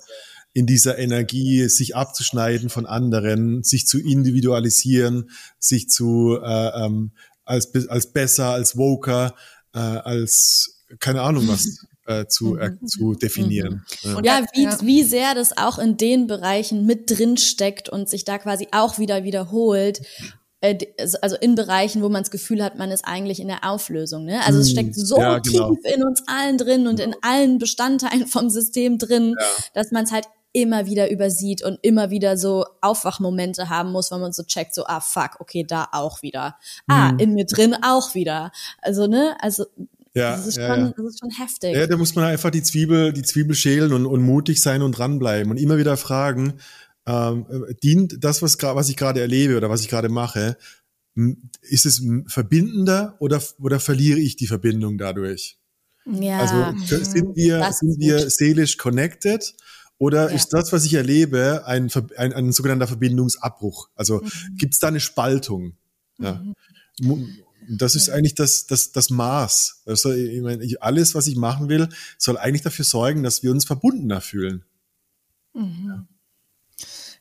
[0.58, 5.30] in dieser Energie, sich abzuschneiden von anderen, sich zu individualisieren,
[5.60, 7.12] sich zu äh, ähm,
[7.44, 9.36] als, als besser, als woker,
[9.72, 13.84] äh, als keine Ahnung was äh, zu, äh, zu definieren.
[14.02, 14.16] Mhm.
[14.16, 18.24] Und ja, wie, wie sehr das auch in den Bereichen mit drin steckt und sich
[18.24, 20.00] da quasi auch wieder wiederholt
[20.60, 20.76] äh,
[21.22, 24.24] also in Bereichen, wo man das Gefühl hat, man ist eigentlich in der Auflösung.
[24.24, 24.40] Ne?
[24.44, 24.72] Also es mhm.
[24.72, 25.72] steckt so ja, genau.
[25.72, 29.46] tief in uns allen drin und in allen Bestandteilen vom System drin, ja.
[29.74, 30.26] dass man es halt
[30.62, 34.86] immer wieder übersieht und immer wieder so Aufwachmomente haben muss, wenn man so checkt, so,
[34.86, 36.56] ah, fuck, okay, da auch wieder.
[36.86, 37.18] Ah, mhm.
[37.18, 38.50] in mir drin auch wieder.
[38.82, 39.66] Also, ne, also,
[40.14, 40.92] ja, das ist, ja, schon, ja.
[40.96, 41.76] das ist schon heftig.
[41.76, 44.92] Ja, da muss man einfach die Zwiebel, die Zwiebel schälen und, und mutig sein und
[44.92, 46.54] dranbleiben und immer wieder fragen,
[47.06, 47.46] ähm,
[47.82, 50.56] dient das, was, was ich gerade erlebe oder was ich gerade mache,
[51.62, 55.58] ist es verbindender oder, oder verliere ich die Verbindung dadurch?
[56.06, 56.38] Ja.
[56.38, 59.54] Also sind wir, sind wir seelisch connected
[59.98, 60.34] oder ja.
[60.34, 63.88] ist das, was ich erlebe, ein, ein, ein sogenannter Verbindungsabbruch?
[63.96, 64.56] Also mhm.
[64.56, 65.74] gibt es da eine Spaltung?
[66.18, 66.42] Ja.
[67.00, 67.38] Mhm.
[67.68, 68.14] Das ist ja.
[68.14, 69.82] eigentlich das, das, das Maß.
[69.84, 73.66] Also, ich meine, alles, was ich machen will, soll eigentlich dafür sorgen, dass wir uns
[73.66, 74.64] verbundener fühlen.
[75.52, 76.06] Mhm.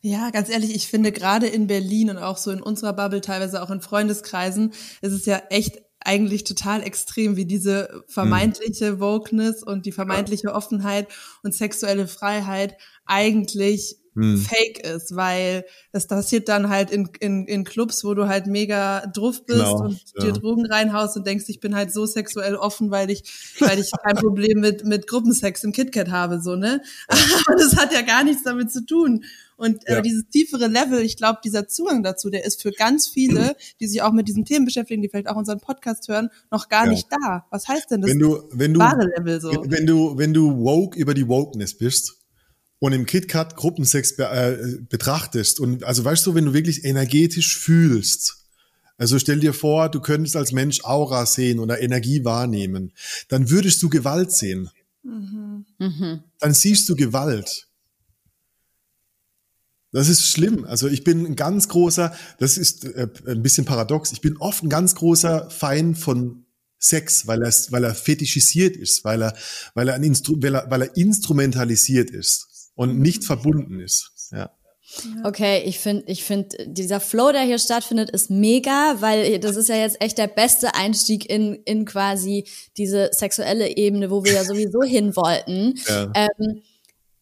[0.01, 0.29] Ja.
[0.29, 3.71] ganz ehrlich, ich finde gerade in Berlin und auch so in unserer Bubble, teilweise auch
[3.71, 4.71] in Freundeskreisen,
[5.01, 11.07] ist es ja echt eigentlich total extrem, wie diese vermeintliche Wokeness und die vermeintliche Offenheit
[11.43, 14.37] und sexuelle Freiheit eigentlich hm.
[14.37, 19.05] fake ist, weil das passiert dann halt in, in, in Clubs, wo du halt mega
[19.13, 20.25] druff bist genau, und ja.
[20.25, 23.23] dir Drogen reinhaust und denkst, ich bin halt so sexuell offen, weil ich,
[23.59, 26.81] weil ich kein Problem mit, mit Gruppensex im KitKat habe, so, ne?
[27.07, 29.23] Aber das hat ja gar nichts damit zu tun.
[29.55, 30.01] Und äh, ja.
[30.01, 34.03] dieses tiefere Level, ich glaube, dieser Zugang dazu, der ist für ganz viele, die sich
[34.03, 36.91] auch mit diesen Themen beschäftigen, die vielleicht auch unseren Podcast hören, noch gar ja.
[36.91, 37.45] nicht da.
[37.49, 39.65] Was heißt denn das wenn du, wenn du, wahre Level so?
[39.67, 42.16] Wenn du, wenn du woke über die Wokeness bist,
[42.79, 47.57] und im KitKat Gruppensex be äh, betrachtest und also weißt du, wenn du wirklich energetisch
[47.57, 48.45] fühlst,
[48.97, 52.93] also stell dir vor, du könntest als Mensch Aura sehen oder Energie wahrnehmen,
[53.29, 54.69] dann würdest du Gewalt sehen.
[55.03, 56.23] Mhm.
[56.39, 57.67] Dann siehst du Gewalt.
[59.91, 60.65] Das ist schlimm.
[60.65, 64.63] Also ich bin ein ganz großer, das ist äh, ein bisschen paradox, ich bin oft
[64.63, 66.45] ein ganz großer Feind von
[66.79, 69.35] Sex, weil er, weil er fetischisiert ist, weil er,
[69.73, 72.46] weil er, ein Instru weil er, weil er instrumentalisiert ist
[72.77, 74.29] und nicht verbunden ist.
[74.31, 74.51] Ja.
[75.25, 79.67] Okay, ich finde, ich finde, dieser Flow, der hier stattfindet, ist mega, weil das ist
[79.67, 82.47] ja jetzt echt der beste Einstieg in, in quasi
[82.77, 85.77] diese sexuelle Ebene, wo wir ja sowieso hin wollten.
[85.87, 86.11] Ja.
[86.15, 86.61] Ähm,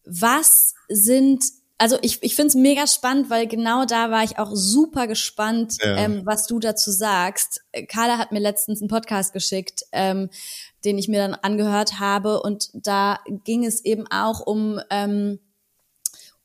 [0.04, 1.42] was sind
[1.78, 5.76] also ich, ich finde es mega spannend, weil genau da war ich auch super gespannt,
[5.82, 5.96] ja.
[5.96, 7.60] ähm, was du dazu sagst.
[7.88, 10.30] Carla hat mir letztens einen Podcast geschickt, ähm,
[10.86, 15.38] den ich mir dann angehört habe und da ging es eben auch um, ähm,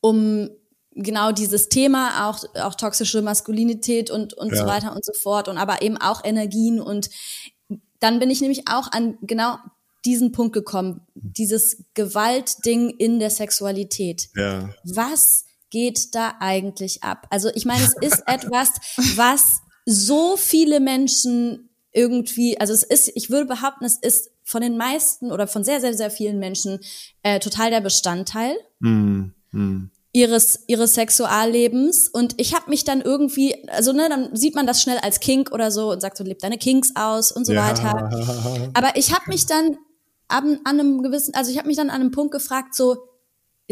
[0.02, 0.50] um
[0.94, 4.58] genau dieses Thema, auch, auch toxische Maskulinität und, und ja.
[4.58, 7.08] so weiter und so fort und aber eben auch Energien und
[7.98, 9.56] dann bin ich nämlich auch an genau
[10.04, 14.28] diesen Punkt gekommen, dieses Gewaltding in der Sexualität.
[14.34, 14.70] Ja.
[14.82, 17.28] Was geht da eigentlich ab?
[17.30, 18.72] Also ich meine, es ist etwas,
[19.14, 24.76] was so viele Menschen irgendwie, also es ist, ich würde behaupten, es ist von den
[24.76, 26.80] meisten oder von sehr, sehr, sehr vielen Menschen
[27.22, 28.56] äh, total der Bestandteil.
[28.80, 34.54] Mm, mm ihres ihres Sexuallebens und ich habe mich dann irgendwie also ne dann sieht
[34.54, 37.46] man das schnell als Kink oder so und sagt so lebt deine Kinks aus und
[37.46, 37.66] so ja.
[37.66, 38.10] weiter
[38.74, 39.78] aber ich habe mich dann
[40.28, 42.98] an, an einem gewissen also ich habe mich dann an einem Punkt gefragt so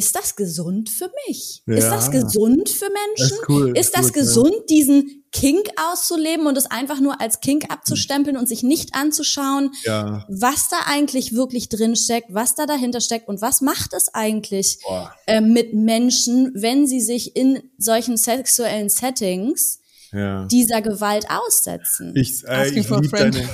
[0.01, 1.63] ist das gesund für mich?
[1.67, 1.75] Ja.
[1.75, 3.37] Ist das gesund für Menschen?
[3.37, 4.65] Ist, cool, ist das gut, gesund, ja.
[4.71, 10.25] diesen Kink auszuleben und es einfach nur als Kink abzustempeln und sich nicht anzuschauen, ja.
[10.31, 14.79] was da eigentlich wirklich drin steckt, was da dahinter steckt und was macht es eigentlich
[15.27, 19.80] äh, mit Menschen, wenn sie sich in solchen sexuellen Settings
[20.13, 20.47] ja.
[20.47, 22.13] dieser Gewalt aussetzen?
[22.15, 23.49] Ich, äh, ich liebe deine,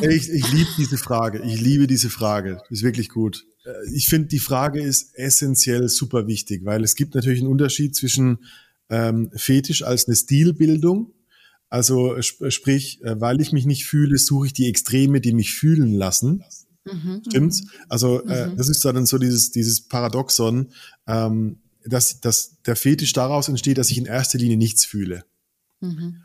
[0.02, 1.42] ich, ich liebe diese Frage.
[1.42, 2.60] Ich liebe diese Frage.
[2.70, 3.46] Ist wirklich gut.
[3.64, 7.94] Äh, ich finde, die Frage ist essentiell super wichtig, weil es gibt natürlich einen Unterschied
[7.94, 8.38] zwischen
[8.88, 11.12] ähm, Fetisch als eine Stilbildung.
[11.68, 15.54] Also sp sprich, äh, weil ich mich nicht fühle, suche ich die Extreme, die mich
[15.54, 16.42] fühlen lassen.
[16.84, 17.22] Mhm.
[17.28, 17.62] Stimmt's?
[17.88, 18.56] Also äh, mhm.
[18.56, 20.72] das ist dann so dieses, dieses Paradoxon,
[21.06, 25.24] ähm, dass, dass der Fetisch daraus entsteht, dass ich in erster Linie nichts fühle.
[25.80, 26.22] Mhm.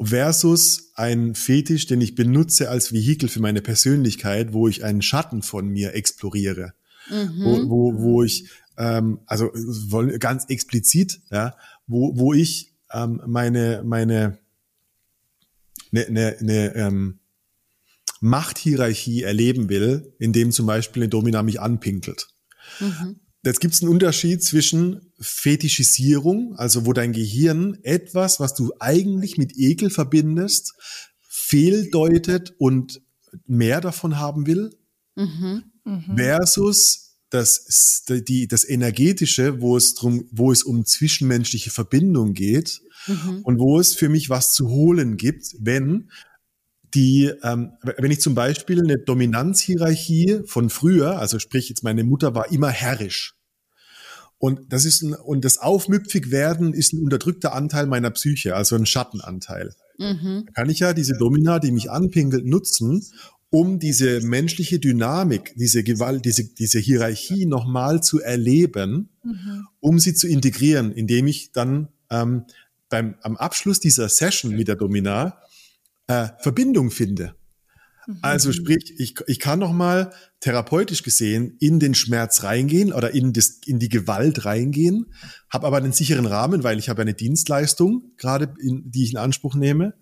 [0.00, 5.42] Versus ein Fetisch, den ich benutze als Vehikel für meine Persönlichkeit, wo ich einen Schatten
[5.42, 6.74] von mir exploriere.
[7.08, 7.44] Mhm.
[7.44, 9.52] Wo, wo, wo ich, ähm, also
[10.18, 11.56] ganz explizit, ja,
[11.86, 14.38] wo, wo ich ähm, meine, meine
[15.90, 17.18] ne, ne, ne, ähm,
[18.20, 22.28] Machthierarchie erleben will, indem zum Beispiel eine Domina mich anpinkelt.
[22.80, 23.20] Mhm.
[23.44, 29.36] Jetzt gibt es einen Unterschied zwischen Fetischisierung, also wo dein Gehirn etwas, was du eigentlich
[29.36, 30.72] mit Ekel verbindest,
[31.20, 33.02] fehldeutet und
[33.46, 34.70] mehr davon haben will,
[35.14, 35.64] mhm.
[35.84, 36.16] Mhm.
[36.16, 43.40] versus das, die, das Energetische, wo es drum, wo es um zwischenmenschliche Verbindung geht mhm.
[43.42, 46.10] und wo es für mich was zu holen gibt, wenn
[46.94, 52.34] die, ähm, wenn ich zum Beispiel eine Dominanzhierarchie von früher, also sprich jetzt meine Mutter
[52.34, 53.34] war immer herrisch.
[54.38, 58.76] Und das ist ein, und das aufmüpfig werden ist ein unterdrückter Anteil meiner Psyche, also
[58.76, 59.74] ein Schattenanteil.
[59.98, 60.44] Mhm.
[60.46, 63.04] Da kann ich ja diese Domina, die mich anpinkelt, nutzen,
[63.50, 69.66] um diese menschliche Dynamik, diese Gewalt, diese, diese Hierarchie nochmal zu erleben, mhm.
[69.80, 72.44] um sie zu integrieren, indem ich dann ähm,
[72.88, 75.38] beim, am Abschluss dieser Session mit der Domina
[76.06, 77.34] äh, Verbindung finde.
[78.06, 78.18] Mhm.
[78.22, 83.32] Also sprich, ich, ich kann noch mal therapeutisch gesehen in den Schmerz reingehen oder in,
[83.32, 85.06] das, in die Gewalt reingehen,
[85.48, 89.18] habe aber einen sicheren Rahmen, weil ich habe eine Dienstleistung gerade, in, die ich in
[89.18, 89.94] Anspruch nehme.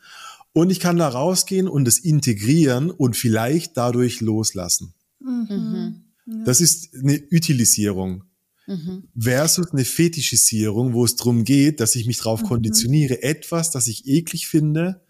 [0.53, 4.95] Und ich kann da rausgehen und es integrieren und vielleicht dadurch loslassen.
[5.21, 6.03] Mhm.
[6.45, 8.25] Das ist eine Utilisierung.
[8.67, 9.09] Mhm.
[9.19, 12.47] Versus eine Fetischisierung, wo es darum geht, dass ich mich darauf mhm.
[12.47, 15.01] konditioniere, etwas, das ich eklig finde,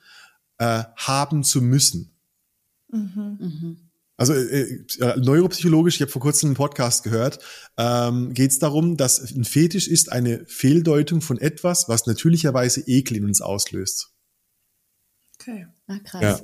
[0.63, 2.13] äh, haben zu müssen.
[2.89, 3.39] Mhm.
[3.41, 3.77] mhm.
[4.19, 7.41] Also äh, äh, neuropsychologisch, ich habe vor kurzem einen Podcast gehört,
[7.77, 13.17] ähm, geht es darum, dass ein Fetisch ist eine Fehldeutung von etwas, was natürlicherweise Ekel
[13.17, 14.13] in uns auslöst.
[15.41, 16.23] Okay, ah, krass.
[16.23, 16.41] Ja.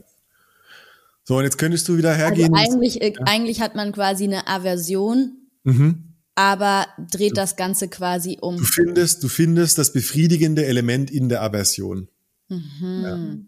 [1.23, 2.53] So, und jetzt könntest du wieder hergehen.
[2.53, 3.20] Also eigentlich, äh, ja.
[3.27, 6.15] eigentlich hat man quasi eine Aversion, mhm.
[6.35, 8.57] aber dreht das Ganze quasi um.
[8.57, 12.09] Du findest, du findest das befriedigende Element in der Aversion.
[12.49, 13.03] Mhm.
[13.05, 13.48] Ja.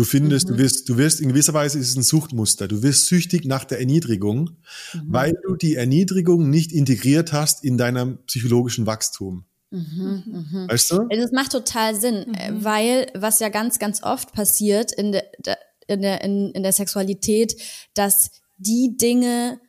[0.00, 0.52] Du findest, mhm.
[0.54, 2.66] du wirst, du wirst in gewisser Weise ist es ein Suchtmuster.
[2.66, 4.56] Du wirst süchtig nach der Erniedrigung,
[4.94, 5.02] mhm.
[5.08, 9.44] weil du die Erniedrigung nicht integriert hast in deinem psychologischen Wachstum.
[9.70, 10.68] Mhm, mh.
[10.70, 11.06] Weißt du?
[11.10, 12.64] Das macht total Sinn, äh, mhm.
[12.64, 15.24] weil was ja ganz, ganz oft passiert in der,
[15.86, 17.60] in der, in, in der Sexualität,
[17.92, 19.60] dass die Dinge,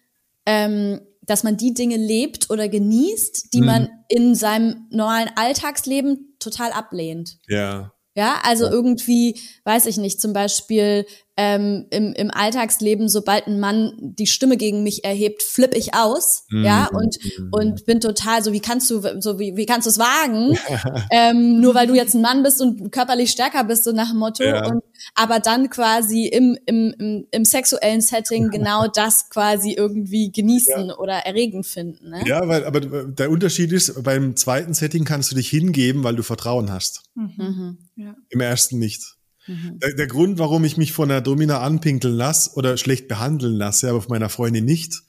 [0.45, 3.65] ähm, dass man die Dinge lebt oder genießt, die mhm.
[3.65, 7.37] man in seinem normalen Alltagsleben total ablehnt.
[7.49, 7.91] Ja.
[8.15, 11.05] Ja, also irgendwie, weiß ich nicht, zum Beispiel
[11.43, 16.45] ähm, im, im Alltagsleben, sobald ein Mann die Stimme gegen mich erhebt, flippe ich aus,
[16.51, 16.63] mhm.
[16.63, 17.17] ja, und,
[17.51, 20.55] und bin total so, wie kannst du, so wie, wie kannst du es wagen,
[21.11, 24.19] ähm, nur weil du jetzt ein Mann bist und körperlich stärker bist, so nach dem
[24.19, 24.67] Motto, ja.
[24.67, 24.83] und,
[25.15, 30.97] aber dann quasi im, im, im, im sexuellen Setting genau das quasi irgendwie genießen ja.
[30.97, 32.11] oder erregend finden.
[32.11, 32.21] Ne?
[32.27, 36.21] Ja, weil, aber der Unterschied ist, beim zweiten Setting kannst du dich hingeben, weil du
[36.21, 37.01] Vertrauen hast.
[37.15, 37.33] Mhm.
[37.37, 37.77] mhm.
[37.95, 38.15] Ja.
[38.29, 39.15] Im ersten nicht.
[39.51, 39.79] Mhm.
[39.79, 43.89] Der, der, Grund, warum ich mich von der Domina anpinkeln lasse oder schlecht behandeln lasse,
[43.89, 45.01] aber von meiner Freundin nicht,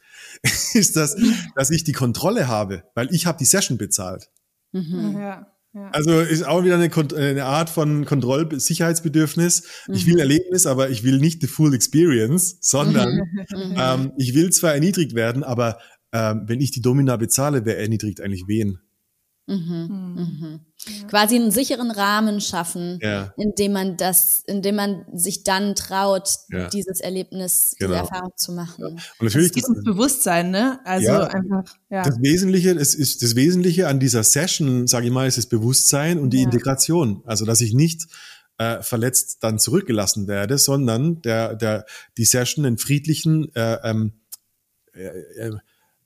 [0.74, 1.16] ist, dass,
[1.54, 4.30] dass ich die Kontrolle habe, weil ich habe die Session bezahlt.
[4.72, 5.16] Mhm.
[5.16, 5.46] Ja.
[5.74, 5.88] Ja.
[5.92, 9.62] Also ist auch wieder eine, eine Art von Kontrollsicherheitsbedürfnis.
[9.88, 9.94] Mhm.
[9.94, 13.08] Ich will ein Erlebnis, aber ich will nicht die Full Experience, sondern
[13.54, 13.76] mhm.
[13.78, 15.78] ähm, ich will zwar erniedrigt werden, aber
[16.12, 18.80] ähm, wenn ich die Domina bezahle, wer erniedrigt eigentlich wen?
[19.46, 20.14] Mhm, hm.
[20.14, 20.60] mhm.
[20.86, 21.06] Ja.
[21.06, 23.32] Quasi einen sicheren Rahmen schaffen, ja.
[23.36, 26.68] indem man das, indem man sich dann traut, ja.
[26.68, 27.92] dieses Erlebnis, genau.
[27.92, 28.84] diese Erfahrung zu machen.
[28.84, 30.80] Und natürlich es geht ums Bewusstsein, ne?
[30.84, 31.64] Also einfach.
[31.90, 32.02] Ja.
[32.02, 36.18] Das Wesentliche, es ist das Wesentliche an dieser Session, sage ich mal, ist das Bewusstsein
[36.18, 37.22] und die Integration.
[37.26, 38.08] Also dass ich nicht
[38.58, 41.86] äh, verletzt dann zurückgelassen werde, sondern der der
[42.16, 44.12] die Session einen friedlichen, äh, ähm,
[44.94, 45.56] äh, äh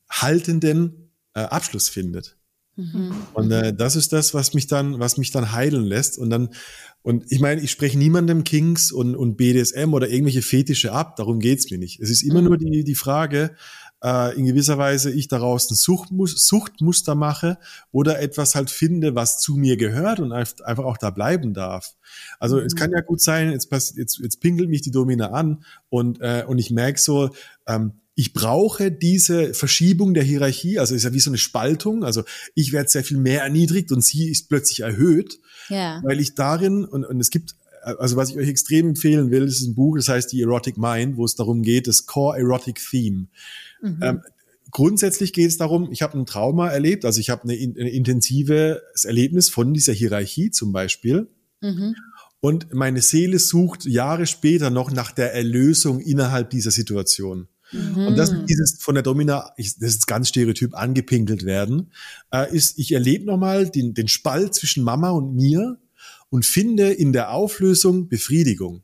[0.08, 2.36] haltenden äh, Abschluss findet.
[2.76, 3.14] Mhm.
[3.32, 6.18] Und äh, das ist das, was mich dann, was mich dann heilen lässt.
[6.18, 6.50] Und dann,
[7.02, 11.16] und ich meine, ich spreche niemandem Kings und, und BDSM oder irgendwelche Fetische ab.
[11.16, 12.00] Darum geht's mir nicht.
[12.00, 12.48] Es ist immer mhm.
[12.48, 13.56] nur die, die Frage,
[14.04, 17.58] äh, in gewisser Weise ich daraus ein Suchtmus Suchtmuster mache
[17.92, 21.94] oder etwas halt finde, was zu mir gehört und einfach auch da bleiben darf.
[22.38, 22.66] Also mhm.
[22.66, 26.44] es kann ja gut sein, jetzt, jetzt, jetzt pinkelt mich die Domina an und, äh,
[26.46, 27.30] und ich merke so,
[27.66, 32.24] ähm, ich brauche diese Verschiebung der Hierarchie, also ist ja wie so eine Spaltung, also
[32.54, 35.38] ich werde sehr viel mehr erniedrigt und sie ist plötzlich erhöht,
[35.68, 36.00] ja.
[36.02, 39.60] weil ich darin, und, und es gibt, also was ich euch extrem empfehlen will, ist
[39.60, 43.26] ein Buch, das heißt die Erotic Mind, wo es darum geht, das Core Erotic Theme.
[43.82, 43.98] Mhm.
[44.00, 44.22] Ähm,
[44.70, 49.04] grundsätzlich geht es darum, ich habe ein Trauma erlebt, also ich habe eine, eine intensives
[49.04, 51.28] Erlebnis von dieser Hierarchie zum Beispiel.
[51.60, 51.94] Mhm.
[52.40, 57.48] Und meine Seele sucht Jahre später noch nach der Erlösung innerhalb dieser Situation.
[57.72, 58.06] Mhm.
[58.06, 61.92] Und das dieses von der Domina, ich, das ist ganz stereotyp angepinkelt werden,
[62.32, 65.78] äh, ist, ich erlebe nochmal den, den Spalt zwischen Mama und mir
[66.30, 68.82] und finde in der Auflösung Befriedigung.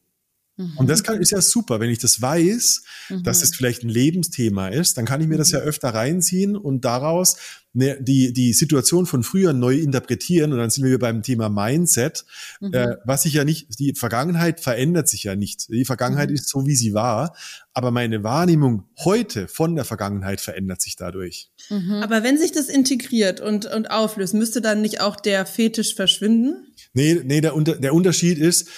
[0.57, 0.77] Mhm.
[0.77, 3.23] Und das kann, ist ja super, wenn ich das weiß, mhm.
[3.23, 5.67] dass es vielleicht ein Lebensthema ist, dann kann ich mir das ja mhm.
[5.67, 7.37] öfter reinziehen und daraus
[7.73, 10.53] ne, die, die Situation von früher neu interpretieren.
[10.53, 12.25] Und dann sind wir beim Thema Mindset,
[12.61, 12.75] mhm.
[12.75, 15.69] äh, was sich ja nicht, die Vergangenheit verändert sich ja nicht.
[15.71, 16.37] Die Vergangenheit mhm.
[16.37, 17.35] ist so, wie sie war,
[17.73, 21.51] aber meine Wahrnehmung heute von der Vergangenheit verändert sich dadurch.
[21.71, 21.95] Mhm.
[22.03, 26.67] Aber wenn sich das integriert und, und auflöst, müsste dann nicht auch der Fetisch verschwinden?
[26.93, 28.69] Nee, nee, der, der Unterschied ist,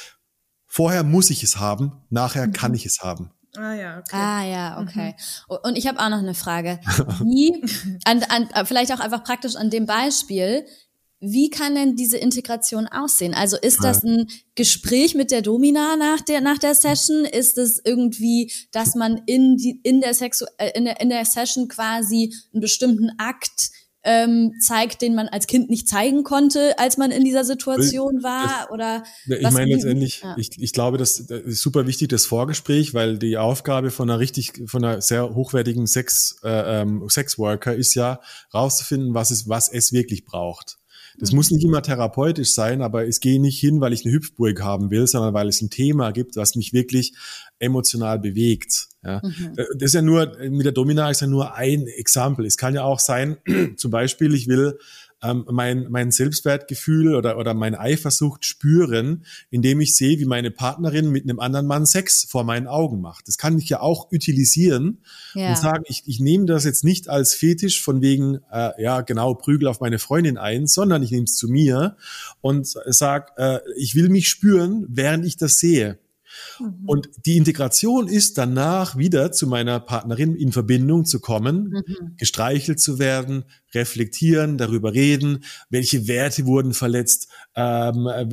[0.74, 2.52] Vorher muss ich es haben, nachher mhm.
[2.52, 3.30] kann ich es haben.
[3.56, 4.16] Ah ja, okay.
[4.16, 5.14] Ah ja, okay.
[5.48, 5.58] Mhm.
[5.62, 6.80] Und ich habe auch noch eine Frage.
[7.22, 7.62] Wie,
[8.04, 10.66] an, an, vielleicht auch einfach praktisch an dem Beispiel,
[11.20, 13.34] wie kann denn diese Integration aussehen?
[13.34, 14.26] Also ist das ein
[14.56, 17.24] Gespräch mit der Domina nach der nach der Session?
[17.24, 21.24] Ist es irgendwie, dass man in die in der Sexu äh, in der in der
[21.24, 23.70] Session quasi einen bestimmten Akt
[24.04, 28.70] ähm, zeigt, den man als Kind nicht zeigen konnte, als man in dieser Situation war?
[28.70, 30.36] Oder ich meine letztendlich, ja.
[30.38, 34.18] ich, ich glaube, das, das ist super wichtig, das Vorgespräch, weil die Aufgabe von einer
[34.18, 38.20] richtig, von einer sehr hochwertigen Sex, äh, ähm, Sexworker ist ja
[38.52, 40.78] rauszufinden, was es, was es wirklich braucht.
[41.18, 41.36] Das mhm.
[41.36, 44.90] muss nicht immer therapeutisch sein, aber es gehe nicht hin, weil ich eine Hüpfburg haben
[44.90, 47.14] will, sondern weil es ein Thema gibt, was mich wirklich
[47.58, 48.88] emotional bewegt.
[49.02, 49.20] Ja.
[49.22, 49.54] Mhm.
[49.56, 52.46] Das ist ja nur, mit der Domina ist ja nur ein Exempel.
[52.46, 53.36] Es kann ja auch sein,
[53.76, 54.78] zum Beispiel, ich will
[55.24, 61.10] ähm, mein, mein Selbstwertgefühl oder, oder meine Eifersucht spüren, indem ich sehe, wie meine Partnerin
[61.10, 63.28] mit einem anderen Mann Sex vor meinen Augen macht.
[63.28, 64.98] Das kann ich ja auch utilisieren
[65.34, 65.50] ja.
[65.50, 69.34] und sagen, ich, ich nehme das jetzt nicht als Fetisch von wegen, äh, ja genau,
[69.34, 71.96] Prügel auf meine Freundin ein, sondern ich nehme es zu mir
[72.40, 75.98] und sage, äh, ich will mich spüren, während ich das sehe.
[76.58, 76.74] Mhm.
[76.86, 82.16] Und die Integration ist danach wieder zu meiner Partnerin in Verbindung zu kommen, mhm.
[82.16, 83.44] gestreichelt zu werden,
[83.74, 88.26] reflektieren, darüber reden, welche Werte wurden verletzt, ähm, äh,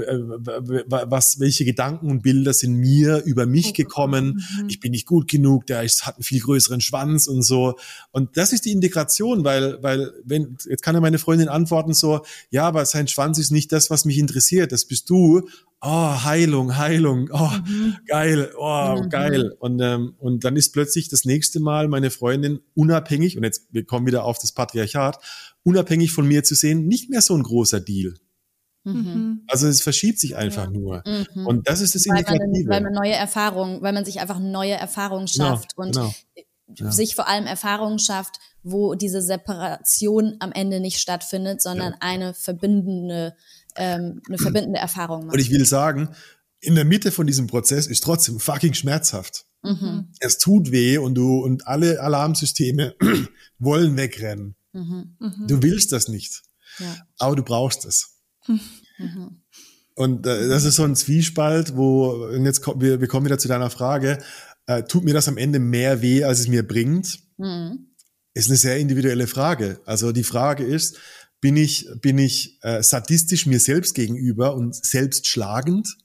[0.87, 4.69] was, welche Gedanken und Bilder sind mir über mich oh, gekommen, mhm.
[4.69, 7.75] ich bin nicht gut genug, der ist, hat einen viel größeren Schwanz und so.
[8.11, 12.21] Und das ist die Integration, weil, weil, wenn, jetzt kann ja meine Freundin antworten so,
[12.49, 15.47] ja, aber sein Schwanz ist nicht das, was mich interessiert, das bist du
[15.81, 17.97] oh, Heilung, Heilung, oh, mhm.
[18.07, 19.09] geil, oh, mhm.
[19.09, 19.51] geil.
[19.59, 23.85] Und, ähm, und dann ist plötzlich das nächste Mal meine Freundin unabhängig, und jetzt wir
[23.85, 25.17] kommen wieder auf das Patriarchat,
[25.63, 28.13] unabhängig von mir zu sehen, nicht mehr so ein großer Deal.
[28.83, 29.43] Mhm.
[29.47, 30.71] Also es verschiebt sich einfach ja.
[30.71, 31.03] nur.
[31.05, 31.47] Mhm.
[31.47, 34.73] Und das ist das weil Man, weil man neue Erfahrungen, weil man sich einfach neue
[34.73, 36.13] Erfahrungen genau, schafft genau, und genau.
[36.79, 36.91] Ja.
[36.91, 41.97] sich vor allem Erfahrungen schafft, wo diese Separation am Ende nicht stattfindet, sondern ja.
[41.99, 43.35] eine verbindende
[43.75, 45.35] ähm, eine verbindende Erfahrung macht.
[45.35, 46.09] Und ich will sagen,
[46.59, 49.45] in der Mitte von diesem Prozess ist trotzdem fucking schmerzhaft.
[49.63, 50.07] Mhm.
[50.19, 52.95] Es tut weh und du und alle Alarmsysteme
[53.59, 54.55] wollen wegrennen.
[54.73, 55.15] Mhm.
[55.19, 55.47] Mhm.
[55.47, 56.41] Du willst das nicht,
[56.79, 56.95] ja.
[57.17, 58.19] aber du brauchst es.
[58.47, 59.41] Mhm.
[59.95, 63.37] Und äh, das ist so ein Zwiespalt, wo und jetzt kommen wir, wir kommen wieder
[63.37, 64.19] zu deiner Frage.
[64.67, 67.19] Äh, tut mir das am Ende mehr weh, als es mir bringt?
[67.37, 67.87] Mhm.
[68.33, 69.81] Ist eine sehr individuelle Frage.
[69.85, 70.97] Also die Frage ist,
[71.41, 75.97] bin ich, bin ich äh, sadistisch mir selbst gegenüber und selbst schlagend.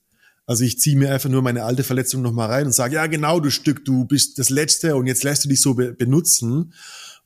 [0.47, 3.41] Also ich ziehe mir einfach nur meine alte Verletzung nochmal rein und sage, ja genau,
[3.41, 6.73] du Stück, du bist das Letzte und jetzt lässt du dich so be benutzen.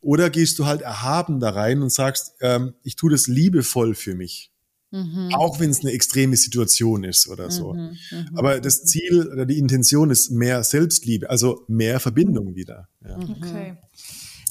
[0.01, 4.15] Oder gehst du halt erhaben da rein und sagst, ähm, ich tue das liebevoll für
[4.15, 4.51] mich.
[4.91, 5.29] Mhm.
[5.35, 7.75] Auch wenn es eine extreme Situation ist oder so.
[7.75, 8.27] Mhm, mh.
[8.35, 12.89] Aber das Ziel oder die Intention ist mehr Selbstliebe, also mehr Verbindung wieder.
[13.07, 13.19] Ja.
[13.19, 13.77] Okay.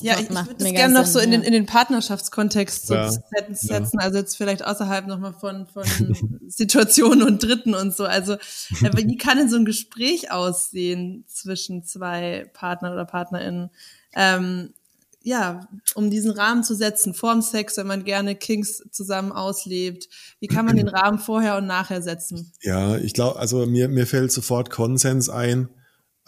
[0.02, 3.10] Ja, ich, ich würde das gerne noch so in den, in den Partnerschaftskontext so ja,
[3.10, 4.00] setzen, ja.
[4.00, 5.86] also jetzt vielleicht außerhalb nochmal von, von
[6.48, 8.06] Situationen und Dritten und so.
[8.06, 8.34] Also
[8.84, 13.70] äh, wie kann denn so ein Gespräch aussehen zwischen zwei Partnern oder PartnerInnen?
[14.16, 14.74] Ähm,
[15.22, 20.08] ja, um diesen Rahmen zu setzen, vorm Sex, wenn man gerne Kings zusammen auslebt.
[20.40, 22.52] Wie kann man den Rahmen vorher und nachher setzen?
[22.62, 25.70] Ja, ich glaube, also mir, mir fällt sofort Konsens ein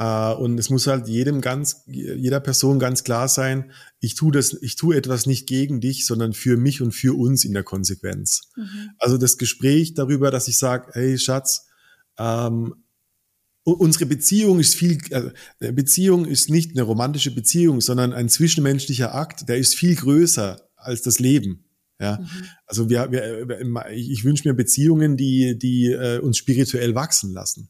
[0.02, 4.76] und es muss halt jedem ganz, jeder Person ganz klar sein, ich tue das, ich
[4.76, 8.42] tue etwas nicht gegen dich, sondern für mich und für uns in der Konsequenz.
[8.56, 8.92] Mhm.
[8.98, 11.68] Also das Gespräch darüber, dass ich sage, hey Schatz,
[12.18, 12.74] ähm,
[13.64, 14.98] unsere Beziehung ist viel,
[15.60, 20.68] äh, Beziehung ist nicht eine romantische Beziehung, sondern ein zwischenmenschlicher Akt, der ist viel größer
[20.78, 21.66] als das Leben.
[22.00, 22.46] Ja, mhm.
[22.66, 27.70] also wir, wir, ich wünsche mir Beziehungen, die, die äh, uns spirituell wachsen lassen.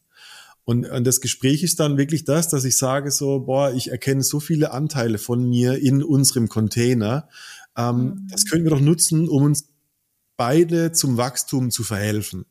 [0.63, 4.23] Und, und das Gespräch ist dann wirklich das, dass ich sage so, boah, ich erkenne
[4.23, 7.27] so viele Anteile von mir in unserem Container.
[7.75, 8.27] Ähm, mhm.
[8.29, 9.69] Das können wir doch nutzen, um uns
[10.37, 12.45] beide zum Wachstum zu verhelfen.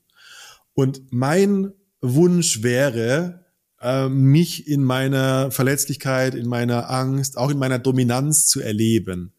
[0.74, 3.44] Und mein Wunsch wäre,
[3.80, 9.32] äh, mich in meiner Verletzlichkeit, in meiner Angst, auch in meiner Dominanz zu erleben.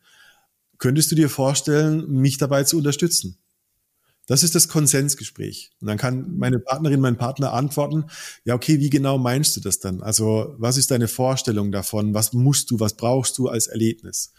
[0.77, 3.37] Könntest du dir vorstellen, mich dabei zu unterstützen?
[4.27, 5.71] Das ist das Konsensgespräch.
[5.81, 8.05] Und dann kann meine Partnerin, mein Partner antworten,
[8.45, 10.01] ja, okay, wie genau meinst du das dann?
[10.01, 12.13] Also, was ist deine Vorstellung davon?
[12.13, 14.31] Was musst du, was brauchst du als Erlebnis?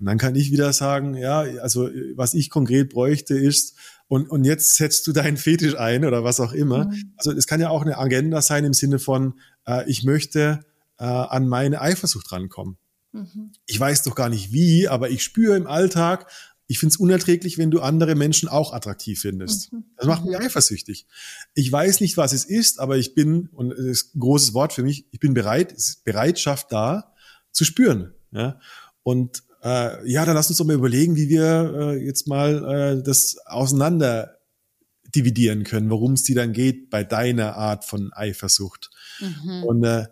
[0.00, 3.76] Und dann kann ich wieder sagen, ja, also, was ich konkret bräuchte ist,
[4.08, 6.86] und, und jetzt setzt du deinen Fetisch ein oder was auch immer.
[6.86, 7.12] Mhm.
[7.16, 9.34] Also, es kann ja auch eine Agenda sein im Sinne von,
[9.66, 10.64] äh, ich möchte
[10.98, 12.78] äh, an meine Eifersucht rankommen.
[13.12, 13.52] Mhm.
[13.66, 16.30] Ich weiß doch gar nicht wie, aber ich spüre im Alltag,
[16.68, 19.72] ich finde es unerträglich, wenn du andere Menschen auch attraktiv findest.
[19.72, 19.84] Mhm.
[19.96, 20.44] Das macht mich mhm.
[20.44, 21.06] eifersüchtig.
[21.54, 24.72] Ich weiß nicht, was es ist, aber ich bin, und das ist ein großes Wort
[24.72, 27.14] für mich, ich bin bereit, es ist Bereitschaft da,
[27.52, 28.14] zu spüren.
[28.32, 28.58] Ja?
[29.02, 33.02] Und äh, ja, dann lass uns doch mal überlegen, wie wir äh, jetzt mal äh,
[33.02, 34.38] das auseinander
[35.14, 38.90] dividieren können, worum es dir dann geht bei deiner Art von Eifersucht.
[39.20, 39.62] Mhm.
[39.64, 40.06] Und äh,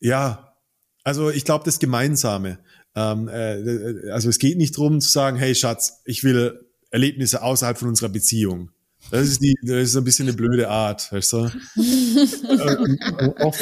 [0.00, 0.56] ja,
[1.04, 2.58] also ich glaube, das Gemeinsame.
[2.94, 6.60] Ähm, äh, also es geht nicht drum zu sagen, hey Schatz, ich will
[6.90, 8.70] Erlebnisse außerhalb von unserer Beziehung.
[9.10, 11.50] Das ist die, das ist ein bisschen eine blöde Art, weißt du?
[12.52, 13.60] Äh, oft,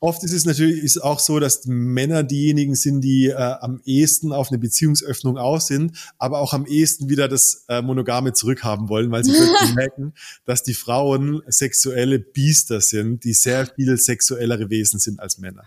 [0.00, 4.32] oft, ist es natürlich ist auch so, dass Männer diejenigen sind, die äh, am ehesten
[4.32, 9.10] auf eine Beziehungsöffnung aus sind, aber auch am ehesten wieder das äh, Monogame zurückhaben wollen,
[9.10, 10.14] weil sie wirklich merken,
[10.44, 15.64] dass die Frauen sexuelle Biester sind, die sehr viel sexuellere Wesen sind als Männer.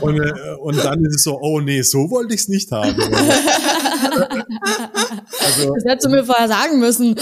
[0.00, 3.00] Und, äh, und dann ist es so, oh nee, so wollte ich es nicht haben.
[5.40, 7.14] also, das hättest du mir vorher sagen müssen.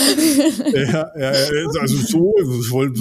[0.72, 1.32] Ja, ja,
[1.80, 3.00] also so, ich wollte,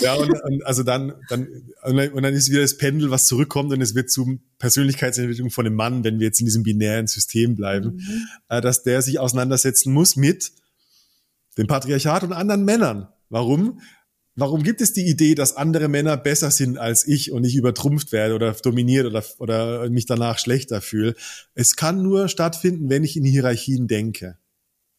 [0.00, 1.46] ja, und, und also dann, dann,
[1.82, 5.76] und dann ist wieder das Pendel, was zurückkommt und es wird zu Persönlichkeitsentwicklung von einem
[5.76, 8.26] Mann, wenn wir jetzt in diesem binären System bleiben, mhm.
[8.48, 10.52] Äh, dass der sich auseinandersetzen muss mit
[11.58, 13.08] dem Patriarchat und anderen Männern.
[13.28, 13.80] Warum?
[14.36, 18.12] Warum gibt es die Idee, dass andere Männer besser sind als ich und ich übertrumpft
[18.12, 21.14] werde oder dominiert oder, oder mich danach schlechter fühle?
[21.54, 24.38] Es kann nur stattfinden, wenn ich in Hierarchien denke.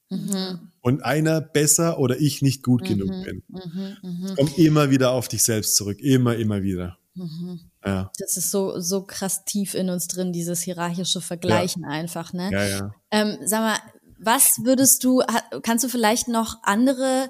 [0.09, 0.71] Mhm.
[0.81, 2.87] Und einer besser oder ich nicht gut mhm.
[2.87, 3.43] genug bin.
[3.47, 3.97] Mhm.
[4.03, 4.33] mhm.
[4.37, 5.99] Komm immer wieder auf dich selbst zurück.
[5.99, 6.97] Immer, immer wieder.
[7.15, 7.59] Mhm.
[7.83, 8.11] Ja.
[8.19, 11.89] Das ist so, so krass tief in uns drin, dieses hierarchische Vergleichen ja.
[11.89, 12.49] einfach, ne?
[12.51, 12.95] Ja, ja.
[13.11, 13.79] Ähm, sag mal,
[14.17, 15.21] was würdest du,
[15.61, 17.29] kannst du vielleicht noch andere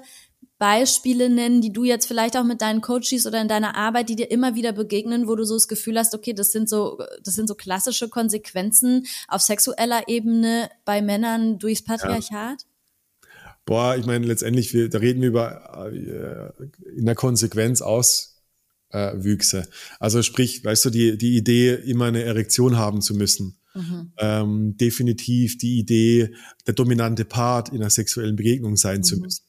[0.58, 4.16] Beispiele nennen, die du jetzt vielleicht auch mit deinen Coaches oder in deiner Arbeit, die
[4.16, 7.34] dir immer wieder begegnen, wo du so das Gefühl hast, okay, das sind so, das
[7.34, 12.62] sind so klassische Konsequenzen auf sexueller Ebene bei Männern durchs Patriarchat?
[12.62, 13.56] Ja.
[13.66, 19.58] Boah, ich meine, letztendlich, wir, da reden wir über äh, in der Konsequenz Auswüchse.
[19.58, 19.66] Äh,
[19.98, 23.58] also sprich, weißt du, die, die Idee, immer eine Erektion haben zu müssen.
[23.74, 24.12] Mhm.
[24.18, 26.34] Ähm, definitiv die Idee,
[26.66, 29.02] der dominante Part in einer sexuellen Begegnung sein mhm.
[29.02, 29.46] zu müssen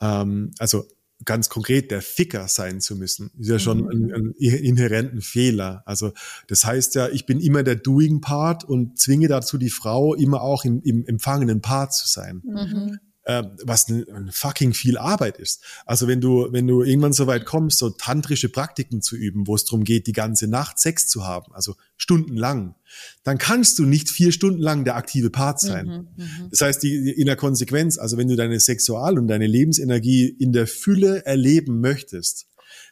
[0.00, 0.84] ähm, also
[1.24, 3.88] ganz konkret der Ficker sein zu müssen, ist ja schon mhm.
[3.88, 5.82] ein, ein inhärenten Fehler.
[5.84, 6.12] Also
[6.48, 10.40] das heißt ja, ich bin immer der Doing Part und zwinge dazu die Frau immer
[10.40, 12.42] auch im, im empfangenen Part zu sein.
[12.44, 12.98] Mhm
[13.30, 15.62] äh, was ein, fucking viel Arbeit ist.
[15.86, 19.54] Also wenn du, wenn du irgendwann so weit kommst, so tantrische Praktiken zu üben, wo
[19.54, 22.74] es darum geht, die ganze Nacht Sex zu haben, also stundenlang,
[23.22, 25.86] dann kannst du nicht vier Stunden lang der aktive Part sein.
[25.86, 26.48] Mhm, mhm.
[26.50, 30.52] das heißt, die, in der Konsequenz, also wenn du deine Sexual- und deine Lebensenergie in
[30.52, 32.46] der Fülle erleben möchtest,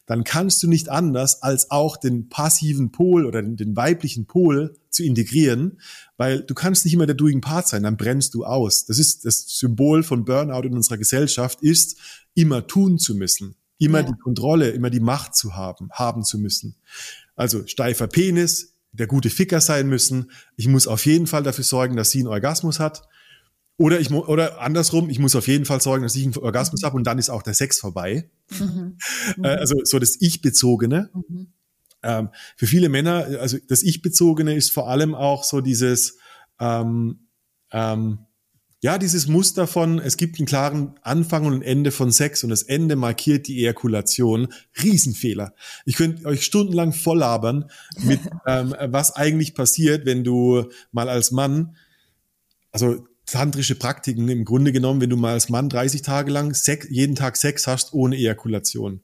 [0.09, 4.74] dann kannst du nicht anders, als auch den passiven Pol oder den, den, weiblichen Pol
[4.89, 5.80] zu integrieren,
[6.16, 8.86] weil du kannst nicht immer der Doing Part sein, dann brennst du aus.
[8.86, 11.98] Das ist das Symbol von Burnout in unserer Gesellschaft, ist
[12.32, 14.06] immer tun zu müssen, immer ja.
[14.06, 16.76] die Kontrolle, immer die Macht zu haben, haben zu müssen.
[17.36, 20.30] Also steifer Penis, der gute Ficker sein müssen.
[20.56, 23.06] Ich muss auf jeden Fall dafür sorgen, dass sie einen Orgasmus hat.
[23.78, 26.86] Oder ich oder andersrum, ich muss auf jeden Fall sorgen, dass ich einen Orgasmus mhm.
[26.86, 28.28] habe und dann ist auch der Sex vorbei.
[28.59, 28.98] Mhm.
[29.42, 31.10] Äh, also so das Ich-Bezogene.
[31.14, 31.52] Mhm.
[32.02, 36.18] Ähm, für viele Männer, also das Ich-Bezogene ist vor allem auch so dieses,
[36.59, 37.28] ähm,
[37.70, 38.18] ähm,
[38.80, 42.50] ja, dieses Muster von, es gibt einen klaren Anfang und ein Ende von Sex und
[42.50, 44.48] das Ende markiert die Ejakulation.
[44.82, 45.55] Riesenfehler.
[45.84, 47.70] Ich könnte euch stundenlang volllabern
[48.02, 51.76] mit, ähm, was eigentlich passiert, wenn du mal als Mann,
[52.72, 56.86] also tantrische Praktiken im Grunde genommen, wenn du mal als Mann 30 Tage lang Sex,
[56.90, 59.00] jeden Tag Sex hast ohne Ejakulation.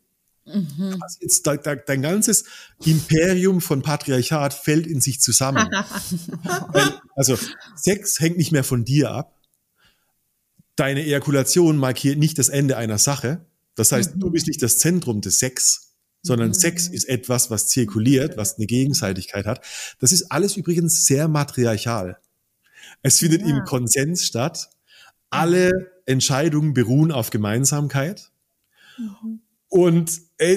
[0.47, 0.99] Mhm.
[1.01, 2.45] Also jetzt, da, da, dein ganzes
[2.85, 5.69] Imperium von Patriarchat fällt in sich zusammen.
[7.17, 7.39] also
[7.77, 9.35] Sex hängt nicht mehr von dir ab.
[10.77, 13.47] Deine Ejakulation markiert nicht das Ende einer Sache.
[13.75, 14.21] Das heißt, mhm.
[14.21, 15.93] du bist nicht das Zentrum des Sex,
[16.23, 16.55] sondern mhm.
[16.55, 19.65] Sex ist etwas, was zirkuliert, was eine Gegenseitigkeit hat.
[20.01, 22.19] Das ist alles übrigens sehr matriarchal.
[23.05, 23.49] Es findet ja.
[23.49, 24.71] im Konsens statt.
[25.31, 25.71] Alle
[26.07, 28.33] Entscheidungen beruhen auf Gemeinsamkeit.
[28.99, 29.41] Mhm.
[29.69, 30.57] Und ey,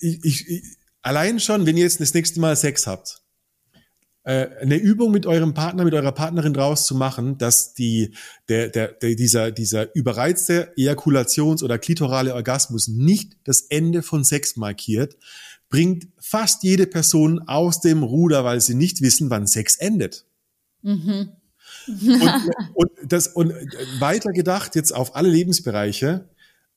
[0.00, 0.62] ich, ich, ich,
[1.02, 3.22] allein schon, wenn ihr jetzt das nächste Mal Sex habt,
[4.22, 8.14] äh, eine Übung mit eurem Partner, mit eurer Partnerin draus zu machen, dass die,
[8.48, 14.56] der, der, der, dieser, dieser überreizte Ejakulations- oder klitorale Orgasmus nicht das Ende von Sex
[14.56, 15.16] markiert,
[15.68, 20.26] bringt fast jede Person aus dem Ruder, weil sie nicht wissen, wann Sex endet.
[20.82, 21.32] Mhm.
[21.88, 22.44] Und,
[22.74, 23.52] und, das, und
[23.98, 26.28] weiter gedacht jetzt auf alle Lebensbereiche,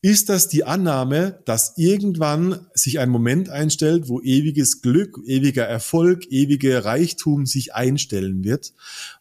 [0.03, 6.25] ist das die Annahme, dass irgendwann sich ein Moment einstellt, wo ewiges Glück, ewiger Erfolg,
[6.31, 8.73] ewige Reichtum sich einstellen wird,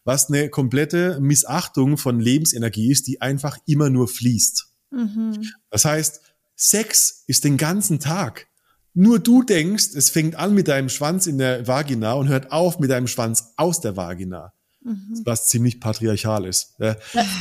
[0.05, 4.67] was eine komplette Missachtung von Lebensenergie ist, die einfach immer nur fließt.
[4.89, 5.51] Mhm.
[5.69, 6.21] Das heißt,
[6.55, 8.47] Sex ist den ganzen Tag.
[8.93, 12.79] Nur du denkst, es fängt an mit deinem Schwanz in der Vagina und hört auf
[12.79, 14.53] mit deinem Schwanz aus der Vagina.
[14.83, 15.21] Mhm.
[15.25, 16.75] Was ziemlich patriarchal ist.
[16.79, 16.95] Ja.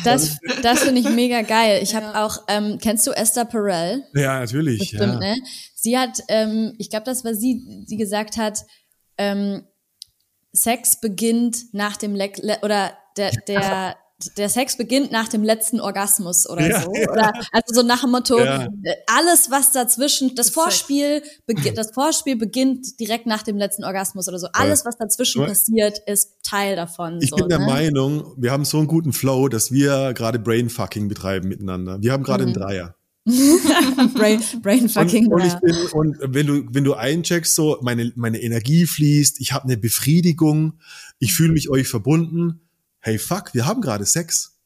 [0.04, 1.80] Das, das finde ich mega geil.
[1.82, 4.04] Ich habe auch, ähm, kennst du Esther Perel?
[4.14, 4.78] Ja, natürlich.
[4.78, 5.18] Bestimmt, ja.
[5.18, 5.36] Ne?
[5.74, 8.60] Sie hat, ähm, ich glaube, das war sie, die gesagt hat,
[9.16, 9.64] ähm,
[10.52, 12.30] Sex beginnt nach dem Le
[12.62, 13.96] oder der, der
[14.36, 16.92] der Sex beginnt nach dem letzten Orgasmus oder ja, so.
[16.94, 17.10] Ja.
[17.10, 18.68] Oder also so nach dem Motto, ja.
[19.06, 21.22] alles, was dazwischen, das Vorspiel,
[21.74, 24.48] das Vorspiel beginnt direkt nach dem letzten Orgasmus oder so.
[24.52, 27.18] Alles, was dazwischen passiert, ist Teil davon.
[27.22, 27.66] Ich so, bin der ne?
[27.66, 31.98] Meinung, wir haben so einen guten Flow, dass wir gerade Brainfucking betreiben miteinander.
[32.00, 32.48] Wir haben gerade mhm.
[32.48, 32.94] einen Dreier.
[34.14, 35.26] Brain, Brainfucking.
[35.26, 39.40] Und, und, ich bin, und wenn du, wenn du eincheckst, so meine, meine Energie fließt,
[39.40, 40.78] ich habe eine Befriedigung,
[41.18, 42.60] ich fühle mich euch verbunden
[43.00, 44.58] hey fuck, wir haben gerade Sex.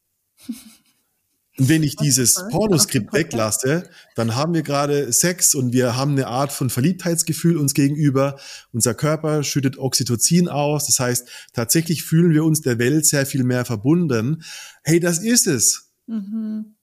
[1.57, 6.27] Und wenn ich dieses Pornoskript weglasse, dann haben wir gerade Sex und wir haben eine
[6.27, 8.37] Art von Verliebtheitsgefühl uns gegenüber.
[8.73, 10.87] Unser Körper schüttet Oxytocin aus.
[10.87, 14.43] Das heißt, tatsächlich fühlen wir uns der Welt sehr viel mehr verbunden.
[14.83, 15.91] Hey, das ist es.
[16.07, 16.75] Mhm.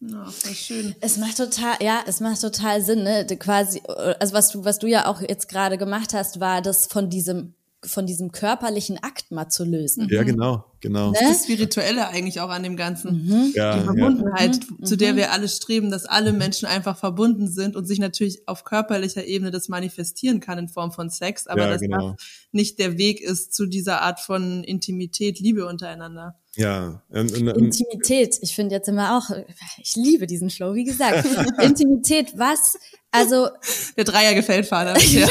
[0.00, 0.94] Ja, voll schön.
[1.00, 3.26] Es macht total, ja, es macht total Sinn, ne?
[3.38, 3.80] Quasi,
[4.20, 7.54] also was du, was du ja auch jetzt gerade gemacht hast, war das von diesem
[7.86, 10.08] von diesem körperlichen Akt mal zu lösen.
[10.10, 11.12] Ja, genau, genau.
[11.12, 13.26] Das ist das Spirituelle eigentlich auch an dem Ganzen.
[13.26, 13.52] Mhm.
[13.54, 17.86] Ja, Die Verbundenheit, zu der wir alle streben, dass alle Menschen einfach verbunden sind und
[17.86, 21.80] sich natürlich auf körperlicher Ebene das manifestieren kann in Form von Sex, aber Ja, dass
[21.80, 22.12] genau.
[22.12, 26.38] das nicht der Weg ist zu dieser Art von Intimität, Liebe untereinander.
[26.56, 29.30] Ja, und, und, und, Intimität, ich finde jetzt immer auch,
[29.78, 31.26] ich liebe diesen Flow, wie gesagt.
[31.60, 32.78] Intimität, was?
[33.10, 33.48] Also,
[33.96, 34.94] Der Dreier gefällt Vater.
[35.00, 35.26] Ja.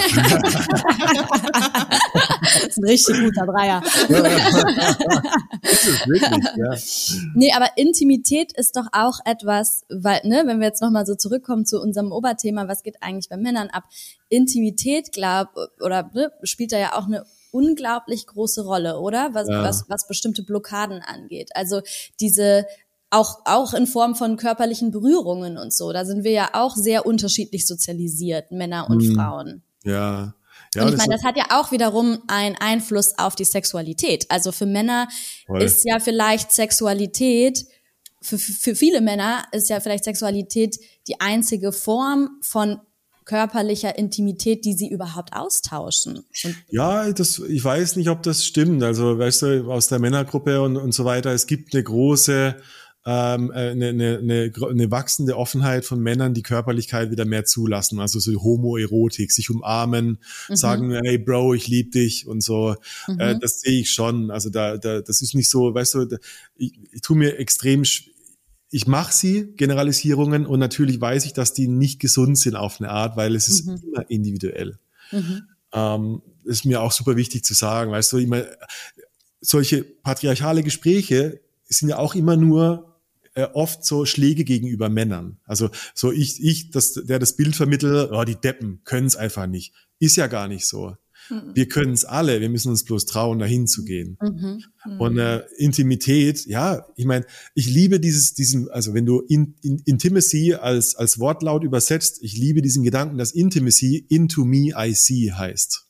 [2.43, 3.81] das ist ein richtig guter Dreier.
[5.61, 6.75] ist es wirklich, ja.
[7.35, 11.65] Nee, aber Intimität ist doch auch etwas, weil, ne, wenn wir jetzt nochmal so zurückkommen
[11.65, 13.83] zu unserem Oberthema, was geht eigentlich bei Männern ab?
[14.29, 15.49] Intimität, glaub,
[15.81, 19.29] oder ne, spielt da ja auch eine unglaublich große Rolle, oder?
[19.33, 19.63] Was, Ja.
[19.63, 21.51] was, was bestimmte Blockaden angeht.
[21.55, 21.81] Also
[22.19, 22.65] diese
[23.09, 25.93] auch, auch in Form von körperlichen Berührungen und so.
[25.93, 29.15] Da sind wir ja auch sehr unterschiedlich sozialisiert, Männer und Mhm.
[29.15, 29.61] Frauen.
[29.83, 30.33] Ja.
[30.73, 34.25] Ja, und ich das- meine, das hat ja auch wiederum einen Einfluss auf die Sexualität.
[34.29, 35.07] Also für Männer
[35.45, 35.61] Voll.
[35.61, 37.65] ist ja vielleicht Sexualität,
[38.21, 42.79] für, für viele Männer ist ja vielleicht Sexualität die einzige Form von
[43.25, 46.17] körperlicher Intimität, die sie überhaupt austauschen.
[46.17, 48.83] Und Ja, das, ich weiß nicht, ob das stimmt.
[48.83, 52.55] Also, weißt du, aus der Männergruppe und, und so weiter, es gibt eine große,
[53.05, 57.99] ähm, äh, eine, eine, eine, eine wachsende Offenheit von Männern, die Körperlichkeit wieder mehr zulassen.
[57.99, 60.19] Also so Homoerotik, sich umarmen,
[60.49, 62.75] sagen, hey Bro, ich lieb dich und so.
[63.17, 64.31] Äh, das sehe ich schon.
[64.31, 66.17] Also da, da, das ist nicht so, weißt du,
[66.55, 67.83] ich, ich tue mir extrem
[68.73, 72.89] ich mache sie, Generalisierungen, und natürlich weiß ich, dass die nicht gesund sind auf eine
[72.89, 74.79] Art, weil es ist immer individuell.
[75.73, 78.43] Ähm, ist mir auch super wichtig zu sagen, weißt du, immer,
[79.41, 82.99] solche patriarchale Gespräche sind ja auch immer nur
[83.35, 85.37] äh, oft so Schläge gegenüber Männern.
[85.45, 89.45] Also so ich, ich, das, der das Bild vermittelt, oh, die Deppen können es einfach
[89.45, 89.73] nicht.
[89.99, 90.97] Ist ja gar nicht so.
[91.53, 94.17] Wir können es alle, wir müssen uns bloß trauen, dahin zu gehen.
[94.99, 97.25] Und äh, Intimität, ja, ich meine,
[97.55, 102.37] ich liebe dieses, diesen, also wenn du in, in, Intimacy als, als Wortlaut übersetzt, ich
[102.37, 105.85] liebe diesen Gedanken, dass Intimacy into me I see heißt.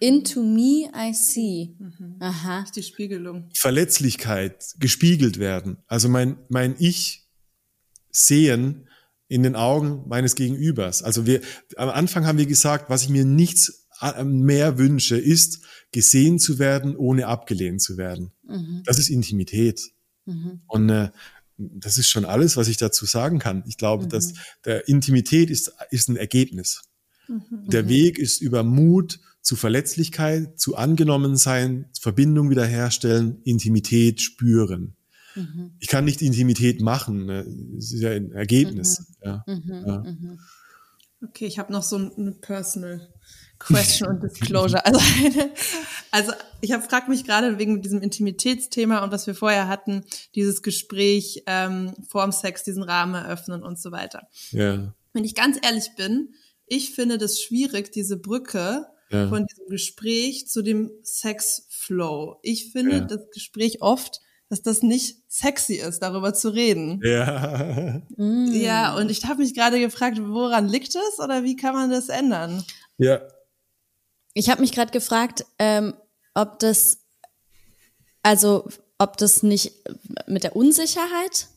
[0.00, 1.76] into me I see.
[2.20, 2.60] Aha.
[2.60, 3.50] Das ist die Spiegelung.
[3.54, 5.78] Verletzlichkeit gespiegelt werden.
[5.86, 7.26] Also mein, mein Ich
[8.10, 8.88] sehen
[9.28, 11.02] in den Augen meines Gegenübers.
[11.02, 11.40] Also wir,
[11.76, 13.83] am Anfang haben wir gesagt, was ich mir nichts
[14.24, 18.32] mehr wünsche, ist, gesehen zu werden, ohne abgelehnt zu werden.
[18.84, 19.80] Das ist Intimität.
[20.66, 21.10] Und äh,
[21.56, 23.62] das ist schon alles, was ich dazu sagen kann.
[23.66, 26.82] Ich glaube, dass der Intimität ist, ist ein Ergebnis.
[27.50, 34.96] Der Weg ist über Mut zu Verletzlichkeit, zu Angenommensein, Verbindung wiederherstellen, Intimität spüren.
[35.80, 37.40] Ich kann nicht Intimität machen, ne?
[37.76, 39.04] es ist ja ein Ergebnis.
[39.22, 39.44] Ja.
[39.46, 40.04] Ja.
[41.22, 43.12] Okay, ich habe noch so eine Personal
[43.66, 44.82] Question und Disclosure.
[44.84, 45.50] Also, eine,
[46.10, 50.04] also ich habe frag mich gerade wegen diesem Intimitätsthema und was wir vorher hatten,
[50.34, 54.28] dieses Gespräch ähm, vorm Sex, diesen Rahmen eröffnen und so weiter.
[54.50, 54.94] Ja.
[55.12, 56.34] Wenn ich ganz ehrlich bin,
[56.66, 59.28] ich finde das schwierig, diese Brücke Ja.
[59.28, 62.38] von diesem Gespräch zu dem Sexflow.
[62.42, 63.00] Ich finde Ja.
[63.02, 67.00] das Gespräch oft, dass das nicht sexy ist, darüber zu reden.
[67.02, 68.02] Ja.
[68.16, 72.08] Ja, und ich habe mich gerade gefragt, woran liegt es oder wie kann man das
[72.08, 72.62] ändern?
[72.98, 73.20] ja.
[74.34, 75.94] Ich habe mich gerade gefragt, ähm,
[76.34, 76.98] ob das,
[78.22, 79.72] also ob das nicht
[80.26, 81.48] mit der Unsicherheit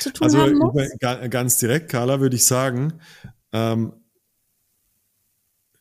[0.00, 0.74] zu tun Also haben muss.
[1.00, 3.00] ga- ganz direkt, Carla, würde ich sagen,
[3.52, 3.92] ähm,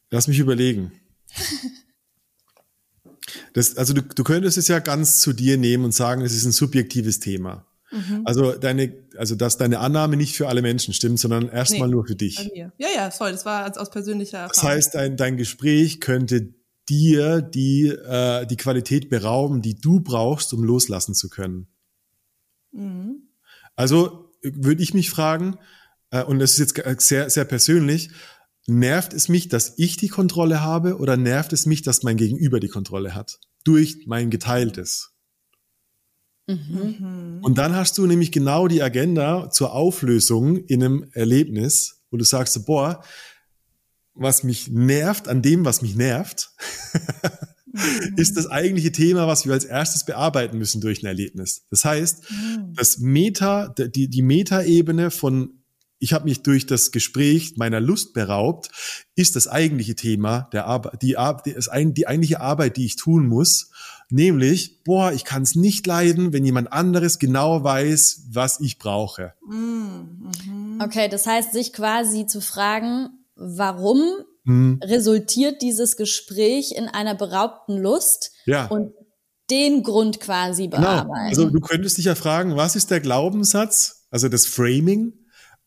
[0.09, 0.91] lass mich überlegen.
[3.53, 6.45] Das, also du, du könntest es ja ganz zu dir nehmen und sagen, es ist
[6.45, 7.65] ein subjektives Thema.
[8.25, 12.05] Also deine, also dass deine Annahme nicht für alle Menschen stimmt, sondern erstmal Nee, nur
[12.05, 12.51] für dich.
[12.53, 13.31] Ja, ja, voll.
[13.31, 14.53] Das war aus persönlicher Erfahrung.
[14.55, 16.53] Das heißt, dein, dein Gespräch könnte
[16.89, 21.67] dir die, äh, die Qualität berauben, die du brauchst, um loslassen zu können.
[23.75, 25.57] Also äh, würde ich mich fragen,
[26.11, 28.09] äh, und das ist jetzt sehr, sehr persönlich,
[28.67, 32.59] nervt es mich, dass ich die Kontrolle habe oder nervt es mich, dass mein Gegenüber
[32.59, 33.39] die Kontrolle hat?
[33.63, 35.16] Durch mein Geteiltes.
[36.47, 42.23] Und dann hast du nämlich genau die Agenda zur Auflösung in einem Erlebnis, wo du
[42.23, 43.03] sagst, so, boah,
[44.13, 46.51] was mich nervt an dem, was mich nervt,
[48.15, 51.65] ist das eigentliche Thema, was wir als erstes bearbeiten müssen durch ein Erlebnis.
[51.69, 52.23] Das heißt,
[52.73, 55.53] das Meta, die, die Metaebene von
[55.99, 58.69] ich habe mich durch das Gespräch meiner Lust beraubt,
[59.15, 61.55] ist das eigentliche Thema der Arbeit, die, Arbeit,
[61.97, 63.71] die eigentliche Arbeit, die ich tun muss,
[64.09, 69.33] nämlich, boah, ich kann es nicht leiden, wenn jemand anderes genau weiß, was ich brauche.
[69.47, 70.79] Mhm.
[70.83, 74.01] Okay, das heißt, sich quasi zu fragen, warum
[74.43, 74.79] mhm.
[74.83, 78.67] resultiert dieses Gespräch in einer beraubten Lust ja.
[78.67, 78.93] und
[79.49, 81.07] den Grund quasi bearbeiten.
[81.07, 81.27] Genau.
[81.29, 85.13] Also du könntest dich ja fragen, was ist der Glaubenssatz, also das Framing,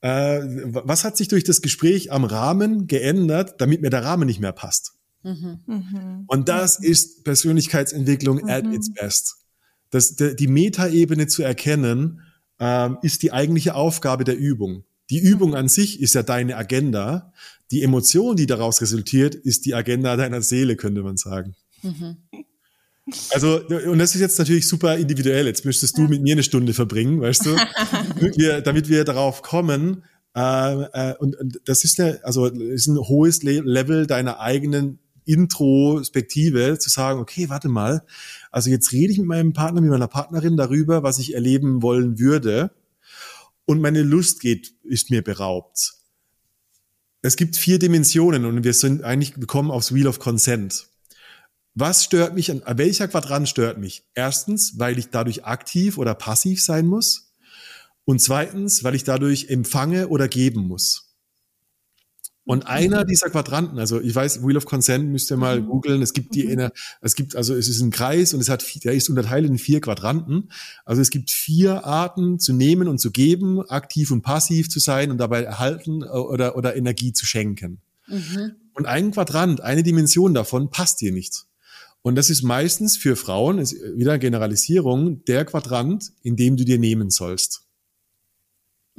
[0.03, 4.41] äh, was hat sich durch das Gespräch am Rahmen geändert, damit mir der Rahmen nicht
[4.41, 5.00] mehr passt?
[5.23, 6.25] Mhm.
[6.27, 8.49] Und das ist Persönlichkeitsentwicklung mhm.
[8.49, 9.37] at its best.
[9.91, 12.23] Das, die Metaebene zu erkennen,
[12.59, 14.85] ähm, ist die eigentliche Aufgabe der Übung.
[15.11, 17.33] Die Übung an sich ist ja deine Agenda.
[17.73, 21.57] Die Emotion, die daraus resultiert, ist die Agenda deiner Seele, könnte man sagen.
[21.83, 22.17] Mhm.
[23.33, 25.47] Also, und das ist jetzt natürlich super individuell.
[25.47, 27.57] Jetzt müsstest du mit mir eine Stunde verbringen, weißt du,
[28.15, 30.05] damit wir, damit wir darauf kommen.
[30.37, 35.01] Äh, äh, und, und das ist ja, also ist ein hohes Level deiner eigenen
[35.31, 38.05] Introspektive zu sagen, okay, warte mal,
[38.51, 42.19] also jetzt rede ich mit meinem Partner, mit meiner Partnerin darüber, was ich erleben wollen
[42.19, 42.71] würde
[43.67, 45.95] und meine Lust geht, ist mir beraubt.
[47.23, 50.87] Es gibt vier Dimensionen und wir sind eigentlich gekommen aufs Wheel of Consent.
[51.75, 54.05] Was stört mich an, welcher Quadrant stört mich?
[54.15, 57.33] Erstens, weil ich dadurch aktiv oder passiv sein muss.
[58.05, 61.10] Und zweitens, weil ich dadurch empfange oder geben muss.
[62.45, 65.67] Und einer dieser Quadranten, also ich weiß, Wheel of Consent müsst ihr mal mhm.
[65.67, 66.03] googeln.
[66.03, 66.71] Es gibt die, mhm.
[67.01, 69.81] es gibt, also es ist ein Kreis und es hat, der ist unterteilt in vier
[69.81, 70.51] Quadranten.
[70.85, 75.11] Also es gibt vier Arten zu nehmen und zu geben, aktiv und passiv zu sein
[75.11, 77.81] und dabei erhalten oder, oder Energie zu schenken.
[78.09, 78.53] Mhm.
[78.73, 81.45] Und ein Quadrant, eine Dimension davon passt dir nicht.
[82.03, 86.79] Und das ist meistens für Frauen, ist wieder Generalisierung, der Quadrant, in dem du dir
[86.79, 87.67] nehmen sollst.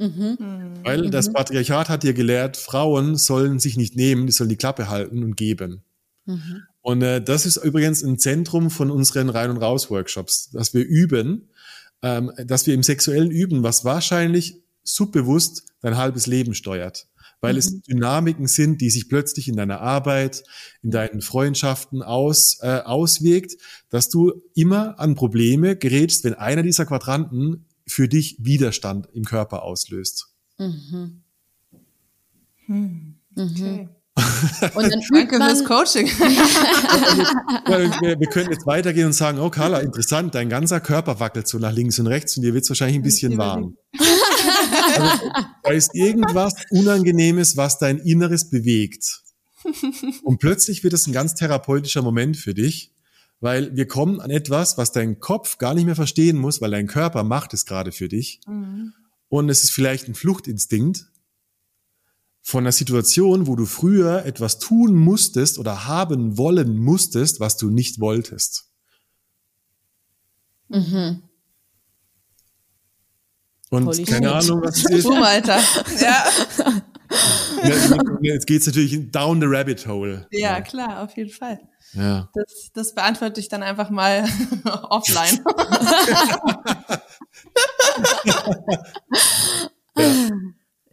[0.02, 0.38] Mhm.
[0.82, 1.10] Weil mhm.
[1.12, 5.22] das Patriarchat hat dir gelehrt, Frauen sollen sich nicht nehmen, die sollen die Klappe halten
[5.22, 5.82] und geben.
[6.26, 6.62] Mhm.
[6.80, 11.50] Und äh, das ist übrigens ein Zentrum von unseren Rein- und Raus-Workshops, dass wir üben,
[12.02, 17.06] ähm, dass wir im Sexuellen üben, was wahrscheinlich subbewusst dein halbes Leben steuert.
[17.40, 17.58] Weil mhm.
[17.58, 20.42] es Dynamiken sind, die sich plötzlich in deiner Arbeit,
[20.82, 23.52] in deinen Freundschaften aus, äh, auswirkt,
[23.88, 29.62] dass du immer an Probleme gerätst, wenn einer dieser Quadranten für dich Widerstand im Körper
[29.62, 30.28] auslöst.
[30.58, 31.22] Mhm.
[32.66, 33.14] Hm.
[33.36, 33.88] Okay.
[34.74, 36.06] Und dann Danke fürs Coaching.
[37.66, 41.58] wir, wir, können jetzt weitergehen und sagen, oh Carla, interessant, dein ganzer Körper wackelt so
[41.58, 43.78] nach links und rechts und dir wird es wahrscheinlich ein bisschen warm.
[44.94, 45.30] Also,
[45.62, 49.22] da ist irgendwas Unangenehmes, was dein Inneres bewegt.
[50.24, 52.92] Und plötzlich wird es ein ganz therapeutischer Moment für dich
[53.42, 56.86] weil wir kommen an etwas, was dein Kopf gar nicht mehr verstehen muss, weil dein
[56.86, 58.40] Körper macht es gerade für dich.
[58.46, 58.94] Mhm.
[59.28, 61.06] Und es ist vielleicht ein Fluchtinstinkt
[62.40, 67.68] von einer Situation, wo du früher etwas tun musstest oder haben wollen musstest, was du
[67.68, 68.70] nicht wolltest.
[70.68, 71.24] Mhm.
[73.70, 74.50] Und Holy keine shit.
[74.50, 75.04] Ahnung, was es ist.
[75.04, 75.58] Boom, Alter.
[76.00, 76.24] ja.
[78.22, 80.28] Jetzt geht's natürlich down the rabbit hole.
[80.30, 81.58] Ja, ja, klar, auf jeden Fall.
[81.94, 82.28] Ja.
[82.34, 84.24] Das, das beantworte ich dann einfach mal
[84.88, 85.40] offline.
[89.96, 90.30] ja.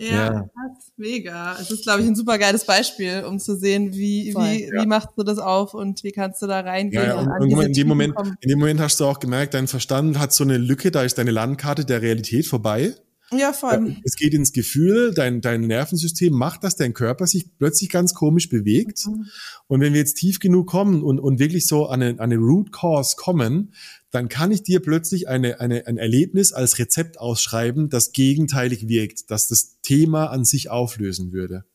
[0.02, 0.50] Ja, ja.
[0.96, 1.58] mega.
[1.60, 4.82] Es ist, glaube ich, ein super geiles Beispiel, um zu sehen, wie, wie, ja.
[4.82, 7.04] wie machst du das auf und wie kannst du da reingehen.
[7.04, 10.18] Ja, und, und in, dem Moment, in dem Moment hast du auch gemerkt, dein Verstand
[10.18, 12.96] hat so eine Lücke, da ist deine Landkarte der Realität vorbei.
[13.32, 13.98] Ja, vor allem.
[14.04, 18.50] Es geht ins Gefühl, dein, dein Nervensystem macht, dass dein Körper sich plötzlich ganz komisch
[18.50, 19.06] bewegt.
[19.06, 19.28] Mhm.
[19.68, 22.38] Und wenn wir jetzt tief genug kommen und, und wirklich so an eine, an eine
[22.38, 23.74] Root Cause kommen,
[24.10, 29.30] dann kann ich dir plötzlich eine, eine, ein Erlebnis als Rezept ausschreiben, das gegenteilig wirkt,
[29.30, 31.66] das das Thema an sich auflösen würde.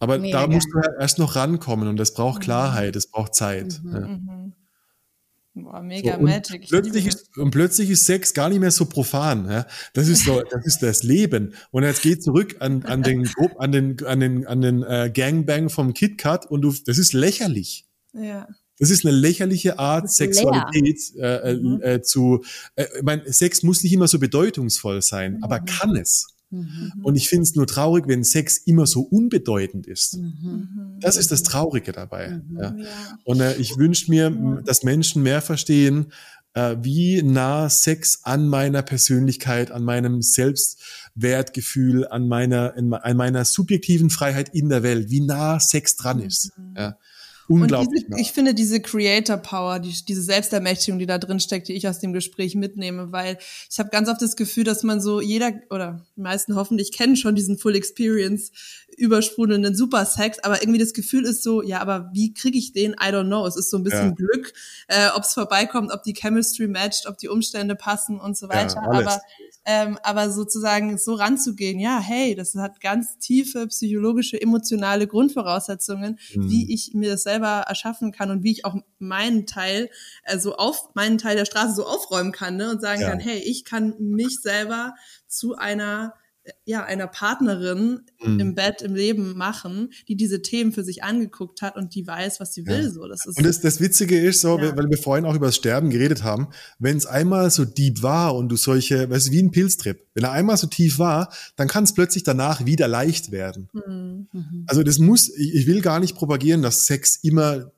[0.00, 0.40] Aber Mega.
[0.40, 2.44] da musst du ja erst noch rankommen und das braucht mhm.
[2.44, 3.80] Klarheit, es braucht Zeit.
[3.84, 4.63] Mhm, ja.
[5.54, 6.68] Boah, mega so, und Magic.
[6.68, 9.48] Plötzlich ist, und plötzlich ist Sex gar nicht mehr so profan.
[9.48, 9.66] Ja?
[9.92, 11.54] Das ist so, das ist das Leben.
[11.70, 15.70] Und jetzt geht zurück an, an den, an den, an den, an den äh, Gangbang
[15.70, 17.86] vom KitKat und du, das ist lächerlich.
[18.12, 18.48] Ja.
[18.80, 21.80] Das ist eine lächerliche Art, Sexualität äh, äh, mhm.
[21.80, 22.44] äh, zu.
[22.74, 25.44] Äh, ich mein, Sex muss nicht immer so bedeutungsvoll sein, mhm.
[25.44, 26.33] aber kann es.
[26.54, 26.92] Mhm.
[27.02, 30.16] Und ich finde es nur traurig, wenn Sex immer so unbedeutend ist.
[30.16, 30.98] Mhm.
[31.00, 32.40] Das ist das Traurige dabei.
[32.48, 32.58] Mhm.
[32.58, 32.76] Ja.
[33.24, 36.06] Und äh, ich wünsche mir, dass Menschen mehr verstehen,
[36.54, 43.44] äh, wie nah Sex an meiner Persönlichkeit, an meinem Selbstwertgefühl, an meiner, in, an meiner
[43.44, 46.52] subjektiven Freiheit in der Welt, wie nah Sex dran ist.
[46.56, 46.74] Mhm.
[46.76, 46.98] Ja.
[47.48, 48.06] Unglaublich.
[48.06, 51.86] Diese, ich finde diese Creator Power, die, diese Selbstermächtigung, die da drin steckt, die ich
[51.86, 53.38] aus dem Gespräch mitnehme, weil
[53.70, 57.16] ich habe ganz oft das Gefühl, dass man so jeder oder die meisten hoffentlich kennen
[57.16, 58.50] schon diesen Full Experience
[58.96, 62.92] übersprudelnden Supersex, aber irgendwie das Gefühl ist so, ja, aber wie kriege ich den?
[62.92, 63.46] I don't know.
[63.46, 64.14] Es ist so ein bisschen ja.
[64.14, 64.52] Glück,
[64.88, 68.82] äh, ob es vorbeikommt, ob die Chemistry matcht, ob die Umstände passen und so weiter.
[68.82, 69.20] Ja, aber
[69.66, 76.50] ähm, aber sozusagen so ranzugehen, ja, hey, das hat ganz tiefe psychologische, emotionale Grundvoraussetzungen, mhm.
[76.50, 79.90] wie ich mir das selber erschaffen kann und wie ich auch meinen Teil,
[80.24, 83.10] also auf meinen Teil der Straße so aufräumen kann ne, und sagen ja.
[83.10, 84.94] kann, hey, ich kann mich selber
[85.26, 86.14] zu einer
[86.66, 88.40] ja, einer Partnerin mhm.
[88.40, 92.40] im Bett, im Leben machen, die diese Themen für sich angeguckt hat und die weiß,
[92.40, 92.84] was sie will.
[92.84, 92.90] Ja.
[92.90, 94.76] So, das ist und das, das Witzige ist so, ja.
[94.76, 96.48] weil wir vorhin auch über das Sterben geredet haben,
[96.78, 100.24] wenn es einmal so deep war und du solche, weißt du, wie ein Pilztrip, wenn
[100.24, 103.68] er einmal so tief war, dann kann es plötzlich danach wieder leicht werden.
[103.72, 104.28] Mhm.
[104.32, 104.64] mhm.
[104.66, 107.72] Also das muss, ich, ich will gar nicht propagieren, dass Sex immer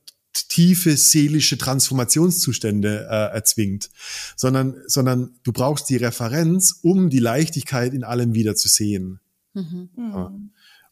[0.49, 3.91] tiefe seelische Transformationszustände äh, erzwingt,
[4.37, 9.21] sondern, sondern du brauchst die Referenz, um die Leichtigkeit in allem wieder zu sehen.
[9.55, 9.89] Mhm.
[9.97, 10.33] Ja.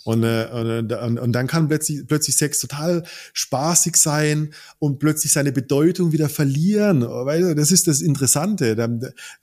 [0.05, 5.51] Und, äh, und, und dann kann plötzlich, plötzlich Sex total spaßig sein und plötzlich seine
[5.51, 7.03] Bedeutung wieder verlieren.
[7.03, 8.77] Weil das ist das Interessante.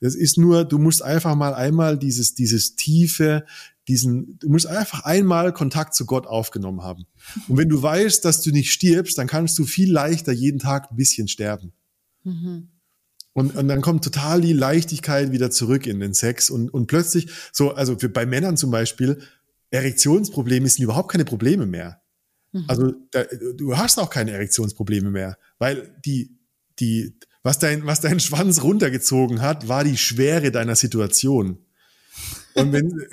[0.00, 3.44] Das ist nur, du musst einfach mal einmal dieses, dieses tiefe,
[3.88, 7.06] diesen, du musst einfach einmal Kontakt zu Gott aufgenommen haben.
[7.48, 10.90] Und wenn du weißt, dass du nicht stirbst, dann kannst du viel leichter jeden Tag
[10.90, 11.72] ein bisschen sterben.
[12.22, 12.68] Mhm.
[13.34, 17.30] Und, und dann kommt total die Leichtigkeit wieder zurück in den Sex und, und plötzlich,
[17.52, 19.22] so, also für, bei Männern zum Beispiel,
[19.70, 22.02] Erektionsprobleme sind überhaupt keine Probleme mehr.
[22.52, 22.64] Mhm.
[22.68, 23.24] Also da,
[23.56, 26.38] du hast auch keine Erektionsprobleme mehr, weil die,
[26.78, 31.58] die, was dein, was dein Schwanz runtergezogen hat, war die Schwere deiner Situation.
[32.54, 32.90] Und wenn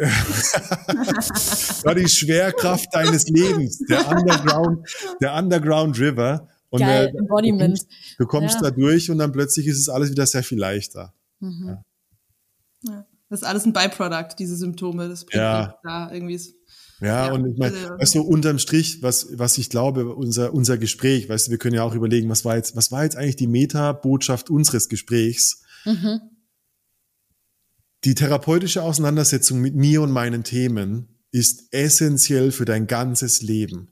[1.83, 4.87] war die Schwerkraft deines Lebens, der Underground,
[5.21, 6.47] der Underground River.
[6.71, 7.79] Und Geil, der, Embodiment.
[7.79, 8.61] Du kommst, du kommst ja.
[8.61, 11.13] da durch und dann plötzlich ist es alles wieder sehr viel leichter.
[11.39, 11.67] Mhm.
[11.67, 11.83] Ja.
[12.91, 13.05] ja.
[13.29, 15.07] Das ist alles ein Byproduct, diese Symptome.
[15.07, 15.75] Das bringt ja.
[15.83, 16.39] da irgendwie.
[17.01, 20.53] Ja, ja, und ich meine, also, weißt du, unterm Strich, was, was ich glaube, unser,
[20.53, 23.15] unser Gespräch, weißt du, wir können ja auch überlegen, was war jetzt, was war jetzt
[23.15, 25.63] eigentlich die Meta-Botschaft unseres Gesprächs?
[25.85, 26.19] Mhm.
[28.05, 33.89] Die therapeutische Auseinandersetzung mit mir und meinen Themen ist essentiell für dein ganzes Leben.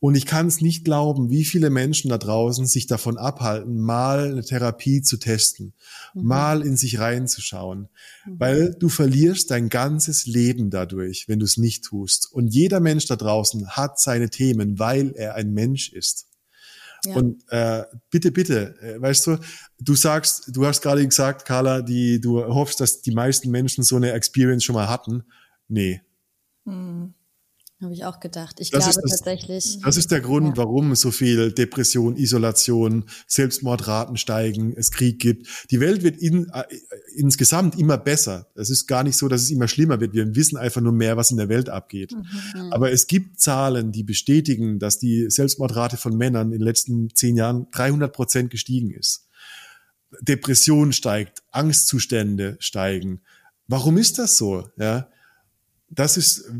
[0.00, 4.32] Und ich kann es nicht glauben, wie viele Menschen da draußen sich davon abhalten, mal
[4.32, 5.72] eine Therapie zu testen,
[6.14, 6.24] mhm.
[6.24, 7.88] mal in sich reinzuschauen,
[8.26, 8.40] mhm.
[8.40, 12.30] weil du verlierst dein ganzes Leben dadurch, wenn du es nicht tust.
[12.32, 16.26] Und jeder Mensch da draußen hat seine Themen, weil er ein Mensch ist.
[17.06, 17.16] Ja.
[17.16, 19.38] Und äh, bitte, bitte, äh, weißt du,
[19.80, 23.96] du sagst, du hast gerade gesagt, Carla, die, du hoffst, dass die meisten Menschen so
[23.96, 25.24] eine Experience schon mal hatten.
[25.68, 26.02] Nee.
[26.64, 27.14] Hm.
[27.84, 28.60] Habe ich auch gedacht.
[28.60, 29.78] Ich das glaube das, tatsächlich.
[29.82, 30.56] Das ist der Grund, ja.
[30.56, 35.46] warum so viel Depression, Isolation, Selbstmordraten steigen, es Krieg gibt.
[35.70, 36.62] Die Welt wird in, äh,
[37.14, 38.46] insgesamt immer besser.
[38.54, 40.14] Es ist gar nicht so, dass es immer schlimmer wird.
[40.14, 42.12] Wir wissen einfach nur mehr, was in der Welt abgeht.
[42.12, 42.72] Mhm.
[42.72, 47.36] Aber es gibt Zahlen, die bestätigen, dass die Selbstmordrate von Männern in den letzten zehn
[47.36, 49.28] Jahren 300 Prozent gestiegen ist.
[50.22, 53.20] Depression steigt, Angstzustände steigen.
[53.68, 54.68] Warum ist das so?
[54.78, 55.08] Ja,
[55.90, 56.50] das ist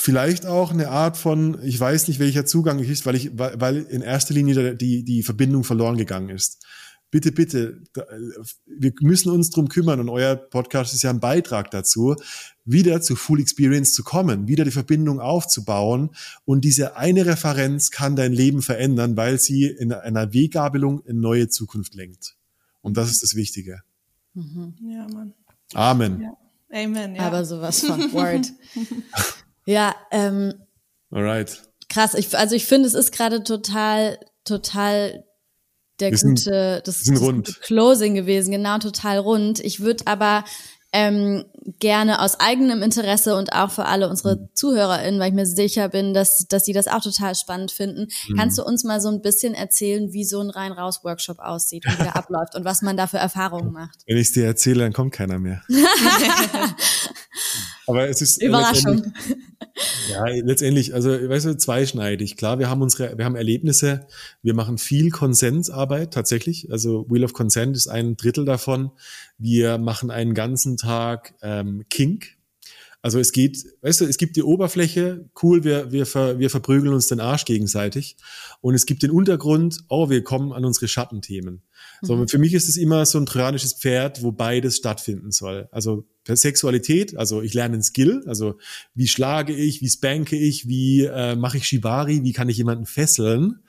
[0.00, 4.00] vielleicht auch eine Art von, ich weiß nicht, welcher Zugang ist, weil ich, weil in
[4.00, 6.64] erster Linie die, die Verbindung verloren gegangen ist.
[7.10, 7.82] Bitte, bitte,
[8.66, 12.14] wir müssen uns drum kümmern und euer Podcast ist ja ein Beitrag dazu,
[12.64, 16.10] wieder zu Full Experience zu kommen, wieder die Verbindung aufzubauen
[16.44, 21.48] und diese eine Referenz kann dein Leben verändern, weil sie in einer Weggabelung in neue
[21.48, 22.36] Zukunft lenkt.
[22.82, 23.82] Und das ist das Wichtige.
[24.34, 24.74] Mhm.
[24.80, 25.34] Ja, Mann.
[25.74, 26.20] Amen.
[26.20, 26.84] Ja.
[26.84, 27.22] Amen, ja.
[27.22, 28.52] Aber sowas von Word.
[29.68, 30.54] Ja, ähm,
[31.10, 31.60] Alright.
[31.90, 32.14] krass.
[32.14, 35.24] Ich, also ich finde, es ist gerade total, total
[36.00, 37.48] der wir gute, sind, das, das rund.
[37.48, 39.60] gute Closing gewesen, genau, total rund.
[39.60, 40.44] Ich würde aber
[40.94, 41.44] ähm,
[41.78, 44.48] gerne aus eigenem Interesse und auch für alle unsere mhm.
[44.54, 48.08] ZuhörerInnen, weil ich mir sicher bin, dass, dass sie das auch total spannend finden.
[48.28, 48.36] Mhm.
[48.38, 52.16] Kannst du uns mal so ein bisschen erzählen, wie so ein Rein-Raus-Workshop aussieht wie der
[52.16, 53.98] abläuft und was man da für Erfahrungen macht?
[54.06, 55.62] Wenn ich es dir erzähle, dann kommt keiner mehr.
[57.88, 59.12] Aber es ist Überraschung.
[60.10, 62.36] Ja, letztendlich, also weißt du, zweischneidig.
[62.36, 64.06] Klar, wir haben unsere, wir haben Erlebnisse,
[64.42, 66.70] wir machen viel Konsensarbeit tatsächlich.
[66.72, 68.90] Also Wheel of Consent ist ein Drittel davon.
[69.38, 72.38] Wir machen einen ganzen Tag ähm, Kink.
[73.00, 76.92] Also es geht, weißt du, es gibt die Oberfläche, cool, wir, wir, ver, wir verprügeln
[76.92, 78.16] uns den Arsch gegenseitig.
[78.60, 81.62] Und es gibt den Untergrund, oh, wir kommen an unsere Schattenthemen.
[82.02, 82.28] So, mhm.
[82.28, 85.68] für mich ist es immer so ein trojanisches Pferd, wo beides stattfinden soll.
[85.70, 86.06] Also
[86.36, 88.58] Sexualität, also ich lerne einen Skill, also
[88.94, 92.86] wie schlage ich, wie spanke ich, wie äh, mache ich Shibari, wie kann ich jemanden
[92.86, 93.60] fesseln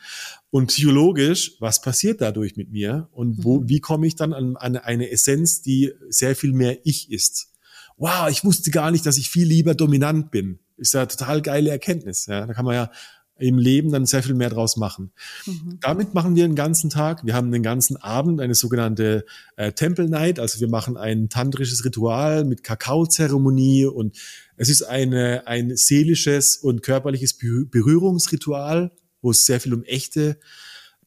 [0.52, 3.70] und psychologisch, was passiert dadurch mit mir und wo, mhm.
[3.70, 7.52] wie komme ich dann an, an eine Essenz, die sehr viel mehr ich ist.
[7.98, 10.60] Wow, ich wusste gar nicht, dass ich viel lieber dominant bin.
[10.78, 12.26] Ist ja total geile Erkenntnis.
[12.28, 12.92] Ja, da kann man ja
[13.40, 15.12] im Leben dann sehr viel mehr draus machen.
[15.46, 15.78] Mhm.
[15.82, 17.26] Damit machen wir den ganzen Tag.
[17.26, 19.26] Wir haben den ganzen Abend eine sogenannte
[19.56, 20.40] äh, Temple Night.
[20.40, 24.18] Also wir machen ein tantrisches Ritual mit Kakaozeremonie und
[24.58, 28.92] es ist eine, ein seelisches und körperliches Berührungsritual,
[29.22, 30.38] wo es sehr viel um echte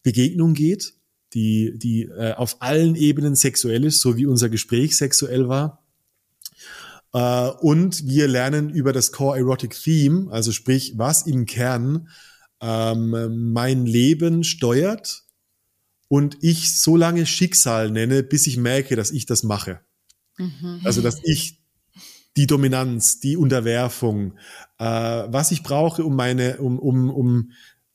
[0.03, 0.95] Begegnung geht,
[1.35, 5.82] die, die äh, auf allen Ebenen sexuell ist, so wie unser Gespräch sexuell war.
[7.15, 12.09] Uh, und wir lernen über das Core Erotic Theme, also sprich, was im Kern
[12.63, 15.25] ähm, mein Leben steuert
[16.09, 19.81] und ich so lange Schicksal nenne, bis ich merke, dass ich das mache.
[20.39, 20.81] Mhm.
[20.85, 21.61] Also, dass ich
[22.37, 24.35] die Dominanz, die Unterwerfung,
[24.79, 27.53] äh, was ich brauche, um meine, um, um, um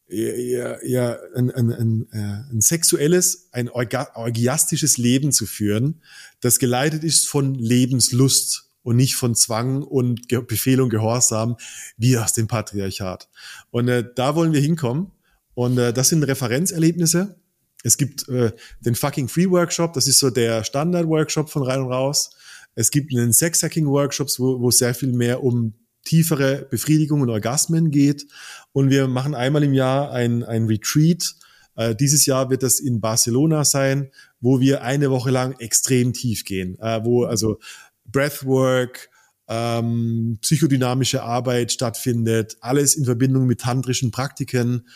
[0.10, 6.02] ja, ja, ein, ein, ein, äh, ein sexuelles, ein orgiastisches Leben zu führen,
[6.40, 11.58] das geleitet ist von Lebenslust und nicht von Zwang und Befehl und Gehorsam
[11.98, 13.28] wie aus dem Patriarchat.
[13.70, 15.12] Und äh, da wollen wir hinkommen.
[15.56, 17.36] Und äh, das sind Referenzerlebnisse.
[17.84, 21.92] Es gibt äh, den fucking Free Workshop, das ist so der Standard-Workshop von rein und
[21.92, 22.30] raus.
[22.76, 25.74] Es gibt einen Sex-Hacking-Workshops, wo, wo sehr viel mehr um
[26.06, 28.26] tiefere Befriedigung und Orgasmen geht.
[28.72, 31.36] Und wir machen einmal im Jahr ein, ein Retreat.
[31.76, 36.46] Äh, dieses Jahr wird das in Barcelona sein, wo wir eine Woche lang extrem tief
[36.46, 37.60] gehen, äh, wo also
[38.08, 39.10] Breathwork,
[39.48, 44.88] ähm, psychodynamische Arbeit stattfindet, alles in Verbindung mit tantrischen Praktiken.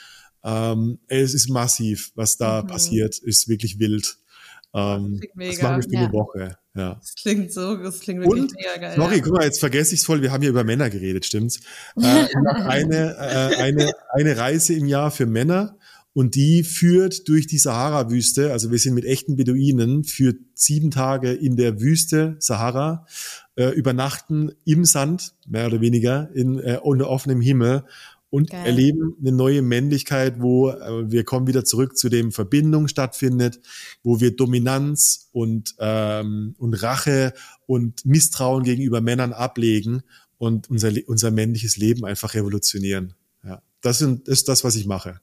[0.44, 2.68] Ähm, es ist massiv, was da mhm.
[2.68, 4.18] passiert, ist wirklich wild.
[4.74, 6.00] Ähm, das, das machen wir für ja.
[6.02, 6.58] eine Woche.
[6.74, 6.96] Ja.
[6.96, 8.96] Das klingt so, das klingt wirklich Und, mega geil.
[8.96, 9.22] Sorry, ja.
[9.22, 11.60] guck mal, jetzt vergesse ich es voll, wir haben hier über Männer geredet, stimmt's?
[11.98, 12.02] äh,
[12.46, 15.78] eine, äh, eine, eine Reise im Jahr für Männer
[16.14, 21.32] und die führt durch die Sahara-Wüste, also wir sind mit echten Beduinen, führt sieben Tage
[21.32, 23.06] in der Wüste Sahara,
[23.56, 27.86] äh, übernachten im Sand, mehr oder weniger, in, äh, unter offenem Himmel
[28.30, 28.66] und Geil.
[28.66, 33.60] erleben eine neue Männlichkeit, wo äh, wir kommen wieder zurück zu dem Verbindung stattfindet,
[34.04, 37.34] wo wir Dominanz und, ähm, und Rache
[37.68, 40.02] und Misstrauen gegenüber Männern ablegen
[40.38, 43.14] und unser, unser männliches Leben einfach revolutionieren.
[43.44, 45.20] Ja, das, sind, das ist das, was ich mache.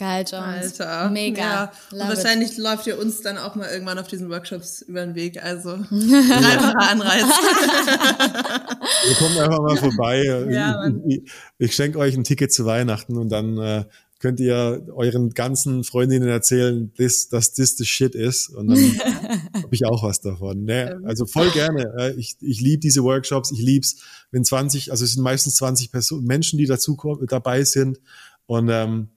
[0.00, 0.80] Geil, Jones.
[0.80, 1.10] Alter.
[1.10, 1.42] Mega.
[1.42, 1.72] Ja.
[1.92, 5.42] Und wahrscheinlich läuft ihr uns dann auch mal irgendwann auf diesen Workshops über den Weg.
[5.42, 7.24] Also dreifacher Anreiz.
[9.06, 10.24] Wir kommen einfach mal vorbei.
[10.50, 13.84] Ja, ich, ich, ich schenke euch ein Ticket zu Weihnachten und dann äh,
[14.20, 18.48] könnt ihr euren ganzen Freundinnen erzählen, dass das das the shit ist.
[18.48, 18.78] Und dann
[19.54, 20.64] habe ich auch was davon.
[20.64, 20.98] Ne?
[21.04, 22.14] Also voll gerne.
[22.16, 23.52] Ich, ich liebe diese Workshops.
[23.52, 23.96] Ich lieb's,
[24.30, 26.96] wenn 20, also es sind meistens 20 Personen, Menschen, die dazu
[27.26, 28.00] dabei sind.
[28.46, 29.10] Und ähm,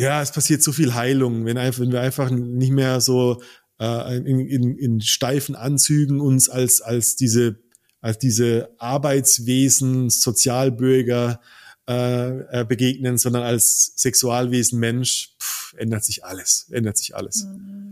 [0.00, 3.42] ja, es passiert so viel Heilung, wenn, wenn wir einfach nicht mehr so
[3.78, 7.58] äh, in, in, in steifen Anzügen uns als, als diese,
[8.00, 11.40] als diese Arbeitswesen, Sozialbürger
[11.86, 17.44] äh, äh, begegnen, sondern als Sexualwesen Mensch, pff, ändert sich alles, ändert sich alles.
[17.44, 17.89] Mhm.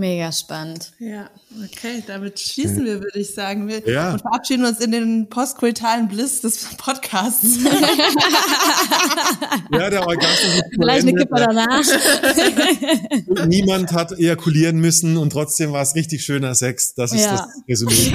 [0.00, 0.92] Mega spannend.
[0.98, 1.30] Ja,
[1.62, 3.68] okay, damit schließen wir, würde ich sagen.
[3.68, 4.14] Wir ja.
[4.14, 7.58] und verabschieden uns in den postkultalen Bliss des Podcasts.
[9.70, 11.82] ja, der Orgasmus Vielleicht eine Kippe danach.
[13.46, 16.94] Niemand hat ejakulieren müssen und trotzdem war es richtig schöner Sex.
[16.94, 17.36] Das ist ja.
[17.36, 18.14] das Resümee.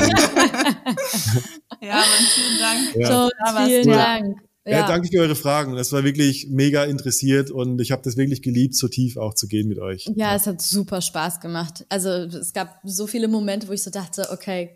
[1.82, 2.95] ja, man, vielen Dank.
[2.95, 3.12] Ja.
[3.12, 3.30] So,
[3.64, 4.38] vielen Dank.
[4.65, 4.79] Ja.
[4.79, 5.75] ja, danke für eure Fragen.
[5.75, 9.47] Das war wirklich mega interessiert und ich habe das wirklich geliebt, so tief auch zu
[9.47, 10.05] gehen mit euch.
[10.15, 11.85] Ja, ja, es hat super Spaß gemacht.
[11.89, 14.73] Also es gab so viele Momente, wo ich so dachte, okay,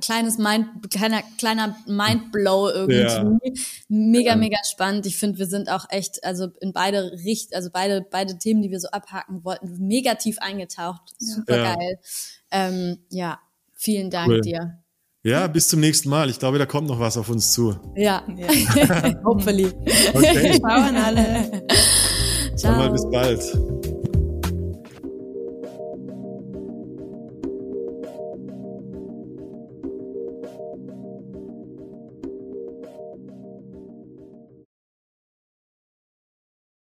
[0.00, 3.00] kleines Mind, kleiner, kleiner Mindblow irgendwie.
[3.00, 3.38] Ja.
[3.88, 5.04] Mega, mega spannend.
[5.04, 8.70] Ich finde, wir sind auch echt, also in beide Richt, also beide, beide Themen, die
[8.70, 11.02] wir so abhaken wollten, mega tief eingetaucht.
[11.18, 11.98] Super geil.
[12.50, 13.38] Ähm, ja,
[13.74, 14.40] vielen Dank cool.
[14.40, 14.78] dir.
[15.22, 16.30] Ja, bis zum nächsten Mal.
[16.30, 17.76] Ich glaube, da kommt noch was auf uns zu.
[17.94, 19.14] Ja, ja.
[19.24, 19.66] hopefully.
[20.14, 20.58] Okay.
[20.58, 21.66] Ciao an alle.
[22.56, 22.76] Ciao.
[22.76, 23.69] Mal bis bald.